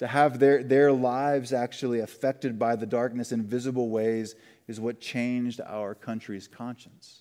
to 0.00 0.06
have 0.06 0.38
their, 0.38 0.62
their 0.62 0.90
lives 0.90 1.52
actually 1.52 2.00
affected 2.00 2.58
by 2.58 2.74
the 2.74 2.86
darkness 2.86 3.32
in 3.32 3.42
visible 3.42 3.90
ways 3.90 4.34
is 4.66 4.80
what 4.80 4.98
changed 4.98 5.60
our 5.66 5.94
country's 5.94 6.48
conscience. 6.48 7.20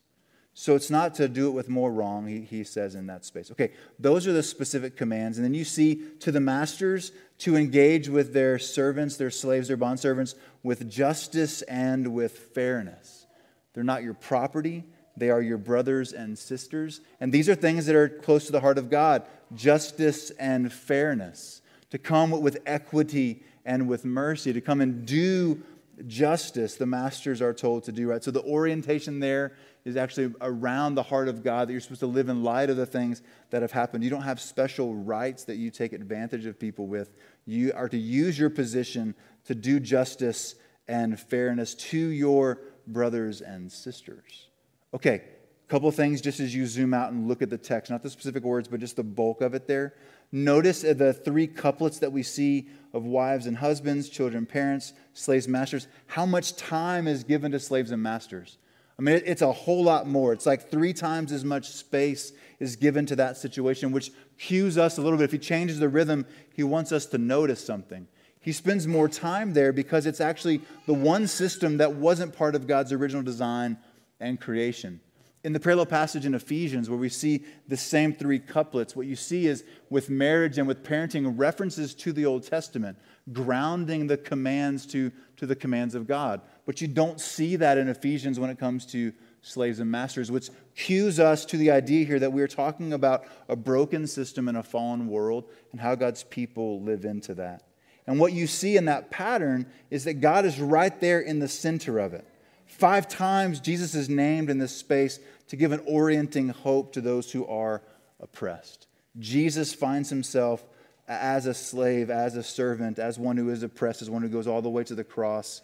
So 0.54 0.76
it's 0.76 0.90
not 0.90 1.14
to 1.16 1.28
do 1.28 1.50
it 1.50 1.52
with 1.52 1.68
more 1.68 1.92
wrong, 1.92 2.26
he, 2.26 2.40
he 2.40 2.64
says 2.64 2.96
in 2.96 3.08
that 3.08 3.26
space. 3.26 3.52
Okay, 3.52 3.74
those 4.00 4.28
are 4.28 4.32
the 4.32 4.42
specific 4.42 4.96
commands. 4.96 5.38
And 5.38 5.44
then 5.44 5.54
you 5.54 5.66
see 5.66 6.04
to 6.22 6.32
the 6.32 6.40
masters, 6.40 7.12
to 7.40 7.58
engage 7.58 8.08
with 8.08 8.32
their 8.32 8.58
servants, 8.58 9.18
their 9.18 9.30
slaves, 9.30 9.68
their 9.68 9.76
bondservants, 9.76 10.36
with 10.64 10.90
justice 10.90 11.62
and 11.64 12.14
with 12.14 12.32
fairness. 12.32 13.26
They're 13.74 13.84
not 13.84 14.04
your 14.04 14.14
property, 14.14 14.86
they 15.18 15.30
are 15.30 15.42
your 15.42 15.58
brothers 15.58 16.14
and 16.14 16.40
sisters. 16.40 17.02
And 17.20 17.34
these 17.34 17.50
are 17.50 17.56
things 17.56 17.88
that 17.88 17.96
are 17.98 18.08
close 18.08 18.46
to 18.46 18.54
the 18.54 18.62
heart 18.62 18.78
of 18.78 18.90
God 18.90 19.24
justice 19.54 20.30
and 20.32 20.72
fairness, 20.72 21.62
to 21.92 21.98
come 21.98 22.32
with 22.32 22.60
equity 22.66 23.44
and 23.66 23.88
with 23.88 24.06
mercy, 24.06 24.54
to 24.54 24.62
come 24.62 24.82
and 24.82 25.06
do 25.06 25.62
justice, 26.08 26.76
the 26.76 26.86
masters 26.86 27.42
are 27.42 27.54
told 27.54 27.84
to 27.84 27.92
do, 27.92 28.10
right? 28.10 28.24
So 28.24 28.32
the 28.32 28.44
orientation 28.44 29.20
there 29.20 29.54
is 29.86 29.98
actually 29.98 30.34
around 30.42 30.96
the 30.96 31.04
heart 31.04 31.28
of 31.28 31.44
God 31.44 31.68
that 31.68 31.72
you're 31.72 31.82
supposed 31.82 32.02
to 32.02 32.08
live 32.08 32.30
in 32.30 32.44
light 32.44 32.70
of 32.70 32.78
the 32.78 32.86
things 32.86 33.22
that 33.50 33.62
have 33.62 33.72
happened. 33.72 34.04
You 34.04 34.10
don't 34.10 34.22
have 34.22 34.40
special 34.40 34.96
rights 34.96 35.46
that 35.46 35.56
you 35.56 35.72
take 35.72 35.94
advantage 35.94 36.46
of 36.46 36.60
people 36.60 36.88
with. 36.88 37.14
You 37.46 37.72
are 37.76 37.90
to 37.90 37.98
use 37.98 38.38
your 38.38 38.50
position 38.50 39.16
to 39.46 39.56
do 39.56 39.80
justice 39.80 40.56
and 40.88 41.20
fairness 41.20 41.76
to 41.76 41.98
your 41.98 42.62
brothers 42.88 43.42
and 43.42 43.72
sisters. 43.72 44.50
Okay, 44.94 45.22
a 45.66 45.70
couple 45.70 45.90
things 45.92 46.22
just 46.22 46.40
as 46.40 46.54
you 46.54 46.66
zoom 46.66 46.94
out 46.94 47.12
and 47.12 47.28
look 47.28 47.42
at 47.42 47.50
the 47.50 47.58
text, 47.58 47.92
not 47.92 48.04
the 48.04 48.10
specific 48.10 48.44
words, 48.44 48.68
but 48.68 48.80
just 48.80 48.96
the 48.96 49.04
bulk 49.04 49.42
of 49.42 49.54
it 49.54 49.68
there. 49.68 49.94
Notice 50.32 50.82
the 50.82 51.14
three 51.14 51.48
couplets 51.48 52.00
that 52.00 52.12
we 52.12 52.24
see 52.24 52.70
of 52.94 53.06
wives 53.06 53.46
and 53.46 53.58
husbands, 53.58 54.10
children, 54.10 54.46
parents, 54.46 54.94
slaves, 55.14 55.48
masters. 55.48 55.88
How 56.08 56.26
much 56.26 56.56
time 56.56 57.08
is 57.08 57.24
given 57.24 57.52
to 57.52 57.60
slaves 57.60 57.92
and 57.92 58.02
masters? 58.02 58.58
I 58.98 59.02
mean, 59.02 59.22
it's 59.26 59.42
a 59.42 59.52
whole 59.52 59.84
lot 59.84 60.08
more. 60.08 60.34
It's 60.34 60.46
like 60.46 60.70
three 60.70 60.92
times 60.92 61.32
as 61.32 61.46
much 61.46 61.70
space 61.70 62.34
is 62.60 62.76
given 62.76 63.06
to 63.08 63.16
that 63.16 63.38
situation, 63.38 63.92
which 63.92 64.12
cues 64.38 64.78
us 64.78 64.98
a 64.98 65.02
little 65.02 65.18
bit. 65.18 65.24
If 65.24 65.32
he 65.32 65.38
changes 65.38 65.80
the 65.80 65.88
rhythm, 65.88 66.26
he 66.54 66.64
wants 66.64 66.92
us 66.92 67.06
to 67.08 67.18
notice 67.18 67.64
something. 67.66 68.08
He 68.42 68.52
spends 68.52 68.88
more 68.88 69.08
time 69.08 69.54
there 69.54 69.72
because 69.72 70.06
it's 70.06 70.22
actually 70.22 70.62
the 70.86 70.94
one 70.94 71.28
system 71.28 71.78
that 71.78 71.96
wasn't 71.96 72.36
part 72.36 72.56
of 72.56 72.68
God's 72.68 72.92
original 72.92 73.24
design 73.24 73.78
and 74.20 74.40
creation. 74.40 75.00
In 75.42 75.54
the 75.54 75.60
parallel 75.60 75.86
passage 75.86 76.26
in 76.26 76.34
Ephesians, 76.34 76.90
where 76.90 77.00
we 77.00 77.08
see 77.08 77.46
the 77.68 77.78
same 77.78 78.14
three 78.14 78.40
couplets, 78.40 78.94
what 78.94 79.08
you 79.08 79.16
see 79.16 79.48
is 79.48 79.64
with 79.90 80.10
marriage 80.10 80.58
and 80.58 80.68
with 80.68 80.84
parenting 80.84 81.34
references 81.38 81.96
to 81.96 82.12
the 82.12 82.26
Old 82.26 82.44
Testament, 82.44 82.98
grounding 83.32 84.08
the 84.08 84.18
commands 84.18 84.86
to, 84.88 85.12
to 85.38 85.46
the 85.46 85.56
commands 85.56 85.96
of 85.96 86.08
God. 86.08 86.42
But 86.66 86.82
you 86.82 86.90
don't 86.90 87.22
see 87.22 87.56
that 87.56 87.78
in 87.78 87.88
Ephesians 87.88 88.38
when 88.38 88.50
it 88.50 88.60
comes 88.60 88.86
to 88.88 89.14
slaves 89.42 89.80
and 89.80 89.90
masters, 89.90 90.30
which 90.30 90.50
cues 90.76 91.22
us 91.22 91.46
to 91.46 91.58
the 91.58 91.72
idea 91.72 92.06
here 92.06 92.20
that 92.20 92.34
we're 92.34 92.48
talking 92.48 92.92
about 92.92 93.24
a 93.48 93.56
broken 93.56 94.08
system 94.08 94.50
in 94.50 94.58
a 94.58 94.64
fallen 94.64 95.08
world 95.08 95.46
and 95.72 95.80
how 95.80 95.96
God's 95.96 96.24
people 96.24 96.82
live 96.82 97.06
into 97.06 97.34
that. 97.36 97.64
And 98.06 98.20
what 98.20 98.34
you 98.34 98.48
see 98.48 98.76
in 98.76 98.86
that 98.86 99.10
pattern 99.10 99.68
is 99.90 100.04
that 100.04 100.16
God 100.16 100.44
is 100.44 100.60
right 100.60 101.00
there 101.00 101.22
in 101.22 101.40
the 101.40 101.48
center 101.48 102.00
of 102.00 102.14
it. 102.14 102.28
Five 102.70 103.08
times 103.08 103.60
Jesus 103.60 103.96
is 103.96 104.10
named 104.10 104.50
in 104.50 104.58
this 104.58 104.76
space 104.76 105.20
to 105.50 105.56
give 105.56 105.72
an 105.72 105.82
orienting 105.86 106.50
hope 106.50 106.94
to 106.94 107.02
those 107.02 107.32
who 107.32 107.46
are 107.48 107.82
oppressed. 108.20 108.88
Jesus 109.18 109.74
finds 109.74 110.10
himself 110.10 110.64
as 111.08 111.46
a 111.48 111.54
slave, 111.54 112.10
as 112.10 112.36
a 112.36 112.44
servant, 112.44 113.00
as 113.00 113.18
one 113.18 113.36
who 113.36 113.50
is 113.50 113.64
oppressed, 113.64 114.02
as 114.02 114.10
one 114.10 114.22
who 114.22 114.30
goes 114.30 114.48
all 114.48 114.62
the 114.62 114.70
way 114.70 114.84
to 114.84 114.96
the 114.96 115.04
cross. 115.04 115.62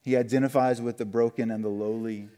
He 0.00 0.16
identifies 0.16 0.80
with 0.80 0.96
the 0.96 1.04
broken 1.04 1.50
and 1.50 1.62
the 1.62 1.68
lowly. 1.68 2.28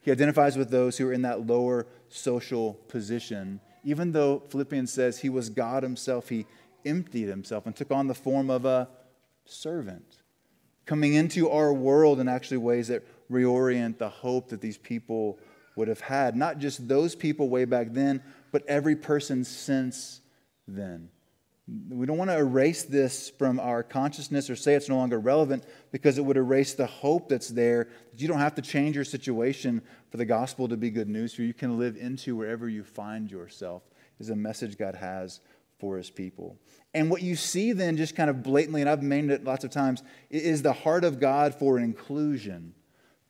He 0.00 0.12
identifies 0.12 0.56
with 0.56 0.70
those 0.70 0.96
who 0.96 1.08
are 1.08 1.12
in 1.12 1.22
that 1.22 1.46
lower 1.46 1.86
social 2.08 2.74
position. 2.88 3.60
Even 3.84 4.12
though 4.12 4.44
Philippians 4.48 4.92
says 4.92 5.18
he 5.18 5.28
was 5.28 5.50
God 5.50 5.82
himself, 5.82 6.28
he 6.28 6.46
emptied 6.86 7.28
himself 7.28 7.66
and 7.66 7.74
took 7.74 7.90
on 7.90 8.06
the 8.06 8.14
form 8.14 8.48
of 8.48 8.64
a 8.64 8.88
servant, 9.44 10.07
coming 10.88 11.12
into 11.12 11.50
our 11.50 11.70
world 11.70 12.18
in 12.18 12.28
actually 12.28 12.56
ways 12.56 12.88
that 12.88 13.06
reorient 13.30 13.98
the 13.98 14.08
hope 14.08 14.48
that 14.48 14.62
these 14.62 14.78
people 14.78 15.38
would 15.76 15.86
have 15.86 16.00
had. 16.00 16.34
Not 16.34 16.58
just 16.58 16.88
those 16.88 17.14
people 17.14 17.50
way 17.50 17.66
back 17.66 17.88
then, 17.92 18.22
but 18.52 18.66
every 18.66 18.96
person 18.96 19.44
since 19.44 20.22
then. 20.66 21.10
We 21.90 22.06
don't 22.06 22.16
want 22.16 22.30
to 22.30 22.38
erase 22.38 22.84
this 22.84 23.28
from 23.28 23.60
our 23.60 23.82
consciousness 23.82 24.48
or 24.48 24.56
say 24.56 24.72
it's 24.72 24.88
no 24.88 24.96
longer 24.96 25.20
relevant 25.20 25.64
because 25.92 26.16
it 26.16 26.24
would 26.24 26.38
erase 26.38 26.72
the 26.72 26.86
hope 26.86 27.28
that's 27.28 27.48
there. 27.48 27.88
You 28.16 28.26
don't 28.26 28.38
have 28.38 28.54
to 28.54 28.62
change 28.62 28.96
your 28.96 29.04
situation 29.04 29.82
for 30.10 30.16
the 30.16 30.24
gospel 30.24 30.68
to 30.68 30.78
be 30.78 30.88
good 30.88 31.10
news 31.10 31.34
for 31.34 31.42
you. 31.42 31.48
You 31.48 31.54
can 31.54 31.78
live 31.78 31.98
into 31.98 32.34
wherever 32.34 32.66
you 32.66 32.82
find 32.82 33.30
yourself, 33.30 33.82
is 34.18 34.30
a 34.30 34.36
message 34.36 34.78
God 34.78 34.94
has 34.94 35.40
for 35.78 35.98
his 35.98 36.08
people. 36.08 36.56
And 36.94 37.10
what 37.10 37.22
you 37.22 37.36
see 37.36 37.72
then, 37.72 37.96
just 37.96 38.16
kind 38.16 38.30
of 38.30 38.42
blatantly, 38.42 38.80
and 38.80 38.88
I've 38.88 39.02
mentioned 39.02 39.32
it 39.32 39.44
lots 39.44 39.64
of 39.64 39.70
times, 39.70 40.02
is 40.30 40.62
the 40.62 40.72
heart 40.72 41.04
of 41.04 41.20
God 41.20 41.54
for 41.54 41.78
inclusion, 41.78 42.74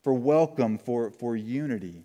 for 0.02 0.12
welcome, 0.12 0.78
for, 0.78 1.10
for 1.10 1.36
unity. 1.36 2.04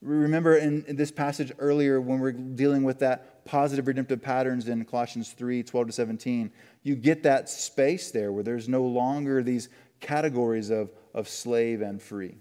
Remember 0.00 0.56
in, 0.56 0.84
in, 0.86 0.96
this 0.96 1.10
passage 1.10 1.52
earlier 1.58 2.00
when 2.00 2.20
we're 2.20 2.32
dealing 2.32 2.84
with 2.84 3.00
that 3.00 3.44
positive 3.44 3.88
redemptive 3.88 4.22
patterns 4.22 4.68
in 4.68 4.84
Colossians 4.84 5.32
3 5.32 5.62
12 5.64 5.86
to 5.88 5.92
17, 5.92 6.52
you 6.84 6.94
get 6.94 7.24
that 7.24 7.48
space 7.48 8.12
there 8.12 8.30
where 8.30 8.44
there's 8.44 8.68
no 8.68 8.84
longer 8.84 9.42
these 9.42 9.68
categories 10.00 10.70
of, 10.70 10.92
of 11.14 11.28
slave 11.28 11.82
and 11.82 12.00
free. 12.00 12.36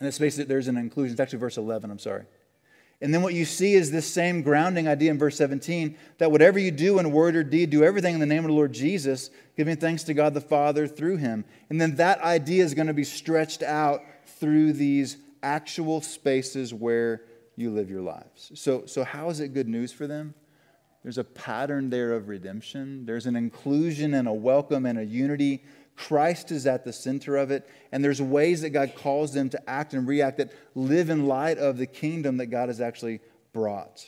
In 0.00 0.06
that 0.06 0.12
space, 0.12 0.36
that 0.36 0.48
there's 0.48 0.68
an 0.68 0.76
inclusion. 0.76 1.12
It's 1.12 1.20
actually 1.20 1.38
verse 1.38 1.56
11, 1.56 1.90
I'm 1.90 1.98
sorry. 1.98 2.24
And 3.00 3.14
then 3.14 3.22
what 3.22 3.34
you 3.34 3.44
see 3.44 3.74
is 3.74 3.90
this 3.90 4.12
same 4.12 4.42
grounding 4.42 4.88
idea 4.88 5.10
in 5.10 5.18
verse 5.18 5.36
17 5.36 5.96
that 6.18 6.32
whatever 6.32 6.58
you 6.58 6.72
do 6.72 6.98
in 6.98 7.12
word 7.12 7.36
or 7.36 7.44
deed, 7.44 7.70
do 7.70 7.84
everything 7.84 8.14
in 8.14 8.20
the 8.20 8.26
name 8.26 8.44
of 8.44 8.48
the 8.48 8.56
Lord 8.56 8.72
Jesus, 8.72 9.30
giving 9.56 9.76
thanks 9.76 10.02
to 10.04 10.14
God 10.14 10.34
the 10.34 10.40
Father 10.40 10.88
through 10.88 11.18
him. 11.18 11.44
And 11.70 11.80
then 11.80 11.96
that 11.96 12.20
idea 12.22 12.64
is 12.64 12.74
going 12.74 12.88
to 12.88 12.94
be 12.94 13.04
stretched 13.04 13.62
out 13.62 14.00
through 14.26 14.72
these 14.72 15.16
actual 15.42 16.00
spaces 16.00 16.74
where 16.74 17.22
you 17.54 17.70
live 17.70 17.88
your 17.88 18.02
lives. 18.02 18.50
So, 18.54 18.86
so 18.86 19.04
how 19.04 19.30
is 19.30 19.38
it 19.38 19.54
good 19.54 19.68
news 19.68 19.92
for 19.92 20.08
them? 20.08 20.34
There's 21.02 21.18
a 21.18 21.24
pattern 21.24 21.90
there 21.90 22.12
of 22.12 22.28
redemption. 22.28 23.06
There's 23.06 23.26
an 23.26 23.36
inclusion 23.36 24.14
and 24.14 24.26
a 24.26 24.32
welcome 24.32 24.84
and 24.86 24.98
a 24.98 25.04
unity. 25.04 25.64
Christ 25.98 26.50
is 26.50 26.66
at 26.66 26.84
the 26.84 26.92
center 26.92 27.36
of 27.36 27.50
it. 27.50 27.68
And 27.92 28.02
there's 28.02 28.22
ways 28.22 28.62
that 28.62 28.70
God 28.70 28.94
calls 28.96 29.32
them 29.32 29.50
to 29.50 29.70
act 29.70 29.94
and 29.94 30.06
react 30.06 30.38
that 30.38 30.52
live 30.74 31.10
in 31.10 31.26
light 31.26 31.58
of 31.58 31.76
the 31.76 31.86
kingdom 31.86 32.36
that 32.38 32.46
God 32.46 32.68
has 32.68 32.80
actually 32.80 33.20
brought. 33.52 34.06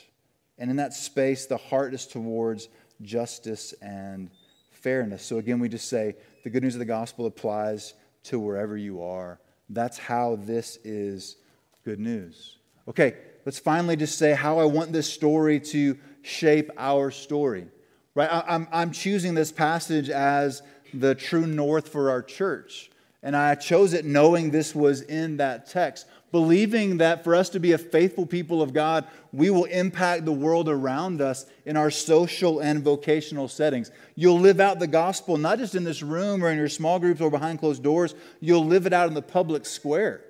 And 0.57 0.69
in 0.69 0.77
that 0.77 0.93
space, 0.93 1.45
the 1.45 1.57
heart 1.57 1.93
is 1.93 2.07
towards 2.07 2.69
justice 3.01 3.73
and 3.81 4.29
fairness. 4.71 5.23
So 5.23 5.37
again, 5.37 5.59
we 5.59 5.69
just 5.69 5.89
say 5.89 6.15
the 6.43 6.49
good 6.49 6.63
news 6.63 6.75
of 6.75 6.79
the 6.79 6.85
gospel 6.85 7.25
applies 7.25 7.93
to 8.23 8.39
wherever 8.39 8.77
you 8.77 9.01
are 9.03 9.39
that's 9.71 9.97
how 9.97 10.37
this 10.41 10.77
is 10.83 11.37
good 11.83 11.99
news. 11.99 12.57
Okay, 12.87 13.15
let's 13.45 13.59
finally 13.59 13.95
just 13.95 14.17
say 14.17 14.33
how 14.33 14.59
I 14.59 14.65
want 14.65 14.91
this 14.91 15.11
story 15.11 15.59
to 15.59 15.97
shape 16.21 16.69
our 16.77 17.09
story. 17.09 17.67
Right? 18.13 18.29
I'm, 18.31 18.67
I'm 18.71 18.91
choosing 18.91 19.33
this 19.33 19.51
passage 19.51 20.09
as 20.09 20.61
the 20.93 21.15
true 21.15 21.47
north 21.47 21.89
for 21.89 22.09
our 22.09 22.21
church. 22.21 22.89
And 23.23 23.35
I 23.35 23.55
chose 23.55 23.93
it 23.93 24.05
knowing 24.05 24.51
this 24.51 24.73
was 24.73 25.01
in 25.01 25.37
that 25.37 25.67
text 25.67 26.07
believing 26.31 26.97
that 26.97 27.23
for 27.23 27.35
us 27.35 27.49
to 27.49 27.59
be 27.59 27.73
a 27.73 27.77
faithful 27.77 28.25
people 28.25 28.61
of 28.61 28.73
God, 28.73 29.05
we 29.33 29.49
will 29.49 29.65
impact 29.65 30.25
the 30.25 30.31
world 30.31 30.69
around 30.69 31.21
us 31.21 31.45
in 31.65 31.75
our 31.75 31.91
social 31.91 32.59
and 32.59 32.81
vocational 32.81 33.47
settings. 33.47 33.91
You'll 34.15 34.39
live 34.39 34.59
out 34.59 34.79
the 34.79 34.87
gospel 34.87 35.37
not 35.37 35.59
just 35.59 35.75
in 35.75 35.83
this 35.83 36.01
room 36.01 36.43
or 36.43 36.49
in 36.49 36.57
your 36.57 36.69
small 36.69 36.99
groups 36.99 37.21
or 37.21 37.29
behind 37.29 37.59
closed 37.59 37.83
doors, 37.83 38.15
you'll 38.39 38.65
live 38.65 38.85
it 38.85 38.93
out 38.93 39.09
in 39.09 39.13
the 39.13 39.21
public 39.21 39.65
square. 39.65 40.21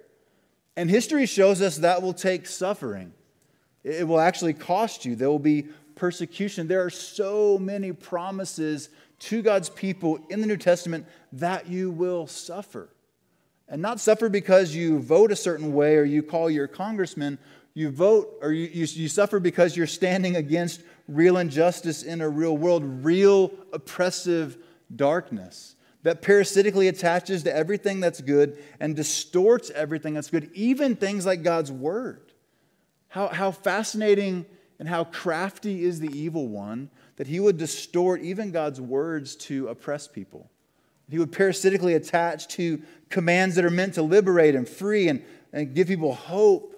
And 0.75 0.89
history 0.89 1.25
shows 1.25 1.61
us 1.61 1.77
that 1.77 2.01
will 2.01 2.13
take 2.13 2.47
suffering. 2.47 3.13
It 3.83 4.07
will 4.07 4.19
actually 4.19 4.53
cost 4.53 5.05
you. 5.05 5.15
There 5.15 5.29
will 5.29 5.39
be 5.39 5.67
persecution. 5.95 6.67
There 6.67 6.83
are 6.83 6.89
so 6.89 7.59
many 7.59 7.91
promises 7.91 8.89
to 9.21 9.41
God's 9.41 9.69
people 9.69 10.19
in 10.29 10.41
the 10.41 10.47
New 10.47 10.57
Testament 10.57 11.05
that 11.33 11.67
you 11.67 11.91
will 11.91 12.27
suffer 12.27 12.89
and 13.71 13.81
not 13.81 13.99
suffer 13.99 14.27
because 14.27 14.75
you 14.75 14.99
vote 14.99 15.31
a 15.31 15.35
certain 15.35 15.73
way 15.73 15.95
or 15.95 16.03
you 16.03 16.21
call 16.21 16.49
your 16.49 16.67
congressman. 16.67 17.39
You 17.73 17.89
vote 17.89 18.37
or 18.41 18.51
you, 18.51 18.67
you, 18.67 18.85
you, 18.85 19.07
suffer 19.07 19.39
because 19.39 19.77
you're 19.77 19.87
standing 19.87 20.35
against 20.35 20.81
real 21.07 21.37
injustice 21.37 22.03
in 22.03 22.19
a 22.19 22.27
real 22.27 22.57
world, 22.57 22.83
real 23.05 23.51
oppressive 23.71 24.57
darkness 24.93 25.75
that 26.03 26.21
parasitically 26.21 26.89
attaches 26.89 27.43
to 27.43 27.55
everything 27.55 28.01
that's 28.01 28.19
good 28.19 28.61
and 28.81 28.93
distorts 28.93 29.69
everything 29.69 30.15
that's 30.15 30.29
good, 30.29 30.49
even 30.53 30.97
things 30.97 31.25
like 31.25 31.43
God's 31.43 31.71
word. 31.71 32.33
How, 33.07 33.29
how 33.29 33.51
fascinating 33.51 34.45
and 34.79 34.89
how 34.89 35.05
crafty 35.05 35.83
is 35.83 36.01
the 36.01 36.09
evil 36.09 36.47
one 36.47 36.89
that 37.21 37.27
he 37.27 37.39
would 37.39 37.57
distort 37.59 38.19
even 38.21 38.49
God's 38.49 38.81
words 38.81 39.35
to 39.35 39.67
oppress 39.67 40.07
people. 40.07 40.49
He 41.07 41.19
would 41.19 41.31
parasitically 41.31 41.93
attach 41.93 42.47
to 42.55 42.81
commands 43.09 43.55
that 43.57 43.63
are 43.63 43.69
meant 43.69 43.93
to 43.93 44.01
liberate 44.01 44.55
and 44.55 44.67
free 44.67 45.07
and, 45.07 45.23
and 45.53 45.75
give 45.75 45.87
people 45.87 46.15
hope 46.15 46.75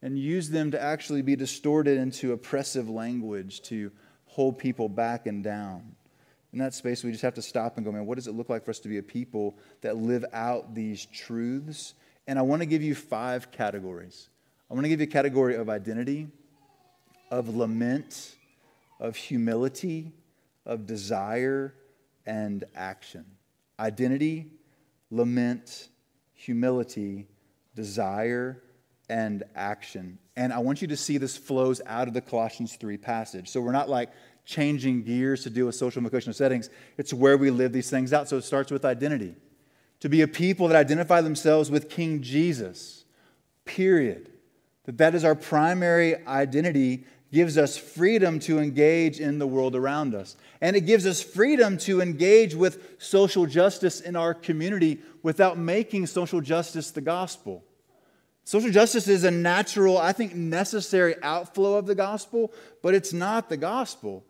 and 0.00 0.16
use 0.16 0.48
them 0.48 0.70
to 0.70 0.80
actually 0.80 1.22
be 1.22 1.34
distorted 1.34 1.98
into 1.98 2.32
oppressive 2.32 2.88
language 2.88 3.62
to 3.62 3.90
hold 4.26 4.58
people 4.58 4.88
back 4.88 5.26
and 5.26 5.42
down. 5.42 5.96
In 6.52 6.60
that 6.60 6.72
space, 6.72 7.02
we 7.02 7.10
just 7.10 7.22
have 7.22 7.34
to 7.34 7.42
stop 7.42 7.76
and 7.76 7.84
go, 7.84 7.90
man, 7.90 8.06
what 8.06 8.14
does 8.14 8.28
it 8.28 8.34
look 8.36 8.48
like 8.48 8.64
for 8.64 8.70
us 8.70 8.78
to 8.78 8.88
be 8.88 8.98
a 8.98 9.02
people 9.02 9.58
that 9.80 9.96
live 9.96 10.24
out 10.32 10.72
these 10.72 11.04
truths? 11.06 11.94
And 12.28 12.38
I 12.38 12.42
want 12.42 12.62
to 12.62 12.66
give 12.66 12.84
you 12.84 12.94
five 12.94 13.50
categories. 13.50 14.28
I 14.70 14.74
want 14.74 14.84
to 14.84 14.88
give 14.88 15.00
you 15.00 15.08
a 15.08 15.10
category 15.10 15.56
of 15.56 15.68
identity, 15.68 16.28
of 17.32 17.48
lament, 17.48 18.36
of 19.00 19.16
humility, 19.16 20.12
of 20.64 20.86
desire, 20.86 21.74
and 22.26 22.62
action. 22.76 23.24
Identity, 23.80 24.52
lament, 25.10 25.88
humility, 26.34 27.26
desire, 27.74 28.62
and 29.08 29.42
action. 29.56 30.18
And 30.36 30.52
I 30.52 30.58
want 30.58 30.80
you 30.80 30.88
to 30.88 30.96
see 30.96 31.18
this 31.18 31.36
flows 31.36 31.80
out 31.86 32.06
of 32.06 32.14
the 32.14 32.20
Colossians 32.20 32.76
3 32.76 32.96
passage. 32.98 33.48
So 33.48 33.60
we're 33.60 33.72
not 33.72 33.88
like 33.88 34.10
changing 34.44 35.02
gears 35.02 35.42
to 35.44 35.50
deal 35.50 35.66
with 35.66 35.74
social 35.74 36.00
and 36.00 36.10
vocational 36.10 36.34
settings, 36.34 36.70
it's 36.96 37.12
where 37.12 37.36
we 37.36 37.50
live 37.50 37.72
these 37.72 37.90
things 37.90 38.12
out. 38.12 38.28
So 38.28 38.36
it 38.36 38.44
starts 38.44 38.70
with 38.70 38.84
identity. 38.84 39.34
To 40.00 40.08
be 40.08 40.22
a 40.22 40.28
people 40.28 40.68
that 40.68 40.76
identify 40.76 41.20
themselves 41.20 41.70
with 41.70 41.90
King 41.90 42.22
Jesus, 42.22 43.04
period. 43.64 44.30
That 44.84 44.98
that 44.98 45.14
is 45.14 45.24
our 45.24 45.34
primary 45.34 46.26
identity 46.26 47.04
gives 47.32 47.56
us 47.56 47.76
freedom 47.76 48.38
to 48.40 48.58
engage 48.58 49.20
in 49.20 49.38
the 49.38 49.46
world 49.46 49.76
around 49.76 50.14
us. 50.14 50.36
And 50.60 50.74
it 50.74 50.82
gives 50.82 51.06
us 51.06 51.22
freedom 51.22 51.78
to 51.78 52.00
engage 52.00 52.54
with 52.54 52.96
social 52.98 53.46
justice 53.46 54.00
in 54.00 54.16
our 54.16 54.34
community 54.34 55.00
without 55.22 55.56
making 55.56 56.06
social 56.06 56.40
justice 56.40 56.90
the 56.90 57.00
gospel. 57.00 57.64
Social 58.44 58.70
justice 58.70 59.06
is 59.06 59.22
a 59.22 59.30
natural, 59.30 59.96
I 59.96 60.12
think, 60.12 60.34
necessary 60.34 61.14
outflow 61.22 61.74
of 61.74 61.86
the 61.86 61.94
gospel, 61.94 62.52
but 62.82 62.94
it's 62.94 63.12
not 63.12 63.48
the 63.48 63.56
gospel. 63.56 64.24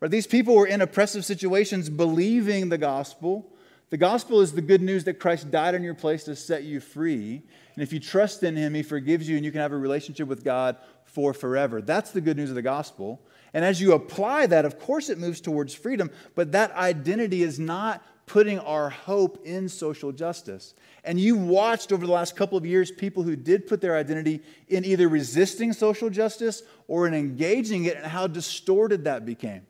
Right? 0.00 0.10
These 0.10 0.26
people 0.26 0.54
were 0.54 0.66
in 0.66 0.80
oppressive 0.80 1.24
situations 1.24 1.90
believing 1.90 2.70
the 2.70 2.78
gospel. 2.78 3.52
The 3.90 3.96
gospel 3.98 4.40
is 4.40 4.52
the 4.52 4.62
good 4.62 4.82
news 4.82 5.04
that 5.04 5.20
Christ 5.20 5.50
died 5.50 5.74
in 5.74 5.82
your 5.82 5.94
place 5.94 6.24
to 6.24 6.36
set 6.36 6.64
you 6.64 6.80
free. 6.80 7.42
And 7.76 7.82
if 7.82 7.92
you 7.92 8.00
trust 8.00 8.42
in 8.42 8.56
him, 8.56 8.74
he 8.74 8.82
forgives 8.82 9.28
you 9.28 9.36
and 9.36 9.44
you 9.44 9.52
can 9.52 9.60
have 9.60 9.72
a 9.72 9.76
relationship 9.76 10.26
with 10.26 10.42
God 10.42 10.76
for 11.04 11.34
forever. 11.34 11.82
That's 11.82 12.10
the 12.10 12.22
good 12.22 12.36
news 12.36 12.48
of 12.48 12.56
the 12.56 12.62
gospel. 12.62 13.20
And 13.52 13.64
as 13.64 13.80
you 13.80 13.92
apply 13.92 14.46
that, 14.46 14.64
of 14.64 14.78
course, 14.78 15.10
it 15.10 15.18
moves 15.18 15.40
towards 15.40 15.74
freedom, 15.74 16.10
but 16.34 16.52
that 16.52 16.72
identity 16.72 17.42
is 17.42 17.58
not 17.58 18.02
putting 18.24 18.58
our 18.60 18.90
hope 18.90 19.46
in 19.46 19.68
social 19.68 20.10
justice. 20.10 20.74
And 21.04 21.20
you 21.20 21.36
watched 21.36 21.92
over 21.92 22.06
the 22.06 22.12
last 22.12 22.34
couple 22.34 22.58
of 22.58 22.66
years 22.66 22.90
people 22.90 23.22
who 23.22 23.36
did 23.36 23.66
put 23.66 23.80
their 23.80 23.96
identity 23.96 24.42
in 24.68 24.84
either 24.84 25.08
resisting 25.08 25.72
social 25.72 26.10
justice 26.10 26.62
or 26.88 27.06
in 27.06 27.14
engaging 27.14 27.84
it, 27.84 27.96
and 27.96 28.06
how 28.06 28.26
distorted 28.26 29.04
that 29.04 29.24
became 29.24 29.66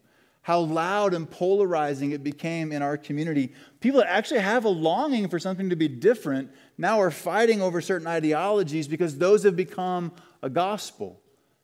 how 0.46 0.60
loud 0.60 1.12
and 1.12 1.28
polarizing 1.28 2.12
it 2.12 2.22
became 2.22 2.70
in 2.70 2.80
our 2.80 2.96
community. 2.96 3.52
People 3.80 3.98
that 3.98 4.08
actually 4.08 4.38
have 4.38 4.64
a 4.64 4.68
longing 4.68 5.28
for 5.28 5.40
something 5.40 5.70
to 5.70 5.74
be 5.74 5.88
different 5.88 6.52
now 6.78 7.00
are 7.00 7.10
fighting 7.10 7.60
over 7.60 7.80
certain 7.80 8.06
ideologies 8.06 8.86
because 8.86 9.18
those 9.18 9.42
have 9.42 9.56
become 9.56 10.12
a 10.44 10.48
gospel. 10.48 11.20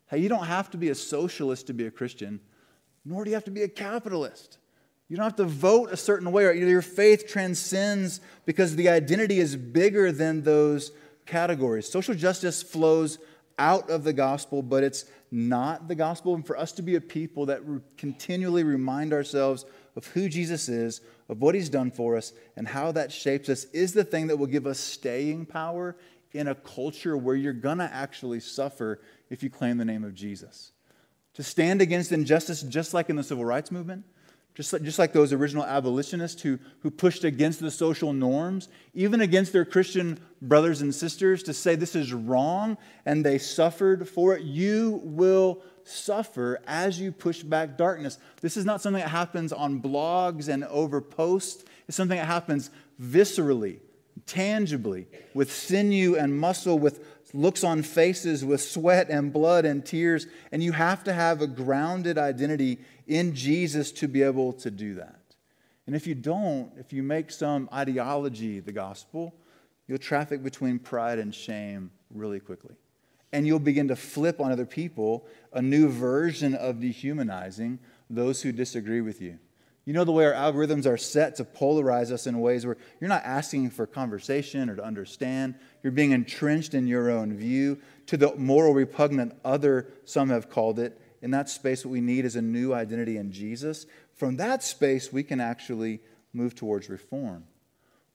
Hey, 0.09 0.19
you 0.19 0.29
don't 0.29 0.47
have 0.47 0.69
to 0.73 0.77
be 0.77 0.89
a 0.89 0.97
socialist 0.97 1.69
to 1.69 1.73
be 1.73 1.87
a 1.87 1.93
Christian, 1.93 2.41
nor 3.05 3.23
do 3.23 3.31
you 3.31 3.37
have 3.37 3.45
to 3.45 3.53
be 3.53 3.63
a 3.63 3.69
capitalist. 3.69 4.59
You 5.09 5.17
don't 5.17 5.27
have 5.27 5.37
to 5.37 5.45
vote 5.45 5.93
a 5.93 5.97
certain 5.97 6.33
way. 6.33 6.59
Your 6.59 6.83
faith 6.83 7.29
transcends 7.29 8.21
because 8.47 8.75
the 8.75 8.89
identity 8.89 9.39
is 9.39 9.55
bigger 9.55 10.11
than 10.11 10.43
those 10.43 10.91
categories. 11.25 11.89
Social 11.89 12.17
justice 12.17 12.65
flows 12.65 13.21
out 13.61 13.91
of 13.91 14.03
the 14.03 14.13
gospel, 14.13 14.61
but 14.61 14.83
it's 14.83 15.05
not 15.33 15.89
the 15.89 15.95
gospel, 15.95 16.35
and 16.35 16.47
for 16.47 16.59
us 16.59 16.73
to 16.73 16.83
be 16.83 16.95
a 16.95 17.01
people 17.01 17.47
that 17.47 17.63
continually 17.97 18.63
remind 18.63 19.13
ourselves 19.13 19.65
of 19.97 20.07
who 20.09 20.29
Jesus 20.29 20.69
is, 20.69 21.01
of 21.29 21.41
what 21.41 21.55
he's 21.55 21.71
done 21.71 21.91
for 21.91 22.17
us, 22.17 22.33
and 22.55 22.69
how 22.69 22.93
that 22.93 23.11
shapes 23.11 23.49
us 23.49 23.65
is 23.73 23.95
the 23.95 24.05
thing 24.05 24.27
that 24.27 24.37
will 24.37 24.47
give 24.47 24.67
us 24.67 24.79
staying 24.79 25.47
power 25.47 25.97
in 26.33 26.49
a 26.49 26.55
culture 26.55 27.17
where 27.17 27.35
you're 27.35 27.53
going 27.53 27.79
to 27.79 27.91
actually 27.93 28.41
suffer 28.41 29.01
if 29.31 29.43
you 29.43 29.51
claim 29.51 29.79
the 29.79 29.85
name 29.85 30.05
of 30.05 30.15
Jesus. 30.15 30.73
To 31.35 31.43
stand 31.43 31.81
against 31.81 32.13
injustice, 32.13 32.63
just 32.63 32.93
like 32.93 33.09
in 33.09 33.17
the 33.17 33.25
civil 33.25 33.45
rights 33.45 33.71
movement, 33.71 34.05
just 34.55 34.73
like, 34.73 34.83
just 34.83 34.99
like 34.99 35.13
those 35.13 35.33
original 35.33 35.65
abolitionists 35.65 36.43
who, 36.43 36.59
who 36.81 36.91
pushed 36.91 37.25
against 37.25 37.61
the 37.61 37.71
social 37.71 38.13
norms, 38.13 38.69
even 38.93 39.23
against 39.23 39.53
their 39.53 39.65
Christian 39.65 40.19
brothers 40.43 40.83
and 40.83 40.95
sisters, 40.95 41.43
to 41.45 41.55
say 41.55 41.75
this 41.75 41.97
is 41.97 42.13
wrong 42.13 42.77
and 43.07 43.25
they 43.25 43.39
suffered 43.39 44.09
for 44.09 44.37
it, 44.37 44.43
you 44.43 45.01
will 45.05 45.63
suffer 45.85 46.61
as 46.67 47.01
you 47.01 47.13
push 47.13 47.43
back 47.43 47.79
darkness. 47.79 48.19
This 48.43 48.57
is 48.57 48.65
not 48.65 48.83
something 48.83 49.01
that 49.01 49.09
happens 49.09 49.53
on 49.53 49.81
blogs 49.81 50.49
and 50.49 50.65
over 50.65 51.01
posts, 51.01 51.65
it's 51.89 51.97
something 51.97 52.19
that 52.19 52.27
happens 52.27 52.71
viscerally, 53.01 53.79
tangibly, 54.27 55.07
with 55.35 55.51
sinew 55.51 56.17
and 56.17 56.39
muscle, 56.39 56.79
with 56.79 57.12
looks 57.35 57.65
on 57.65 57.83
faces, 57.83 58.45
with 58.45 58.61
sweat 58.61 59.09
and 59.09 59.33
blood 59.33 59.65
and 59.65 59.85
tears. 59.85 60.27
And 60.51 60.63
you 60.63 60.73
have 60.73 61.05
to 61.05 61.13
have 61.13 61.41
a 61.41 61.47
grounded 61.47 62.19
identity 62.19 62.79
in 63.07 63.35
Jesus 63.35 63.93
to 63.93 64.09
be 64.09 64.23
able 64.23 64.53
to 64.55 64.71
do 64.71 64.95
that. 64.95 65.21
And 65.87 65.97
if 65.97 66.07
you 66.07 66.15
don't, 66.15 66.73
if 66.79 66.93
you 66.93 67.03
make 67.03 67.31
some 67.31 67.69
ideology 67.73 68.61
the 68.61 68.73
gospel, 68.73 69.35
you'll 69.87 69.99
traffic 69.99 70.43
between 70.43 70.79
pride 70.79 71.19
and 71.19 71.35
shame 71.35 71.91
really 72.11 72.41
quickly. 72.41 72.75
And 73.33 73.47
you'll 73.47 73.59
begin 73.59 73.89
to 73.89 73.97
flip 73.97 74.41
on 74.41 74.53
other 74.53 74.67
people 74.67 75.27
a 75.53 75.63
new 75.63 75.89
version 75.89 76.55
of 76.55 76.81
dehumanizing 76.81 77.79
those 78.11 78.43
who 78.43 78.53
disagree 78.53 79.01
with 79.01 79.21
you. 79.21 79.39
You 79.85 79.93
know 79.93 80.05
the 80.05 80.13
way 80.13 80.25
our 80.27 80.33
algorithms 80.33 80.87
are 80.87 80.97
set 80.97 81.37
to 81.37 81.45
polarize 81.45 82.13
us 82.13 82.27
in 82.27 82.41
ways 82.41 82.65
where 82.65 82.77
you're 83.01 83.09
not 83.09 83.25
asking 83.25 83.71
for 83.71 83.87
conversation 83.87 84.71
or 84.71 84.77
to 84.77 84.85
understand. 84.85 85.57
You're 85.83 85.93
being 85.93 86.13
entrenched 86.13 86.75
in 86.75 86.87
your 86.87 87.11
own 87.11 87.35
view 87.35 87.79
to 88.07 88.17
the 88.17 88.35
moral 88.37 88.75
repugnant 88.75 89.35
other, 89.45 89.89
some 90.05 90.31
have 90.31 90.49
called 90.49 90.79
it, 90.79 91.01
in 91.23 91.31
that 91.31 91.49
space, 91.49 91.85
what 91.85 91.93
we 91.93 92.01
need 92.01 92.25
is 92.25 92.35
a 92.35 92.43
new 92.43 92.75
identity 92.75 93.17
in 93.17 93.31
Jesus. 93.31 93.87
From 94.15 94.37
that 94.39 94.63
space, 94.65 95.13
we 95.13 95.23
can 95.23 95.41
actually 95.41 96.01
move 96.33 96.57
towards 96.57 96.91
reform. 96.91 97.45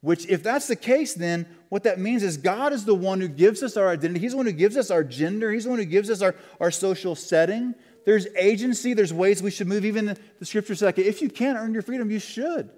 Which, 0.02 0.28
if 0.28 0.44
that's 0.44 0.68
the 0.68 0.76
case, 0.76 1.14
then 1.14 1.48
what 1.70 1.84
that 1.84 2.00
means 2.00 2.22
is 2.22 2.38
God 2.38 2.74
is 2.74 2.86
the 2.86 2.94
one 2.94 3.22
who 3.22 3.30
gives 3.30 3.64
us 3.64 3.78
our 3.78 3.88
identity. 3.88 4.20
He's 4.20 4.32
the 4.32 4.38
one 4.38 4.46
who 4.46 4.52
gives 4.52 4.78
us 4.78 4.92
our 4.92 5.04
gender. 5.04 5.52
He's 5.52 5.64
the 5.64 5.70
one 5.70 5.80
who 5.80 5.86
gives 5.86 6.10
us 6.10 6.22
our, 6.22 6.36
our 6.60 6.70
social 6.70 7.16
setting. 7.16 7.74
There's 8.08 8.26
agency, 8.38 8.94
there's 8.94 9.14
ways 9.14 9.44
we 9.44 9.52
should 9.52 9.68
move. 9.68 9.84
Even 9.84 10.18
the 10.40 10.46
scriptures 10.46 10.80
say, 10.80 10.86
like, 10.86 10.98
if 10.98 11.22
you 11.22 11.28
can't 11.28 11.58
earn 11.58 11.74
your 11.74 11.82
freedom, 11.82 12.10
you 12.10 12.20
should. 12.20 12.70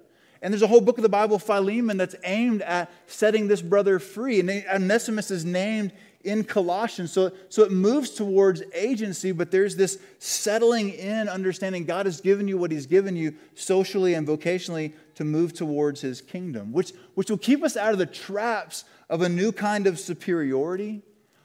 And 0.42 0.52
there's 0.52 0.62
a 0.62 0.66
whole 0.66 0.80
book 0.80 0.98
of 0.98 1.02
the 1.02 1.08
Bible, 1.08 1.38
Philemon, 1.38 1.98
that's 1.98 2.16
aimed 2.24 2.62
at 2.62 2.90
setting 3.06 3.46
this 3.46 3.62
brother 3.62 4.00
free. 4.00 4.40
And 4.40 4.50
Onesimus 4.50 5.30
is 5.30 5.44
named 5.44 5.92
in 6.24 6.42
Colossians. 6.42 7.12
So, 7.12 7.30
so 7.48 7.62
it 7.62 7.70
moves 7.70 8.10
towards 8.10 8.64
agency, 8.74 9.30
but 9.30 9.52
there's 9.52 9.76
this 9.76 10.00
settling 10.18 10.90
in 10.90 11.28
understanding 11.28 11.84
God 11.84 12.06
has 12.06 12.20
given 12.20 12.48
you 12.48 12.58
what 12.58 12.72
He's 12.72 12.86
given 12.86 13.14
you 13.14 13.36
socially 13.54 14.14
and 14.14 14.26
vocationally 14.26 14.94
to 15.14 15.22
move 15.22 15.52
towards 15.52 16.00
His 16.00 16.20
kingdom, 16.20 16.72
which, 16.72 16.92
which 17.14 17.30
will 17.30 17.38
keep 17.38 17.62
us 17.62 17.76
out 17.76 17.92
of 17.92 17.98
the 17.98 18.06
traps 18.06 18.82
of 19.08 19.22
a 19.22 19.28
new 19.28 19.52
kind 19.52 19.86
of 19.86 20.00
superiority, 20.00 21.02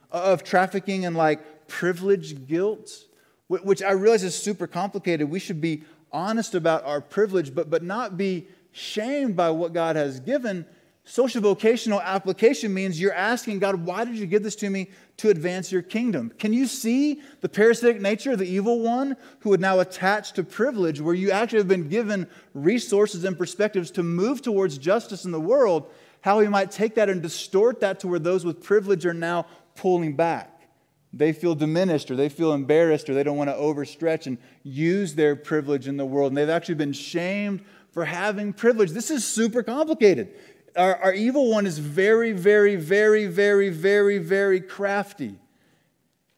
of 0.09 0.43
trafficking 0.43 1.05
and 1.05 1.15
like 1.15 1.67
privilege 1.67 2.47
guilt, 2.47 3.05
which 3.47 3.83
I 3.83 3.91
realize 3.91 4.23
is 4.23 4.35
super 4.35 4.67
complicated. 4.67 5.29
We 5.29 5.39
should 5.39 5.61
be 5.61 5.83
honest 6.11 6.55
about 6.55 6.83
our 6.85 7.01
privilege, 7.01 7.53
but, 7.53 7.69
but 7.69 7.83
not 7.83 8.17
be 8.17 8.47
shamed 8.71 9.35
by 9.35 9.49
what 9.51 9.73
God 9.73 9.95
has 9.95 10.19
given 10.19 10.65
Social 11.07 11.39
vocational 11.39 12.01
application 12.01 12.73
means 12.73 12.99
you're 12.99 13.13
asking 13.13 13.59
God, 13.59 13.75
why 13.75 14.05
did 14.05 14.15
you 14.15 14.25
give 14.25 14.41
this 14.41 14.55
to 14.57 14.69
me 14.71 14.89
to 15.17 15.29
advance 15.29 15.71
your 15.71 15.83
kingdom? 15.83 16.33
Can 16.39 16.51
you 16.51 16.65
see 16.65 17.21
the 17.41 17.47
parasitic 17.47 18.01
nature 18.01 18.31
of 18.31 18.39
the 18.39 18.47
evil 18.47 18.79
one 18.79 19.15
who 19.41 19.51
would 19.51 19.61
now 19.61 19.79
attach 19.79 20.33
to 20.33 20.43
privilege, 20.43 20.99
where 20.99 21.13
you 21.13 21.29
actually 21.29 21.59
have 21.59 21.67
been 21.67 21.89
given 21.89 22.27
resources 22.55 23.23
and 23.23 23.37
perspectives 23.37 23.91
to 23.91 24.03
move 24.03 24.41
towards 24.41 24.79
justice 24.79 25.25
in 25.25 25.31
the 25.31 25.39
world? 25.39 25.91
How 26.21 26.39
he 26.39 26.47
might 26.47 26.71
take 26.71 26.95
that 26.95 27.07
and 27.07 27.21
distort 27.21 27.81
that 27.81 27.99
to 27.99 28.07
where 28.07 28.17
those 28.17 28.43
with 28.43 28.63
privilege 28.63 29.05
are 29.05 29.13
now 29.13 29.45
pulling 29.75 30.15
back. 30.15 30.54
They 31.15 31.31
feel 31.33 31.55
diminished 31.55 32.11
or 32.11 32.15
they 32.15 32.29
feel 32.29 32.53
embarrassed 32.53 33.09
or 33.09 33.13
they 33.13 33.23
don't 33.23 33.37
want 33.37 33.49
to 33.49 33.55
overstretch 33.55 34.27
and 34.27 34.37
use 34.63 35.15
their 35.15 35.35
privilege 35.35 35.87
in 35.87 35.97
the 35.97 36.05
world. 36.05 36.31
And 36.31 36.37
they've 36.37 36.49
actually 36.49 36.75
been 36.75 36.93
shamed 36.93 37.63
for 37.91 38.05
having 38.05 38.51
privilege. 38.51 38.91
This 38.91 39.09
is 39.09 39.25
super 39.25 39.63
complicated 39.63 40.33
our, 40.75 40.95
our 40.97 41.13
evil 41.13 41.49
one 41.49 41.65
is 41.65 41.79
very, 41.79 42.31
very, 42.31 42.75
very, 42.75 43.27
very, 43.27 43.69
very, 43.69 44.17
very 44.17 44.61
crafty. 44.61 45.35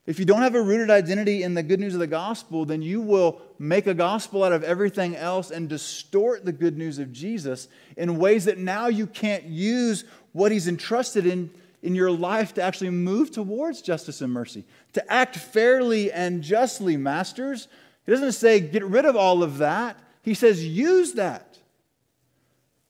If 0.05 0.19
you 0.19 0.25
don't 0.25 0.41
have 0.41 0.55
a 0.55 0.61
rooted 0.61 0.89
identity 0.89 1.43
in 1.43 1.53
the 1.53 1.63
good 1.63 1.81
news 1.81 1.93
of 1.93 1.99
the 1.99 2.07
gospel, 2.07 2.63
then 2.63 2.81
you 2.81 3.01
will 3.01 3.41
make 3.59 3.87
a 3.87 3.93
gospel 3.93 4.43
out 4.43 4.53
of 4.53 4.63
everything 4.63 5.17
else 5.17 5.51
and 5.51 5.67
distort 5.67 6.45
the 6.45 6.53
good 6.53 6.77
news 6.77 6.97
of 6.97 7.11
Jesus 7.11 7.67
in 7.97 8.17
ways 8.17 8.45
that 8.45 8.57
now 8.57 8.87
you 8.87 9.05
can't 9.05 9.43
use 9.43 10.05
what 10.31 10.51
he's 10.51 10.67
entrusted 10.67 11.25
in 11.25 11.49
in 11.81 11.95
your 11.95 12.11
life 12.11 12.53
to 12.55 12.61
actually 12.61 12.89
move 12.89 13.31
towards 13.31 13.81
justice 13.81 14.21
and 14.21 14.33
mercy, 14.33 14.65
to 14.93 15.11
act 15.11 15.35
fairly 15.35 16.11
and 16.11 16.41
justly, 16.41 16.97
masters. 16.97 17.67
He 18.05 18.11
doesn't 18.11 18.33
say 18.33 18.59
get 18.59 18.83
rid 18.83 19.05
of 19.05 19.15
all 19.15 19.43
of 19.43 19.59
that. 19.59 19.97
He 20.21 20.33
says 20.33 20.65
use 20.65 21.13
that. 21.13 21.59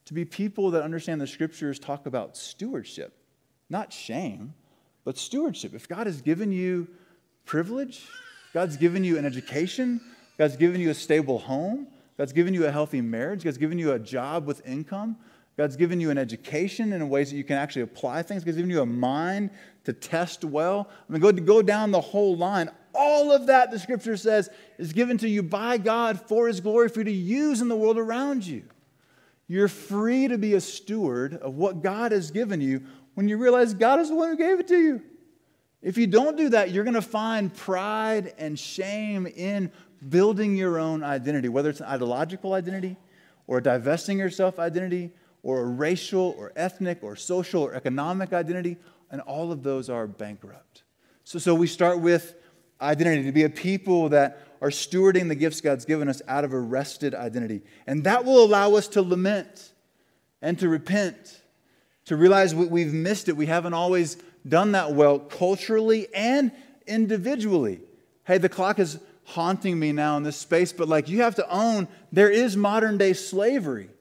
to 0.08 0.14
be 0.14 0.24
people 0.24 0.72
that 0.72 0.84
understand 0.84 1.20
the 1.20 1.28
scriptures 1.28 1.80
talk 1.80 2.06
about 2.06 2.38
stewardship, 2.38 3.14
not 3.70 3.92
shame, 3.92 4.54
but 5.04 5.18
stewardship. 5.18 5.74
If 5.74 5.90
God 5.90 6.08
has 6.08 6.22
given 6.22 6.50
you 6.50 6.88
privilege, 7.44 8.08
God's 8.54 8.78
given 8.78 9.04
you 9.04 9.18
an 9.18 9.26
education, 9.26 10.00
God's 10.38 10.56
given 10.56 10.80
you 10.80 10.92
a 10.92 10.94
stable 10.94 11.40
home, 11.40 11.88
God's 12.18 12.32
given 12.32 12.54
you 12.54 12.66
a 12.66 12.72
healthy 12.72 13.02
marriage, 13.02 13.44
God's 13.44 13.58
given 13.58 13.78
you 13.78 13.92
a 13.92 14.00
job 14.00 14.46
with 14.46 14.66
income, 14.66 15.18
God's 15.58 15.76
given 15.76 16.00
you 16.00 16.12
an 16.12 16.20
education 16.20 16.94
in 16.94 17.10
ways 17.10 17.32
that 17.32 17.38
you 17.38 17.44
can 17.44 17.58
actually 17.58 17.82
apply 17.82 18.22
things. 18.22 18.44
God's 18.44 18.58
given 18.58 18.70
you 18.70 18.82
a 18.82 18.86
mind 18.86 19.50
to 19.86 19.92
test 19.92 20.46
well. 20.46 20.88
I 21.10 21.12
mean, 21.12 21.20
go, 21.20 21.32
go 21.32 21.64
down 21.64 21.90
the 21.90 22.00
whole 22.00 22.38
line. 22.38 22.70
All 22.94 23.32
of 23.32 23.48
that, 23.48 23.72
the 23.72 23.80
scripture 23.80 24.18
says, 24.18 24.50
is 24.78 24.94
given 24.94 25.18
to 25.18 25.28
you 25.28 25.42
by 25.42 25.80
God 25.80 26.22
for 26.28 26.48
his 26.48 26.62
glory 26.62 26.90
for 26.90 27.00
you 27.00 27.06
to 27.06 27.12
use 27.12 27.60
in 27.62 27.70
the 27.70 27.76
world 27.76 27.98
around 27.98 28.46
you. 28.46 28.64
You're 29.48 29.68
free 29.68 30.28
to 30.28 30.38
be 30.38 30.54
a 30.54 30.62
steward 30.62 31.34
of 31.34 31.56
what 31.56 31.82
God 31.82 32.12
has 32.12 32.30
given 32.30 32.62
you 32.62 32.84
when 33.16 33.28
you 33.28 33.38
realize 33.38 33.74
God 33.74 34.00
is 34.00 34.10
the 34.10 34.16
one 34.16 34.30
who 34.30 34.38
gave 34.38 34.60
it 34.60 34.68
to 34.68 34.78
you. 34.78 35.02
If 35.82 35.98
you 35.98 36.06
don't 36.06 36.38
do 36.38 36.50
that, 36.50 36.72
you're 36.72 36.84
going 36.84 36.94
to 36.94 37.02
find 37.02 37.54
pride 37.54 38.34
and 38.38 38.60
shame 38.60 39.26
in 39.26 39.72
building 40.10 40.56
your 40.56 40.78
own 40.78 41.04
identity, 41.04 41.50
whether 41.50 41.70
it's 41.70 41.80
an 41.80 41.88
ideological 41.88 42.54
identity 42.54 42.98
or 43.48 43.62
divesting 43.62 44.20
yourself 44.20 44.60
identity 44.60 45.12
or 45.48 45.62
a 45.62 45.66
racial 45.66 46.36
or 46.38 46.52
ethnic 46.58 47.02
or 47.02 47.16
social 47.16 47.64
or 47.64 47.74
economic 47.74 48.34
identity, 48.34 48.76
and 49.10 49.22
all 49.22 49.50
of 49.50 49.64
those 49.64 49.90
are 49.90 50.06
bankrupt. 50.06 50.84
So, 51.24 51.40
so 51.40 51.56
we 51.56 51.68
start 51.68 52.02
with 52.02 52.36
identity 52.82 53.24
to 53.24 53.32
be 53.32 53.44
a 53.44 53.50
people 53.50 54.10
that 54.10 54.46
are 54.62 54.68
stewarding 54.68 55.30
the 55.30 55.36
gifts 55.36 55.62
God's 55.62 55.86
given 55.86 56.10
us 56.10 56.22
out 56.28 56.44
of 56.44 56.52
a 56.52 56.60
rested 56.60 57.16
identity. 57.16 57.62
And 57.88 58.04
that 58.04 58.26
will 58.26 58.44
allow 58.44 58.76
us 58.76 58.90
to 58.90 59.02
lament 59.02 59.72
and 60.42 60.60
to 60.60 60.68
repent, 60.68 61.42
to 62.08 62.18
realize 62.18 62.54
we've 62.54 62.94
missed 62.94 63.30
it. 63.30 63.38
We 63.38 63.46
haven't 63.46 63.74
always 63.74 64.18
done 64.46 64.74
that 64.74 64.96
well 64.96 65.18
culturally 65.18 66.14
and 66.14 66.52
individually. 66.88 67.80
Hey, 68.26 68.38
the 68.38 68.50
clock 68.50 68.80
is 68.80 69.00
haunting 69.24 69.80
me 69.80 69.94
now 69.94 70.18
in 70.18 70.24
this 70.24 70.36
space, 70.36 70.74
but 70.74 70.90
like 70.90 71.08
you 71.08 71.22
have 71.22 71.36
to 71.36 71.50
own 71.50 71.88
there 72.12 72.30
is 72.30 72.58
modern 72.58 72.98
day 72.98 73.14
slavery. 73.14 73.92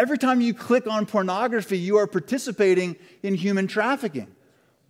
Every 0.00 0.16
time 0.16 0.40
you 0.40 0.54
click 0.54 0.86
on 0.86 1.04
pornography, 1.04 1.76
you 1.76 1.98
are 1.98 2.06
participating 2.06 2.96
in 3.22 3.34
human 3.34 3.66
trafficking. 3.66 4.28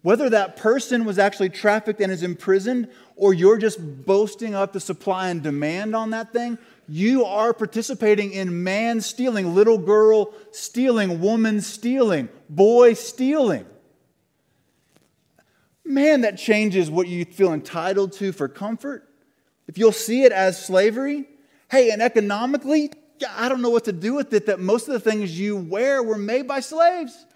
Whether 0.03 0.31
that 0.31 0.57
person 0.57 1.05
was 1.05 1.19
actually 1.19 1.49
trafficked 1.49 2.01
and 2.01 2.13
is 2.13 2.23
imprisoned, 2.23 2.87
or 3.17 3.35
you're 3.35 3.59
just 3.59 4.07
boasting 4.07 4.55
up 4.55 4.73
the 4.73 4.79
supply 4.79 5.31
and 5.31 5.43
demand 5.43 5.97
on 5.97 6.11
that 6.11 6.33
thing, 6.33 6.59
you 6.87 7.25
are 7.25 7.53
participating 7.53 8.33
in 8.33 8.63
man 8.63 9.01
stealing, 9.01 9.53
little 9.53 9.79
girl 9.79 10.33
stealing, 10.53 11.21
woman 11.21 11.61
stealing, 11.61 12.29
boy 12.49 12.95
stealing. 12.95 13.67
Man, 15.85 16.21
that 16.21 16.39
changes 16.39 16.89
what 16.89 17.09
you 17.09 17.25
feel 17.25 17.53
entitled 17.53 18.13
to 18.13 18.31
for 18.31 18.47
comfort. 18.47 19.13
If 19.67 19.77
you'll 19.77 19.91
see 19.91 20.23
it 20.23 20.31
as 20.31 20.65
slavery, 20.65 21.25
hey, 21.69 21.91
and 21.91 22.01
economically, 22.01 22.93
I 23.29 23.49
don't 23.49 23.63
know 23.63 23.71
what 23.71 23.85
to 23.85 23.93
do 23.93 24.15
with 24.15 24.33
it 24.33 24.47
that 24.47 24.61
most 24.61 24.89
of 24.89 24.95
the 24.95 25.01
things 25.01 25.39
you 25.39 25.57
wear 25.57 26.03
were 26.03 26.19
made 26.19 26.47
by 26.47 26.61
slaves. 26.61 27.27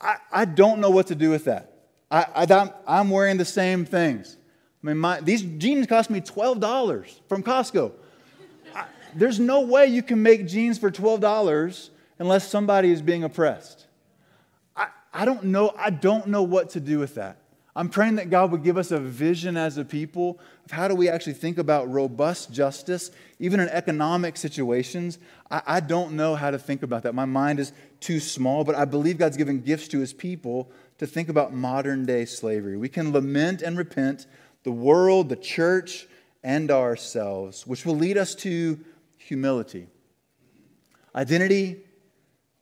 I, 0.00 0.16
I 0.30 0.44
don't 0.44 0.80
know 0.80 0.90
what 0.90 1.08
to 1.08 1.14
do 1.14 1.30
with 1.30 1.44
that. 1.44 1.72
I, 2.10 2.46
I, 2.86 3.00
am 3.00 3.10
wearing 3.10 3.36
the 3.36 3.44
same 3.44 3.84
things. 3.84 4.36
I 4.82 4.86
mean, 4.86 4.98
my, 4.98 5.20
these 5.20 5.42
jeans 5.42 5.86
cost 5.86 6.10
me 6.10 6.20
$12 6.20 7.20
from 7.28 7.42
Costco. 7.42 7.92
I, 8.74 8.84
there's 9.14 9.40
no 9.40 9.62
way 9.62 9.86
you 9.86 10.02
can 10.02 10.22
make 10.22 10.46
jeans 10.46 10.78
for 10.78 10.90
$12 10.90 11.90
unless 12.18 12.48
somebody 12.48 12.90
is 12.90 13.02
being 13.02 13.24
oppressed. 13.24 13.86
I, 14.76 14.88
I 15.12 15.24
don't 15.24 15.44
know. 15.44 15.74
I 15.76 15.90
don't 15.90 16.28
know 16.28 16.42
what 16.42 16.70
to 16.70 16.80
do 16.80 16.98
with 16.98 17.16
that. 17.16 17.38
I'm 17.76 17.90
praying 17.90 18.14
that 18.14 18.30
God 18.30 18.52
would 18.52 18.64
give 18.64 18.78
us 18.78 18.90
a 18.90 18.98
vision 18.98 19.58
as 19.58 19.76
a 19.76 19.84
people 19.84 20.40
of 20.64 20.70
how 20.70 20.88
do 20.88 20.94
we 20.94 21.10
actually 21.10 21.34
think 21.34 21.58
about 21.58 21.92
robust 21.92 22.50
justice, 22.50 23.10
even 23.38 23.60
in 23.60 23.68
economic 23.68 24.38
situations. 24.38 25.18
I, 25.50 25.62
I, 25.66 25.80
don't 25.80 26.12
know 26.12 26.36
how 26.36 26.50
to 26.50 26.58
think 26.58 26.82
about 26.82 27.02
that. 27.02 27.14
My 27.14 27.26
mind 27.26 27.60
is 27.60 27.72
too 28.00 28.18
small, 28.18 28.64
but 28.64 28.76
I 28.76 28.86
believe 28.86 29.18
God's 29.18 29.36
given 29.36 29.60
gifts 29.60 29.88
to 29.88 29.98
his 29.98 30.14
people 30.14 30.70
to 30.96 31.06
think 31.06 31.28
about 31.28 31.52
modern 31.52 32.06
day 32.06 32.24
slavery. 32.24 32.78
We 32.78 32.88
can 32.88 33.12
lament 33.12 33.60
and 33.60 33.76
repent 33.76 34.26
the 34.62 34.72
world, 34.72 35.28
the 35.28 35.36
church, 35.36 36.08
and 36.42 36.70
ourselves, 36.70 37.66
which 37.66 37.84
will 37.84 37.96
lead 37.96 38.16
us 38.16 38.34
to 38.36 38.80
humility. 39.18 39.88
Identity 41.14 41.82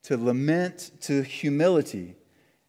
to 0.03 0.17
lament 0.17 0.91
to 1.03 1.23
humility. 1.23 2.17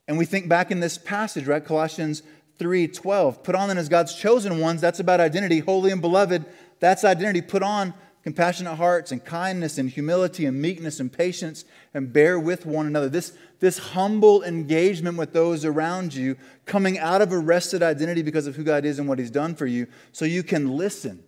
And 0.07 0.17
we 0.17 0.25
think 0.25 0.47
back 0.47 0.69
in 0.69 0.79
this 0.79 0.97
passage, 0.97 1.47
right? 1.47 1.63
Colossians 1.63 2.21
3:12. 2.59 3.43
Put 3.43 3.55
on 3.55 3.67
then 3.67 3.77
as 3.77 3.89
God's 3.89 4.15
chosen 4.15 4.59
ones, 4.59 4.81
that's 4.81 4.99
about 4.99 5.19
identity, 5.19 5.59
holy 5.59 5.91
and 5.91 6.01
beloved. 6.01 6.45
That's 6.79 7.03
identity. 7.03 7.41
Put 7.41 7.63
on 7.63 7.93
compassionate 8.25 8.77
hearts 8.77 9.11
and 9.11 9.23
kindness 9.23 9.77
and 9.77 9.87
humility 9.87 10.47
and 10.47 10.59
meekness 10.59 10.99
and 10.99 11.13
patience 11.13 11.63
and 11.93 12.11
bear 12.11 12.39
with 12.39 12.65
one 12.65 12.87
another. 12.87 13.07
This, 13.07 13.33
this 13.59 13.77
humble 13.77 14.43
engagement 14.43 15.15
with 15.15 15.31
those 15.31 15.63
around 15.63 16.13
you, 16.13 16.35
coming 16.65 16.97
out 16.97 17.21
of 17.21 17.31
a 17.31 17.37
rested 17.37 17.83
identity 17.83 18.23
because 18.23 18.47
of 18.47 18.55
who 18.55 18.63
God 18.63 18.83
is 18.83 18.97
and 18.97 19.07
what 19.07 19.19
He's 19.19 19.29
done 19.29 19.53
for 19.53 19.67
you, 19.67 19.85
so 20.11 20.25
you 20.25 20.41
can 20.41 20.75
listen. 20.75 21.23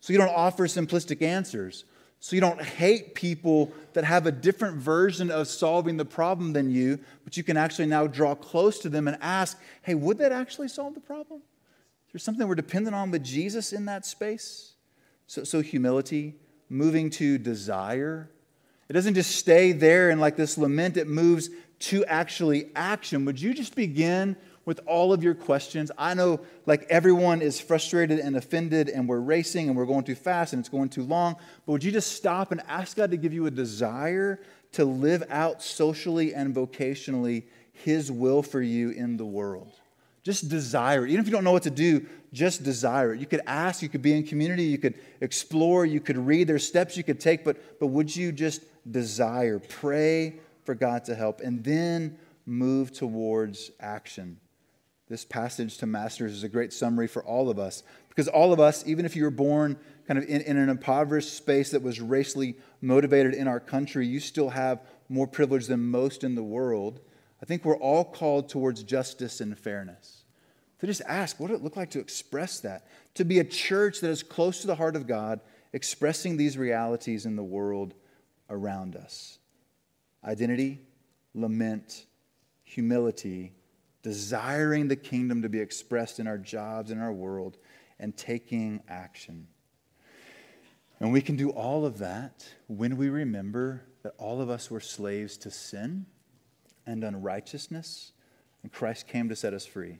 So 0.00 0.12
you 0.12 0.18
don't 0.18 0.34
offer 0.34 0.66
simplistic 0.66 1.22
answers. 1.22 1.86
So 2.24 2.36
you 2.36 2.40
don't 2.40 2.62
hate 2.62 3.16
people 3.16 3.72
that 3.94 4.04
have 4.04 4.26
a 4.26 4.30
different 4.30 4.76
version 4.76 5.28
of 5.28 5.48
solving 5.48 5.96
the 5.96 6.04
problem 6.04 6.52
than 6.52 6.70
you, 6.70 7.00
but 7.24 7.36
you 7.36 7.42
can 7.42 7.56
actually 7.56 7.86
now 7.86 8.06
draw 8.06 8.36
close 8.36 8.78
to 8.78 8.88
them 8.88 9.08
and 9.08 9.18
ask, 9.20 9.60
hey, 9.82 9.96
would 9.96 10.18
that 10.18 10.30
actually 10.30 10.68
solve 10.68 10.94
the 10.94 11.00
problem? 11.00 11.40
Is 11.40 12.12
there 12.12 12.20
something 12.20 12.46
we're 12.46 12.54
dependent 12.54 12.94
on 12.94 13.10
with 13.10 13.24
Jesus 13.24 13.72
in 13.72 13.86
that 13.86 14.06
space? 14.06 14.74
So, 15.26 15.42
so 15.42 15.62
humility, 15.62 16.36
moving 16.68 17.10
to 17.10 17.38
desire. 17.38 18.30
It 18.88 18.92
doesn't 18.92 19.14
just 19.14 19.34
stay 19.34 19.72
there 19.72 20.08
in 20.08 20.20
like 20.20 20.36
this 20.36 20.56
lament, 20.56 20.96
it 20.96 21.08
moves 21.08 21.50
to 21.82 22.04
actually 22.06 22.70
action. 22.76 23.24
Would 23.24 23.40
you 23.40 23.54
just 23.54 23.74
begin 23.74 24.36
with 24.64 24.80
all 24.86 25.12
of 25.12 25.22
your 25.22 25.34
questions. 25.34 25.90
I 25.98 26.14
know 26.14 26.40
like 26.66 26.86
everyone 26.88 27.42
is 27.42 27.60
frustrated 27.60 28.18
and 28.18 28.36
offended 28.36 28.88
and 28.88 29.08
we're 29.08 29.20
racing 29.20 29.68
and 29.68 29.76
we're 29.76 29.86
going 29.86 30.04
too 30.04 30.14
fast 30.14 30.52
and 30.52 30.60
it's 30.60 30.68
going 30.68 30.88
too 30.88 31.02
long, 31.02 31.36
but 31.66 31.72
would 31.72 31.84
you 31.84 31.92
just 31.92 32.12
stop 32.12 32.52
and 32.52 32.62
ask 32.68 32.96
God 32.96 33.10
to 33.10 33.16
give 33.16 33.32
you 33.32 33.46
a 33.46 33.50
desire 33.50 34.40
to 34.72 34.84
live 34.84 35.24
out 35.30 35.62
socially 35.62 36.34
and 36.34 36.54
vocationally 36.54 37.44
his 37.72 38.10
will 38.12 38.42
for 38.42 38.62
you 38.62 38.90
in 38.90 39.16
the 39.16 39.24
world? 39.24 39.72
Just 40.22 40.48
desire 40.48 41.04
it. 41.04 41.10
Even 41.10 41.20
if 41.20 41.26
you 41.26 41.32
don't 41.32 41.42
know 41.42 41.50
what 41.50 41.64
to 41.64 41.70
do, 41.70 42.06
just 42.32 42.62
desire 42.62 43.12
it. 43.12 43.18
You 43.18 43.26
could 43.26 43.40
ask, 43.44 43.82
you 43.82 43.88
could 43.88 44.02
be 44.02 44.12
in 44.12 44.22
community, 44.22 44.62
you 44.62 44.78
could 44.78 44.94
explore, 45.20 45.84
you 45.84 45.98
could 45.98 46.16
read. 46.16 46.46
There's 46.46 46.66
steps 46.66 46.96
you 46.96 47.02
could 47.02 47.18
take, 47.18 47.42
but, 47.42 47.80
but 47.80 47.88
would 47.88 48.14
you 48.14 48.30
just 48.30 48.62
desire? 48.90 49.58
Pray 49.58 50.34
for 50.64 50.74
God 50.74 51.04
to 51.04 51.14
help 51.14 51.40
and 51.40 51.62
then 51.64 52.18
move 52.46 52.92
towards 52.92 53.70
action. 53.80 54.38
This 55.08 55.24
passage 55.24 55.78
to 55.78 55.86
Masters 55.86 56.32
is 56.32 56.42
a 56.42 56.48
great 56.48 56.72
summary 56.72 57.06
for 57.06 57.22
all 57.24 57.50
of 57.50 57.58
us 57.58 57.82
because 58.08 58.28
all 58.28 58.52
of 58.52 58.60
us, 58.60 58.86
even 58.86 59.04
if 59.04 59.16
you 59.16 59.24
were 59.24 59.30
born 59.30 59.76
kind 60.06 60.18
of 60.18 60.24
in, 60.28 60.40
in 60.42 60.56
an 60.56 60.68
impoverished 60.68 61.34
space 61.34 61.70
that 61.70 61.82
was 61.82 62.00
racially 62.00 62.56
motivated 62.80 63.34
in 63.34 63.48
our 63.48 63.60
country, 63.60 64.06
you 64.06 64.20
still 64.20 64.50
have 64.50 64.80
more 65.08 65.26
privilege 65.26 65.66
than 65.66 65.80
most 65.80 66.24
in 66.24 66.34
the 66.34 66.42
world. 66.42 67.00
I 67.42 67.46
think 67.46 67.64
we're 67.64 67.76
all 67.76 68.04
called 68.04 68.48
towards 68.48 68.82
justice 68.82 69.40
and 69.40 69.58
fairness. 69.58 70.24
To 70.80 70.86
just 70.86 71.02
ask, 71.06 71.38
what 71.38 71.50
would 71.50 71.60
it 71.60 71.62
look 71.62 71.76
like 71.76 71.90
to 71.90 72.00
express 72.00 72.60
that? 72.60 72.86
To 73.14 73.24
be 73.24 73.38
a 73.38 73.44
church 73.44 74.00
that 74.00 74.10
is 74.10 74.22
close 74.22 74.60
to 74.62 74.66
the 74.66 74.74
heart 74.74 74.96
of 74.96 75.06
God, 75.06 75.40
expressing 75.72 76.36
these 76.36 76.58
realities 76.58 77.24
in 77.24 77.36
the 77.36 77.44
world 77.44 77.94
around 78.50 78.96
us. 78.96 79.38
Identity, 80.24 80.80
lament, 81.34 82.06
humility, 82.62 83.52
desiring 84.02 84.88
the 84.88 84.96
kingdom 84.96 85.42
to 85.42 85.48
be 85.48 85.60
expressed 85.60 86.18
in 86.18 86.26
our 86.26 86.38
jobs, 86.38 86.90
in 86.90 87.00
our 87.00 87.12
world, 87.12 87.58
and 87.98 88.16
taking 88.16 88.82
action. 88.88 89.46
And 91.00 91.12
we 91.12 91.20
can 91.20 91.36
do 91.36 91.50
all 91.50 91.84
of 91.84 91.98
that 91.98 92.46
when 92.68 92.96
we 92.96 93.08
remember 93.08 93.82
that 94.02 94.14
all 94.18 94.40
of 94.40 94.50
us 94.50 94.70
were 94.70 94.80
slaves 94.80 95.36
to 95.38 95.50
sin 95.50 96.06
and 96.86 97.02
unrighteousness, 97.02 98.12
and 98.62 98.72
Christ 98.72 99.08
came 99.08 99.28
to 99.28 99.36
set 99.36 99.54
us 99.54 99.66
free. 99.66 99.98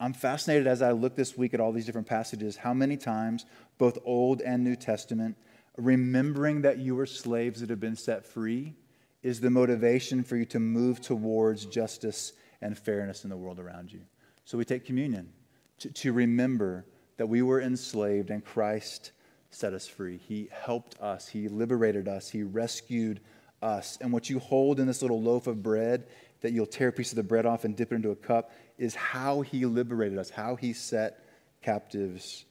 I'm 0.00 0.12
fascinated 0.12 0.68
as 0.68 0.80
I 0.80 0.92
look 0.92 1.16
this 1.16 1.36
week 1.36 1.54
at 1.54 1.60
all 1.60 1.72
these 1.72 1.86
different 1.86 2.06
passages, 2.06 2.56
how 2.56 2.72
many 2.72 2.96
times, 2.96 3.46
both 3.78 3.98
Old 4.04 4.40
and 4.40 4.62
New 4.62 4.76
Testament, 4.76 5.36
remembering 5.76 6.62
that 6.62 6.78
you 6.78 6.94
were 6.94 7.06
slaves 7.06 7.60
that 7.60 7.70
have 7.70 7.80
been 7.80 7.96
set 7.96 8.24
free 8.24 8.74
is 9.22 9.40
the 9.40 9.50
motivation 9.50 10.22
for 10.22 10.36
you 10.36 10.44
to 10.46 10.58
move 10.58 11.00
towards 11.00 11.66
justice 11.66 12.32
and 12.60 12.78
fairness 12.78 13.24
in 13.24 13.30
the 13.30 13.36
world 13.36 13.58
around 13.58 13.92
you. 13.92 14.00
So 14.44 14.58
we 14.58 14.64
take 14.64 14.84
communion 14.84 15.32
to, 15.78 15.90
to 15.90 16.12
remember 16.12 16.86
that 17.16 17.28
we 17.28 17.42
were 17.42 17.60
enslaved 17.60 18.30
and 18.30 18.44
Christ 18.44 19.12
set 19.50 19.72
us 19.72 19.86
free. 19.86 20.18
He 20.18 20.48
helped 20.52 21.00
us. 21.00 21.28
He 21.28 21.48
liberated 21.48 22.08
us. 22.08 22.28
He 22.28 22.42
rescued 22.42 23.20
us. 23.62 23.98
And 24.00 24.12
what 24.12 24.30
you 24.30 24.38
hold 24.38 24.80
in 24.80 24.86
this 24.86 25.02
little 25.02 25.20
loaf 25.20 25.46
of 25.46 25.62
bread 25.62 26.06
that 26.40 26.52
you'll 26.52 26.66
tear 26.66 26.88
a 26.88 26.92
piece 26.92 27.10
of 27.10 27.16
the 27.16 27.22
bread 27.22 27.46
off 27.46 27.64
and 27.64 27.76
dip 27.76 27.92
it 27.92 27.96
into 27.96 28.10
a 28.10 28.16
cup 28.16 28.52
is 28.78 28.94
how 28.94 29.40
He 29.40 29.66
liberated 29.66 30.18
us, 30.18 30.30
how 30.30 30.54
He 30.54 30.72
set 30.72 31.24
captives 31.62 32.44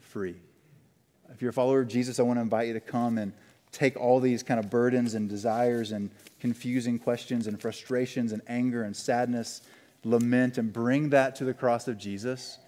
free. 0.00 0.36
If 1.32 1.42
you're 1.42 1.50
a 1.50 1.54
follower 1.54 1.80
of 1.80 1.88
Jesus, 1.88 2.18
I 2.18 2.22
want 2.22 2.38
to 2.38 2.42
invite 2.42 2.68
you 2.68 2.74
to 2.74 2.80
come 2.80 3.18
and 3.18 3.32
take 3.72 3.96
all 3.96 4.20
these 4.20 4.42
kind 4.42 4.58
of 4.58 4.70
burdens 4.70 5.14
and 5.14 5.28
desires 5.28 5.92
and 5.92 6.10
confusing 6.40 6.98
questions 6.98 7.46
and 7.46 7.60
frustrations 7.60 8.32
and 8.32 8.42
anger 8.46 8.82
and 8.82 8.96
sadness, 8.96 9.62
lament, 10.04 10.58
and 10.58 10.72
bring 10.72 11.10
that 11.10 11.36
to 11.36 11.44
the 11.44 11.54
cross 11.54 11.88
of 11.88 11.98
Jesus. 11.98 12.58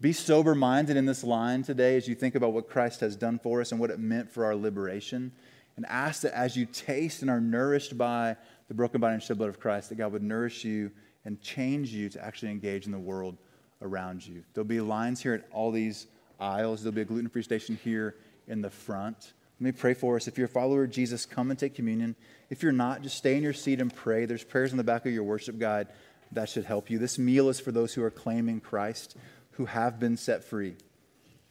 Be 0.00 0.12
sober 0.12 0.54
minded 0.54 0.96
in 0.96 1.06
this 1.06 1.24
line 1.24 1.62
today 1.64 1.96
as 1.96 2.06
you 2.06 2.14
think 2.14 2.36
about 2.36 2.52
what 2.52 2.68
Christ 2.68 3.00
has 3.00 3.16
done 3.16 3.38
for 3.38 3.60
us 3.60 3.72
and 3.72 3.80
what 3.80 3.90
it 3.90 3.98
meant 3.98 4.30
for 4.30 4.44
our 4.44 4.54
liberation. 4.54 5.32
And 5.76 5.86
ask 5.86 6.22
that 6.22 6.36
as 6.36 6.56
you 6.56 6.66
taste 6.66 7.22
and 7.22 7.30
are 7.30 7.40
nourished 7.40 7.98
by 7.98 8.36
the 8.68 8.74
broken 8.74 9.00
body 9.00 9.14
and 9.14 9.22
shed 9.22 9.38
blood 9.38 9.48
of 9.48 9.60
Christ, 9.60 9.88
that 9.88 9.96
God 9.96 10.12
would 10.12 10.22
nourish 10.22 10.64
you 10.64 10.90
and 11.24 11.40
change 11.40 11.90
you 11.90 12.08
to 12.10 12.24
actually 12.24 12.50
engage 12.50 12.86
in 12.86 12.92
the 12.92 12.98
world 12.98 13.36
around 13.82 14.26
you. 14.26 14.42
There'll 14.54 14.66
be 14.66 14.80
lines 14.80 15.20
here 15.22 15.34
at 15.34 15.46
all 15.52 15.70
these 15.70 16.06
aisles. 16.40 16.82
There'll 16.82 16.94
be 16.94 17.02
a 17.02 17.04
gluten 17.04 17.28
free 17.28 17.42
station 17.42 17.78
here 17.82 18.16
in 18.46 18.60
the 18.60 18.70
front. 18.70 19.32
Let 19.60 19.64
me 19.64 19.72
pray 19.72 19.94
for 19.94 20.16
us. 20.16 20.28
If 20.28 20.38
you're 20.38 20.46
a 20.46 20.50
follower 20.50 20.84
of 20.84 20.90
Jesus, 20.90 21.26
come 21.26 21.50
and 21.50 21.58
take 21.58 21.74
communion. 21.74 22.14
If 22.48 22.62
you're 22.62 22.70
not, 22.70 23.02
just 23.02 23.16
stay 23.16 23.36
in 23.36 23.42
your 23.42 23.52
seat 23.52 23.80
and 23.80 23.94
pray. 23.94 24.24
There's 24.24 24.44
prayers 24.44 24.70
in 24.70 24.76
the 24.76 24.84
back 24.84 25.04
of 25.04 25.12
your 25.12 25.24
worship 25.24 25.58
guide 25.58 25.88
that 26.32 26.48
should 26.48 26.64
help 26.64 26.90
you. 26.90 26.98
This 26.98 27.18
meal 27.18 27.48
is 27.48 27.58
for 27.58 27.72
those 27.72 27.94
who 27.94 28.02
are 28.04 28.10
claiming 28.10 28.60
Christ, 28.60 29.16
who 29.52 29.64
have 29.66 29.98
been 29.98 30.16
set 30.16 30.44
free. 30.44 30.76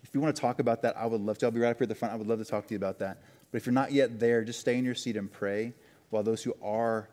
If 0.04 0.14
you 0.14 0.22
want 0.22 0.36
to 0.36 0.42
talk 0.42 0.60
about 0.60 0.84
that, 0.84 0.96
I 0.96 1.06
would 1.06 1.20
love 1.20 1.38
to. 1.40 1.48
I'll 1.48 1.52
be 1.52 1.60
right 1.60 1.72
up 1.72 1.78
here 1.78 1.84
at 1.84 1.90
the 1.90 1.96
front. 1.96 2.14
I 2.14 2.18
would 2.18 2.28
love 2.28 2.40
to 2.40 2.46
talk 2.46 2.68
to 2.68 2.74
you 2.74 2.78
about 2.78 3.00
that. 3.00 3.22
But 3.52 3.58
if 3.58 3.66
you're 3.66 3.74
not 3.74 3.92
yet 3.92 4.20
there, 4.20 4.44
just 4.44 4.62
stay 4.62 4.78
in 4.78 4.86
your 4.86 4.96
seat 4.96 5.18
and 5.18 5.32
pray 5.32 5.74
while 6.10 6.24
those 6.24 6.44
who 6.44 6.56
are 6.62 7.10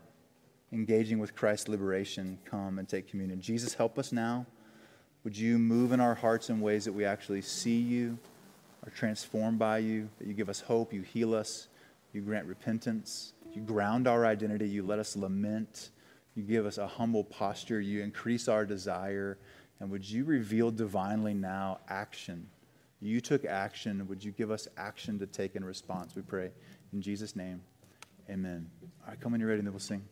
engaging 0.72 1.18
with 1.18 1.34
Christ's 1.34 1.68
liberation 1.68 2.38
come 2.44 2.78
and 2.78 2.88
take 2.88 3.08
communion. 3.08 3.40
Jesus, 3.40 3.74
help 3.74 3.98
us 3.98 4.12
now. 4.12 4.46
Would 5.24 5.36
you 5.36 5.58
move 5.58 5.90
in 5.90 6.00
our 6.00 6.14
hearts 6.14 6.50
in 6.50 6.60
ways 6.60 6.84
that 6.84 6.92
we 6.92 7.04
actually 7.04 7.42
see 7.42 7.78
you, 7.78 8.18
are 8.86 8.90
transformed 8.90 9.58
by 9.58 9.78
you, 9.78 10.08
that 10.18 10.26
you 10.26 10.34
give 10.34 10.48
us 10.48 10.60
hope, 10.60 10.92
you 10.92 11.02
heal 11.02 11.34
us, 11.34 11.68
you 12.12 12.20
grant 12.20 12.46
repentance, 12.46 13.32
you 13.52 13.62
ground 13.62 14.06
our 14.06 14.26
identity, 14.26 14.68
you 14.68 14.82
let 14.82 14.98
us 14.98 15.16
lament, 15.16 15.90
you 16.34 16.42
give 16.42 16.66
us 16.66 16.78
a 16.78 16.86
humble 16.86 17.24
posture, 17.24 17.80
you 17.80 18.02
increase 18.02 18.48
our 18.48 18.64
desire, 18.66 19.38
and 19.80 19.90
would 19.90 20.08
you 20.08 20.24
reveal 20.24 20.70
divinely 20.70 21.34
now 21.34 21.78
action? 21.88 22.48
You 23.00 23.20
took 23.20 23.44
action. 23.44 24.06
Would 24.08 24.24
you 24.24 24.32
give 24.32 24.50
us 24.50 24.66
action 24.78 25.18
to 25.18 25.26
take 25.26 25.56
in 25.56 25.64
response? 25.64 26.16
We 26.16 26.22
pray. 26.22 26.50
In 26.94 27.02
Jesus' 27.02 27.36
name, 27.36 27.60
amen. 28.30 28.70
All 29.02 29.08
right, 29.08 29.20
come 29.20 29.32
when 29.32 29.40
you're 29.40 29.48
ready, 29.50 29.58
and 29.58 29.66
then 29.66 29.74
we'll 29.74 29.80
sing. 29.80 30.02